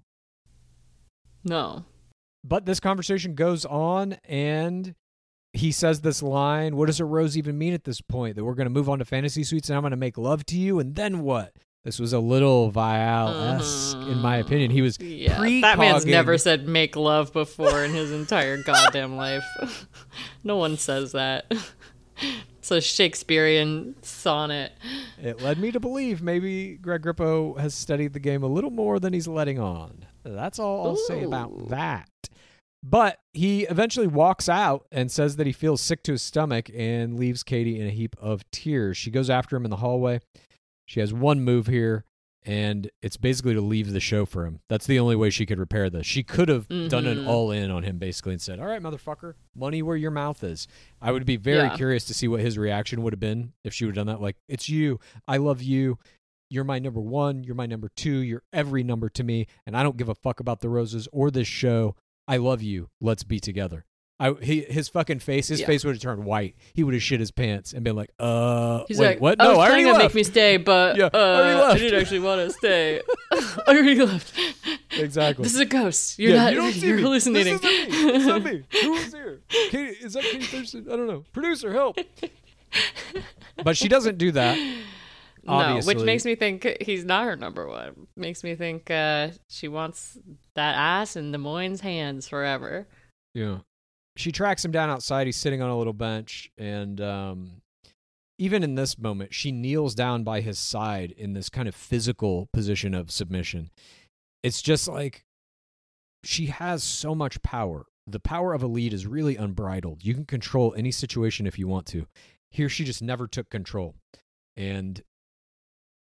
[1.45, 1.85] no
[2.43, 4.95] But this conversation goes on, and
[5.53, 8.37] he says this line What does a rose even mean at this point?
[8.37, 10.47] That we're going to move on to fantasy suites and I'm going to make love
[10.47, 11.53] to you, and then what?
[11.87, 14.47] This was a little Viall esque, in my uh-huh.
[14.47, 14.73] opinion.
[14.73, 19.45] He was yeah that man's never said make love before in his entire goddamn life
[20.43, 21.45] no one says that
[22.59, 24.73] it's a shakespearean sonnet
[25.23, 28.99] It led me to believe maybe Greg Grippo has studied the game a little more
[28.99, 30.07] than he's letting on.
[30.25, 32.11] That's all I'll say about that.
[32.83, 37.17] But he eventually walks out and says that he feels sick to his stomach and
[37.17, 38.97] leaves Katie in a heap of tears.
[38.97, 40.21] She goes after him in the hallway.
[40.87, 42.05] She has one move here,
[42.45, 44.61] and it's basically to leave the show for him.
[44.69, 46.07] That's the only way she could repair this.
[46.07, 47.27] She could have done an Mhm.
[47.27, 50.69] all in on him basically and said, All right, motherfucker, money where your mouth is.
[51.01, 51.77] I would be very Yeah.
[51.77, 54.23] curious to see what his reaction would have been if she would have done that.
[54.23, 55.01] Like, it's you.
[55.27, 55.99] I love you.
[56.49, 57.43] You're my number one.
[57.43, 58.19] You're my number two.
[58.19, 59.49] You're every number to me.
[59.67, 61.97] And I don't give a fuck about the roses or this show.
[62.29, 62.91] I love you.
[63.01, 63.85] Let's be together.
[64.19, 65.67] I he, his fucking face, his Yeah.
[65.67, 66.57] face would have turned white.
[66.73, 69.41] He would have shit his pants and been like, "Uh, He's wait, like, what?
[69.41, 72.01] I No, was I already on left." make me stay, but Yeah, uh, I didn't
[72.01, 73.03] actually want to stay.
[73.33, 74.33] I already left.
[74.93, 75.43] Exactly.
[75.43, 76.19] This is a ghost.
[76.19, 76.53] You're yeah, not.
[76.55, 77.03] you don't see you're me.
[77.03, 77.59] hallucinating.
[77.59, 78.09] This isn't me.
[78.17, 78.63] It's not me.
[78.83, 79.41] Who is here?
[79.49, 80.87] Katie, is that Katie Thurston?
[80.91, 81.25] I don't know.
[81.33, 81.99] Producer, help.
[83.63, 84.59] but she doesn't do that.
[85.45, 88.07] no, which makes me think he's not her number one.
[88.17, 90.19] Makes me think uh, she wants
[90.55, 92.87] that ass in Des Moines' hands forever.
[93.35, 93.59] Yeah.
[94.17, 95.27] She tracks him down outside.
[95.27, 97.63] He's sitting on a little bench, and um,
[98.39, 102.49] even in this moment, she kneels down by his side in this kind of physical
[102.53, 103.71] position of submission.
[104.43, 105.25] It's just like
[106.25, 107.87] she has so much power.
[108.07, 110.05] The power of a lead is really unbridled.
[110.05, 112.07] You can control any situation if you want to.
[112.51, 113.97] Here, she just never took control,
[114.57, 115.03] and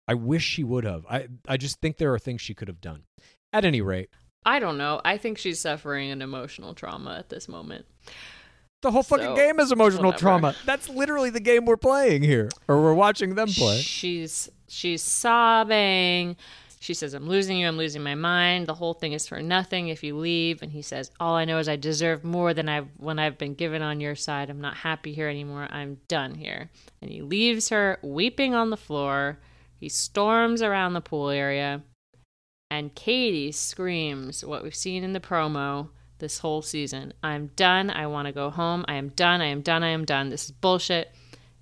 [0.07, 1.07] I wish she would have.
[1.09, 3.05] I I just think there are things she could have done.
[3.53, 4.11] At any rate,
[4.47, 5.01] I don't know.
[5.05, 7.87] I think she's suffering an emotional trauma at this moment.
[8.83, 10.21] the whole fucking So, game is emotional whatever.
[10.21, 10.55] trauma.
[10.67, 13.81] That's literally the game we're playing here, or we're watching them play.
[13.81, 16.37] She's she's sobbing.
[16.81, 17.67] She says, "I'm losing you.
[17.67, 18.67] I'm losing my mind.
[18.67, 21.57] The whole thing is for nothing if you leave." And he says, "All I know
[21.59, 24.51] is I deserve more than I've when I've been given on your side.
[24.51, 25.67] I'm not happy here anymore.
[25.71, 29.39] I'm done here." And he leaves her weeping on the floor.
[29.81, 31.83] He storms around the pool area,
[32.71, 35.89] and Katie screams what we've seen in the promo
[36.19, 37.13] this whole season.
[37.23, 37.91] I'm done.
[37.91, 38.85] I want to go home.
[38.89, 39.41] I am done.
[39.41, 39.83] I am done.
[39.83, 40.31] I am done.
[40.31, 41.13] This is bullshit.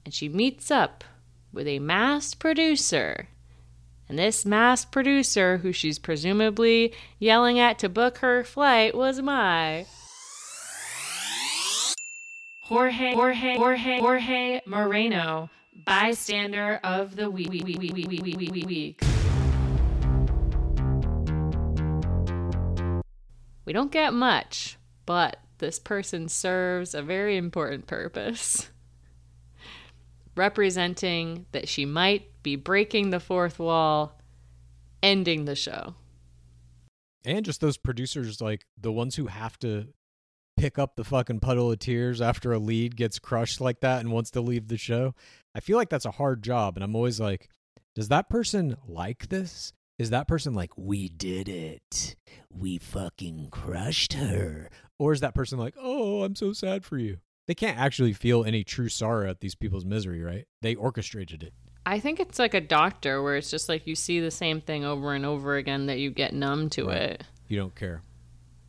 [0.05, 1.05] And she meets up
[1.53, 3.29] with a masked producer.
[4.09, 9.87] And this masked producer, who she's presumably yelling at to book her flight, was my
[12.63, 15.51] Jorge Jorge Jorge Jorge Moreno,
[15.85, 17.51] bystander of the week.
[18.67, 19.03] week.
[23.73, 24.77] We don't get much,
[25.07, 28.69] but this person serves a very important purpose.
[30.37, 34.21] Representing that she might be breaking the fourth wall,
[35.03, 35.95] ending the show.
[37.25, 39.87] And just those producers, like the ones who have to
[40.59, 44.13] pick up the fucking puddle of tears after a lead gets crushed like that and
[44.13, 45.15] wants to leave the show.
[45.55, 46.77] I feel like that's a hard job.
[46.77, 47.49] And I'm always like,
[47.95, 49.73] does that person like this?
[50.03, 52.17] Is that person like, we did it?
[52.51, 54.69] We fucking crushed her.
[54.99, 57.19] Or is that person like, oh, I'm so sad for you?
[57.47, 60.49] They can't actually feel any true sorrow at these people's misery, right?
[60.61, 61.53] They orchestrated it.
[61.87, 64.85] I think it's like a doctor where it's just like you see the same thing
[64.85, 66.97] over and over again that you get numb to Right.
[67.03, 67.25] it.
[67.47, 68.03] You don't care.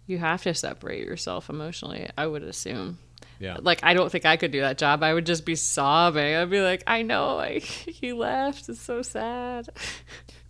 [0.05, 2.99] You have to separate yourself emotionally, I would assume.
[3.39, 3.57] Yeah.
[3.60, 5.01] Like I don't think I could do that job.
[5.01, 6.35] I would just be sobbing.
[6.35, 8.69] I'd be like, I know, like he left.
[8.69, 9.69] It's so sad.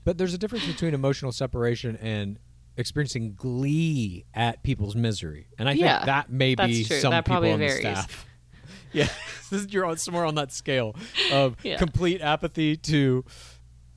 [0.06, 2.40] But there's a difference between emotional separation and
[2.76, 7.00] experiencing glee at people's misery, and I think that may be true.
[7.00, 8.26] some That people on the staff.
[8.92, 9.08] Yeah,
[9.50, 10.96] this is you're on somewhere on that scale
[11.32, 11.78] of Yeah.
[11.78, 13.26] complete apathy to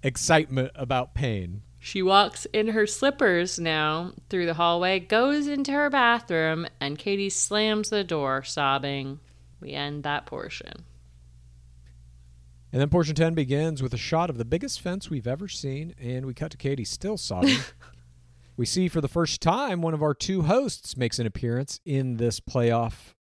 [0.03, 1.61] excitement about pain.
[1.79, 7.29] She walks in her slippers now through the hallway, goes into her bathroom, and Katie
[7.31, 9.21] slams the door, sobbing.
[9.61, 10.85] We end that portion.
[12.77, 15.95] And then portion 10 begins with a shot of the biggest fence we've ever seen,
[15.99, 17.57] and we cut to Katie still sobbing.
[18.59, 22.19] we see for the first time one of our two hosts makes an appearance in
[22.19, 23.15] this playoff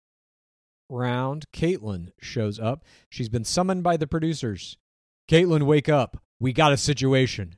[0.90, 1.46] round.
[1.54, 2.84] Kaitlyn shows up.
[3.10, 4.76] She's been summoned by the producers.
[5.32, 6.22] Kaitlyn, wake up.
[6.38, 7.56] We got a situation.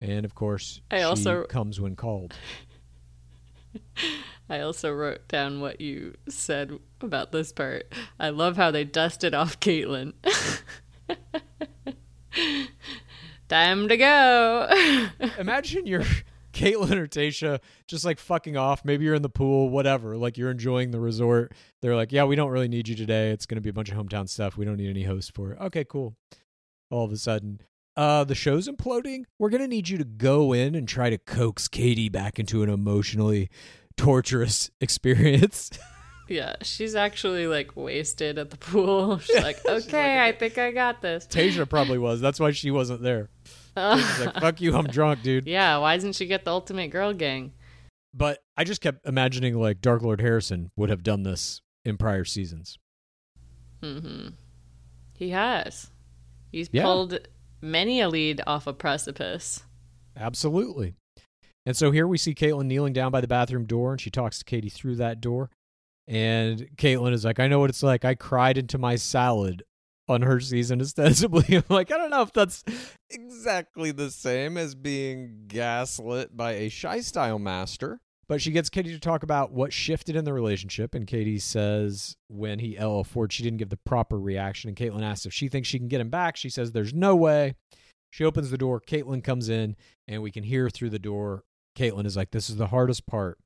[0.00, 2.36] And of course, I she also- comes when called.
[4.48, 7.92] I also wrote down what you said about this part.
[8.20, 10.12] I love how they dusted off Kaitlyn.
[13.48, 14.68] Time to go.
[15.38, 16.04] Imagine you're
[16.52, 18.84] Kaitlyn or Tayshia just like fucking off.
[18.84, 20.16] Maybe you're in the pool, whatever.
[20.16, 21.52] Like you're enjoying the resort.
[21.80, 23.30] They're like, yeah, we don't really need you today.
[23.30, 24.56] It's going to be a bunch of hometown stuff.
[24.56, 25.58] We don't need any host for it.
[25.60, 26.14] Okay, cool.
[26.90, 27.60] All of a sudden,
[27.96, 29.24] uh, the show's imploding.
[29.38, 32.62] We're going to need you to go in and try to coax Katie back into
[32.62, 33.50] an emotionally
[33.96, 35.70] torturous experience.
[36.28, 39.18] Yeah, she's actually like wasted at the pool.
[39.24, 41.26] She's like, okay, I think I got this.
[41.26, 42.20] Tayshia probably was.
[42.20, 43.28] That's why she wasn't there.
[43.76, 45.46] She's like, fuck you, I'm drunk, dude.
[45.46, 47.52] yeah, why doesn't she get the ultimate girl gang?
[48.14, 52.24] But I just kept imagining like Dark Lord Harrison would have done this in prior
[52.24, 52.78] seasons.
[53.82, 54.28] Mm-hmm.
[55.16, 55.90] He has.
[56.50, 56.84] He's Yeah.
[56.84, 57.18] pulled
[57.60, 59.62] many a lead off a precipice.
[60.16, 60.94] Absolutely.
[61.64, 64.38] And so here we see Kaitlyn kneeling down by the bathroom door, and she talks
[64.38, 65.50] to Katie through that door.
[66.08, 68.04] And Kaitlyn is like, I know what it's like.
[68.04, 69.62] I cried into my salad
[70.08, 71.44] on her season ostensibly.
[71.56, 72.64] I'm like, I don't know if that's
[73.10, 78.00] exactly the same as being gaslit by a shy style master.
[78.28, 80.94] But she gets Katie to talk about what shifted in the relationship.
[80.94, 84.68] And Katie says when he oh, LL Ford, she didn't give the proper reaction.
[84.68, 86.36] And Kaitlyn asks if she thinks she can get him back.
[86.36, 87.54] She says there's no way.
[88.10, 88.80] She opens the door.
[88.80, 89.76] Kaitlyn comes in,
[90.06, 91.44] and we can hear through the door.
[91.76, 93.38] Kaitlyn is like, This is the hardest part.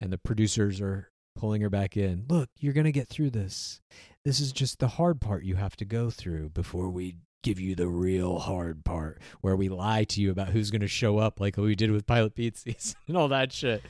[0.00, 2.24] And the producers are pulling her back in.
[2.28, 3.80] Look, you're going to get through this.
[4.24, 7.74] This is just the hard part you have to go through before we give you
[7.74, 11.40] the real hard part where we lie to you about who's going to show up,
[11.40, 13.82] like we did with Pilot Pizzi's and all that shit.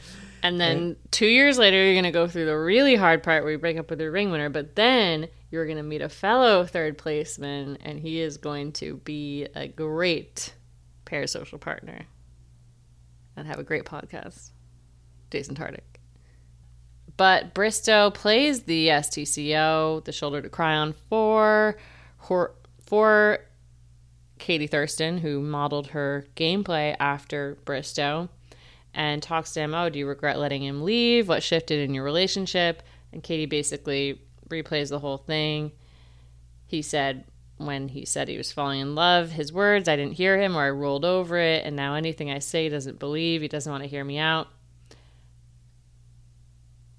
[0.43, 3.53] And then two years later, you're going to go through the really hard part where
[3.53, 6.65] you break up with your ring winner, but then you're going to meet a fellow
[6.65, 10.55] third placeman, and he is going to be a great
[11.05, 12.07] parasocial partner
[13.37, 14.51] and have a great podcast.
[15.31, 15.92] Jason Tartick.
[17.17, 21.77] But Bristowe plays the STCO, the shoulder to cry on for
[22.29, 23.41] her, for
[24.39, 28.29] Katie Thurston, who modeled her gameplay after Bristowe,
[28.95, 31.29] and talks to him, Oh, do you regret letting him leave?
[31.29, 32.83] What shifted in your relationship?
[33.13, 35.73] And Katie basically replays the whole thing.
[36.67, 37.25] He said,
[37.59, 40.63] when he said he was falling in love, his words, I didn't hear him or
[40.63, 43.85] I rolled over it, and now anything I say he doesn't believe, he doesn't want
[43.85, 44.49] to hear me out.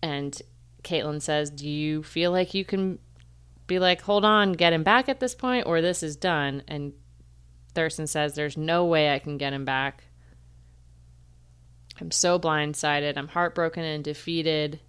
[0.03, 0.39] And
[0.84, 2.99] Kaitlyn says, Do you feel like you can
[3.67, 6.61] be like, hold on, get him back at this point, or this is done?
[6.67, 6.91] And
[7.73, 10.03] Thurston says, There's no way I can get him back.
[12.01, 13.17] I'm so blindsided.
[13.17, 14.81] I'm heartbroken and defeated.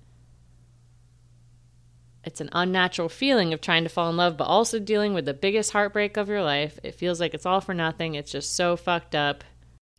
[2.24, 5.34] It's an unnatural feeling of trying to fall in love, but also dealing with the
[5.34, 6.76] biggest heartbreak of your life.
[6.82, 8.16] It feels like it's all for nothing.
[8.16, 9.44] It's just so fucked up.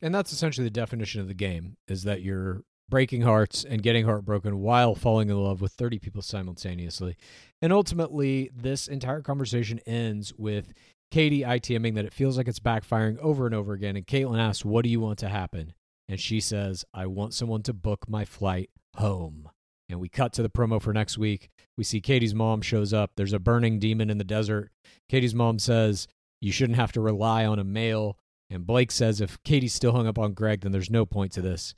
[0.01, 4.05] And that's essentially the definition of the game is that you're breaking hearts and getting
[4.05, 7.17] heartbroken while falling in love with 30 people simultaneously.
[7.61, 10.73] And ultimately, this entire conversation ends with
[11.11, 13.95] Katie ITMing that it feels like it's backfiring over and over again.
[13.95, 15.73] And Kaitlyn asks, What do you want to happen?
[16.07, 19.49] And she says, I want someone to book my flight home.
[19.89, 21.49] And we cut to the promo for next week.
[21.77, 23.11] We see Katie's mom shows up.
[23.15, 24.71] There's a burning demon in the desert.
[25.09, 26.07] Katie's mom says,
[26.41, 28.17] You shouldn't have to rely on a male.
[28.49, 31.41] And Blake says, If Katie's still hung up on Greg, then there's no point to
[31.41, 31.75] this.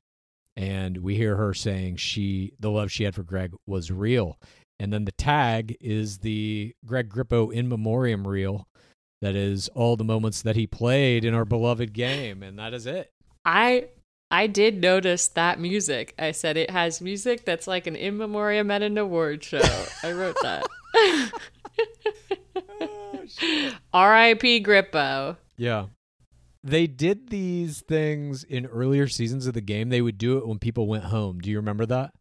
[0.57, 4.39] And we hear her saying she the love she had for Greg was real.
[4.79, 8.67] And then the tag is the Greg Grippo in memoriam reel
[9.21, 12.43] that is all the moments that he played in our beloved game.
[12.43, 13.11] And that is it.
[13.45, 13.89] I
[14.29, 16.15] I did notice that music.
[16.19, 19.85] I said it has music that's like an in memoriam at an award show.
[20.03, 20.67] I wrote that.
[23.93, 24.63] R.I.P.
[24.63, 25.38] Grippo.
[25.57, 25.85] Yeah.
[26.68, 29.88] They did these things in earlier seasons of the game.
[29.88, 31.39] They would do it when people went home.
[31.39, 32.14] Do you remember that?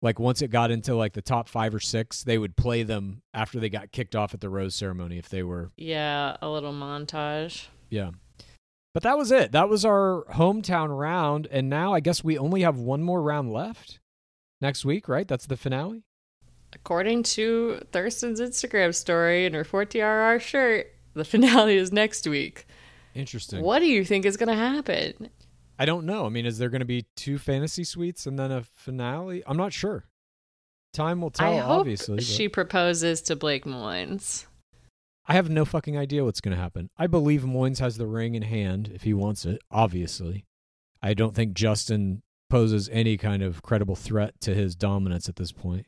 [0.00, 3.22] Like once it got into like the top five or six, they would play them
[3.32, 6.72] after they got kicked off at the rose ceremony if they were Yeah, a little
[6.72, 7.66] montage.
[7.90, 8.10] Yeah.
[8.92, 9.50] But that was it.
[9.50, 11.48] That was our hometown round.
[11.50, 13.98] And now I guess we only have one more round left
[14.60, 15.26] next week, right?
[15.26, 16.04] That's the finale.
[16.72, 22.66] According to Thurston's Instagram story and her 4TRR shirt, the finale is next week.
[23.14, 23.62] Interesting.
[23.62, 25.30] What do you think is going to happen?
[25.78, 26.26] I don't know.
[26.26, 29.42] I mean, is there going to be two fantasy suites and then a finale?
[29.46, 30.04] I'm not sure.
[30.92, 32.16] Time will tell, I hope obviously.
[32.16, 34.46] but- she proposes to Blake Moynes.
[35.26, 36.90] I have no fucking idea what's going to happen.
[36.98, 40.44] I believe Moynes has the ring in hand if he wants it, obviously.
[41.02, 45.50] I don't think Justin poses any kind of credible threat to his dominance at this
[45.50, 45.86] point.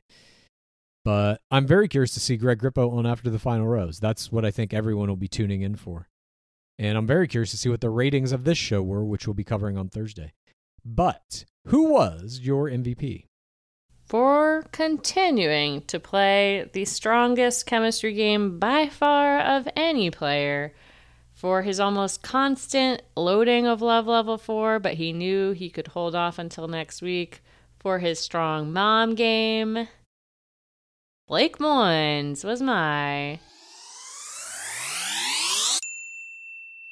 [1.04, 4.00] But I'm very curious to see Greg Grippo on after the final rose.
[4.00, 6.08] That's what I think everyone will be tuning in for.
[6.78, 9.34] And I'm very curious to see what the ratings of this show were, which we'll
[9.34, 10.32] be covering on Thursday.
[10.84, 13.26] But who was your MVP?
[14.04, 20.74] For continuing to play the strongest chemistry game by far of any player,
[21.32, 26.14] for his almost constant loading of Love Level 4, but he knew he could hold
[26.14, 27.42] off until next week,
[27.78, 29.88] for his strong mom game,
[31.26, 33.40] Blake Moynes was my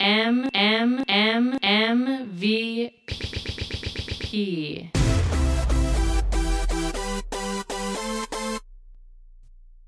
[0.05, 4.90] M M M M V P.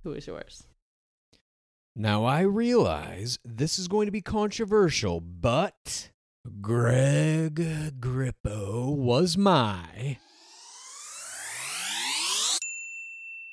[0.04, 0.68] Who is yours?
[1.94, 6.08] Now I realize this is going to be controversial, but
[6.62, 7.56] Greg
[8.00, 10.16] Grippo was my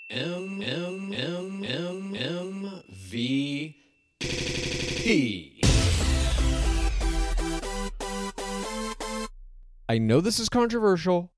[0.09, 3.75] M M M M M V
[4.21, 5.52] P.
[9.93, 11.31] I know this is controversial.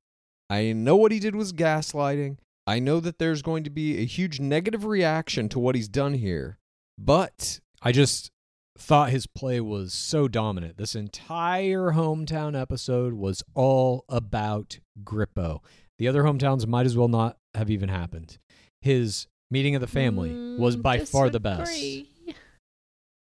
[0.49, 2.37] I know what he did was gaslighting.
[2.65, 6.13] I know that there's going to be a huge negative reaction to what he's done
[6.13, 6.57] here.
[6.97, 8.31] But I just
[8.77, 10.77] thought his play was so dominant.
[10.77, 15.59] This entire hometown episode was all about Grippo.
[15.99, 18.37] The other hometowns might as well not have even happened.
[18.79, 21.77] His meeting of the family was Mm, by far the best.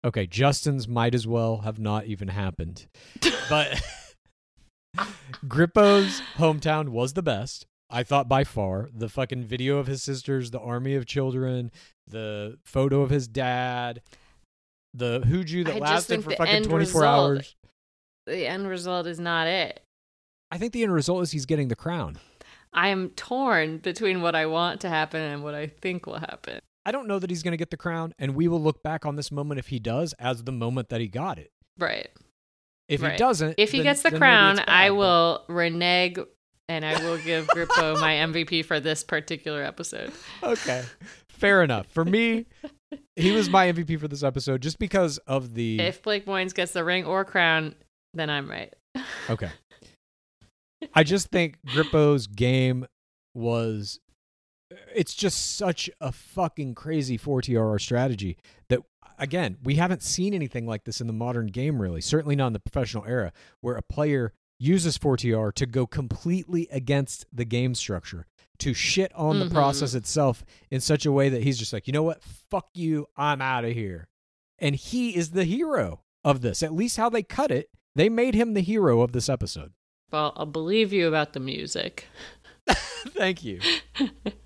[0.05, 2.87] Okay, Justin's might as well have not even happened.
[3.49, 3.81] But
[5.47, 7.65] Grippo's hometown was the best.
[7.89, 8.89] I thought by far.
[8.93, 11.71] The fucking video of his sisters, the army of children,
[12.07, 14.01] the photo of his dad.
[14.95, 17.55] the hooju that I lasted for fucking 24 result- hours.
[18.25, 19.81] The end result is not it.
[20.51, 22.17] I think the end result is he's getting the crown.
[22.73, 26.59] I am torn between what I want to happen and what I think will happen.
[26.85, 29.05] I don't know that he's going to get the crown, and we will look back
[29.05, 31.51] on this moment if he does as the moment that he got it.
[31.77, 32.09] Right.
[32.89, 36.17] If he doesn't, If he then- gets the crown, bad, I but- will renege
[36.67, 40.11] and I will give Grippo my MVP for this particular episode.
[40.43, 40.83] Okay,
[41.29, 41.87] fair enough.
[41.87, 42.45] For me,
[43.15, 45.79] he was my MVP for this episode just because of the.
[45.79, 47.75] If Blake Moynes gets the ring or crown,
[48.13, 48.73] then I'm right.
[49.29, 49.49] Okay.
[50.93, 52.85] I just think Grippo's game
[53.35, 53.99] was
[54.95, 58.37] it's just such a fucking crazy 4TRR strategy
[58.69, 58.79] that
[59.19, 62.53] again, we haven't seen anything like this in the modern game really, certainly not in
[62.53, 63.31] the professional era
[63.61, 68.25] where a player uses 4TR to go completely against the game structure,
[68.57, 69.47] to shit on Mhm.
[69.47, 72.21] the process itself in such a way that he's just like, "You know what?
[72.23, 73.07] Fuck you.
[73.15, 74.07] I'm out of here."
[74.57, 76.61] And he is the hero of this.
[76.61, 79.71] At least how they cut it, they made him the hero of this episode.
[80.11, 82.07] Well, I'll believe you about the music.
[82.67, 83.61] Thank you.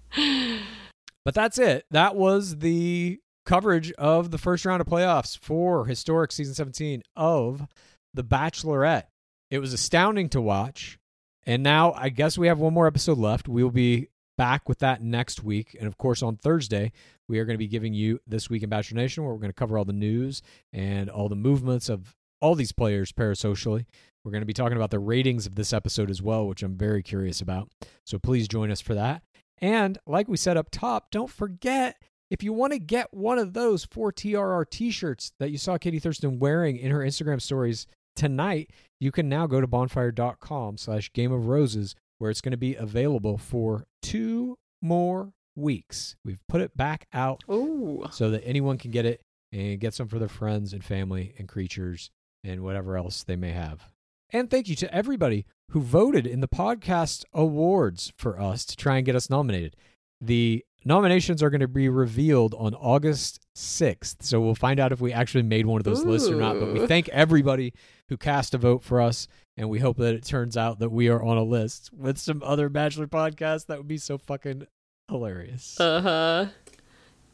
[1.26, 1.86] But that's it.
[1.90, 7.68] That was the coverage of the first round of playoffs for historic season 17 of
[8.14, 9.06] The Bachelorette.
[9.50, 10.98] It was astounding to watch.
[11.46, 13.48] And now I guess we have one more episode left.
[13.48, 14.08] We will be
[14.38, 15.76] back with that next week.
[15.78, 16.92] And of course, on Thursday,
[17.28, 19.50] we are going to be giving you This Week in Bachelor Nation, where we're going
[19.50, 20.42] to cover all the news
[20.72, 23.86] and all the movements of all these players parasocially.
[24.24, 26.78] We're going to be talking about the ratings of this episode as well, which I'm
[26.78, 27.70] very curious about.
[28.06, 29.22] So please join us for that.
[29.60, 31.98] And like we said up top, don't forget
[32.30, 35.78] if you want to get one of those four TRR t shirts that you saw
[35.78, 41.12] Katie Thurston wearing in her Instagram stories tonight, you can now go to bonfire.com slash
[41.14, 46.16] game of roses where it's going to be available for two more weeks.
[46.24, 48.06] We've put it back out Ooh.
[48.12, 49.22] so that anyone can get it
[49.52, 52.10] and get some for their friends and family and creatures
[52.44, 53.92] and whatever else they may have.
[54.32, 58.98] And thank you to everybody who voted in the podcast awards for us to try
[58.98, 59.76] and get us nominated.
[60.20, 64.24] The nominations are going to be revealed on August 6th.
[64.24, 66.60] So we'll find out if we actually made one of those lists or not.
[66.60, 67.74] But we thank everybody
[68.10, 69.28] who cast a vote for us.
[69.56, 72.42] And we hope that it turns out that we are on a list with some
[72.44, 73.68] other Bachelor podcasts.
[73.68, 74.66] That would be so fucking
[75.10, 75.80] hilarious.
[75.80, 76.46] Uh huh.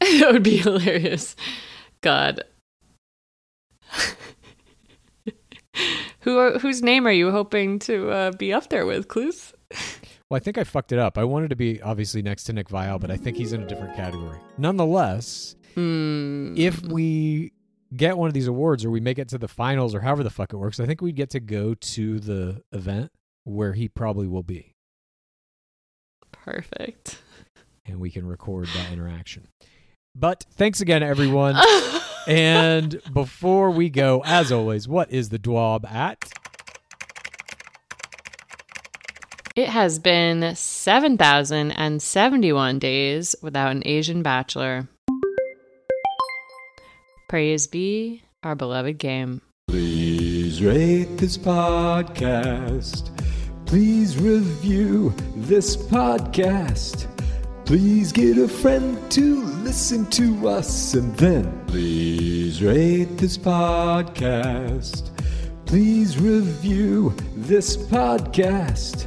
[0.00, 1.34] that would be hilarious.
[2.02, 2.44] God.
[6.20, 9.54] Who are, whose name are you hoping to uh, be up there with, Clues?
[10.30, 11.18] Well, I think I fucked it up.
[11.18, 13.66] I wanted to be obviously next to Nick Viall, but I think he's in a
[13.66, 14.38] different category.
[14.58, 16.54] Nonetheless, Hmm.
[16.56, 17.52] if we
[17.96, 20.30] get one of these awards or we make it to the finals or however the
[20.30, 23.10] fuck it works, I think we'd get to go to the event
[23.44, 24.74] where he probably will be
[26.30, 27.20] Perfect.
[27.84, 29.48] and we can record that interaction.
[30.14, 31.56] But thanks again, everyone.
[32.28, 36.30] and before we go, as always, what is the DWAB at?
[39.60, 44.88] It has been 7,071 days without an Asian bachelor.
[47.28, 49.42] Praise be our beloved game.
[49.68, 53.14] Please rate this podcast.
[53.66, 57.06] Please review this podcast.
[57.66, 65.10] Please get a friend to listen to us and then please rate this podcast.
[65.66, 69.06] Please review this podcast.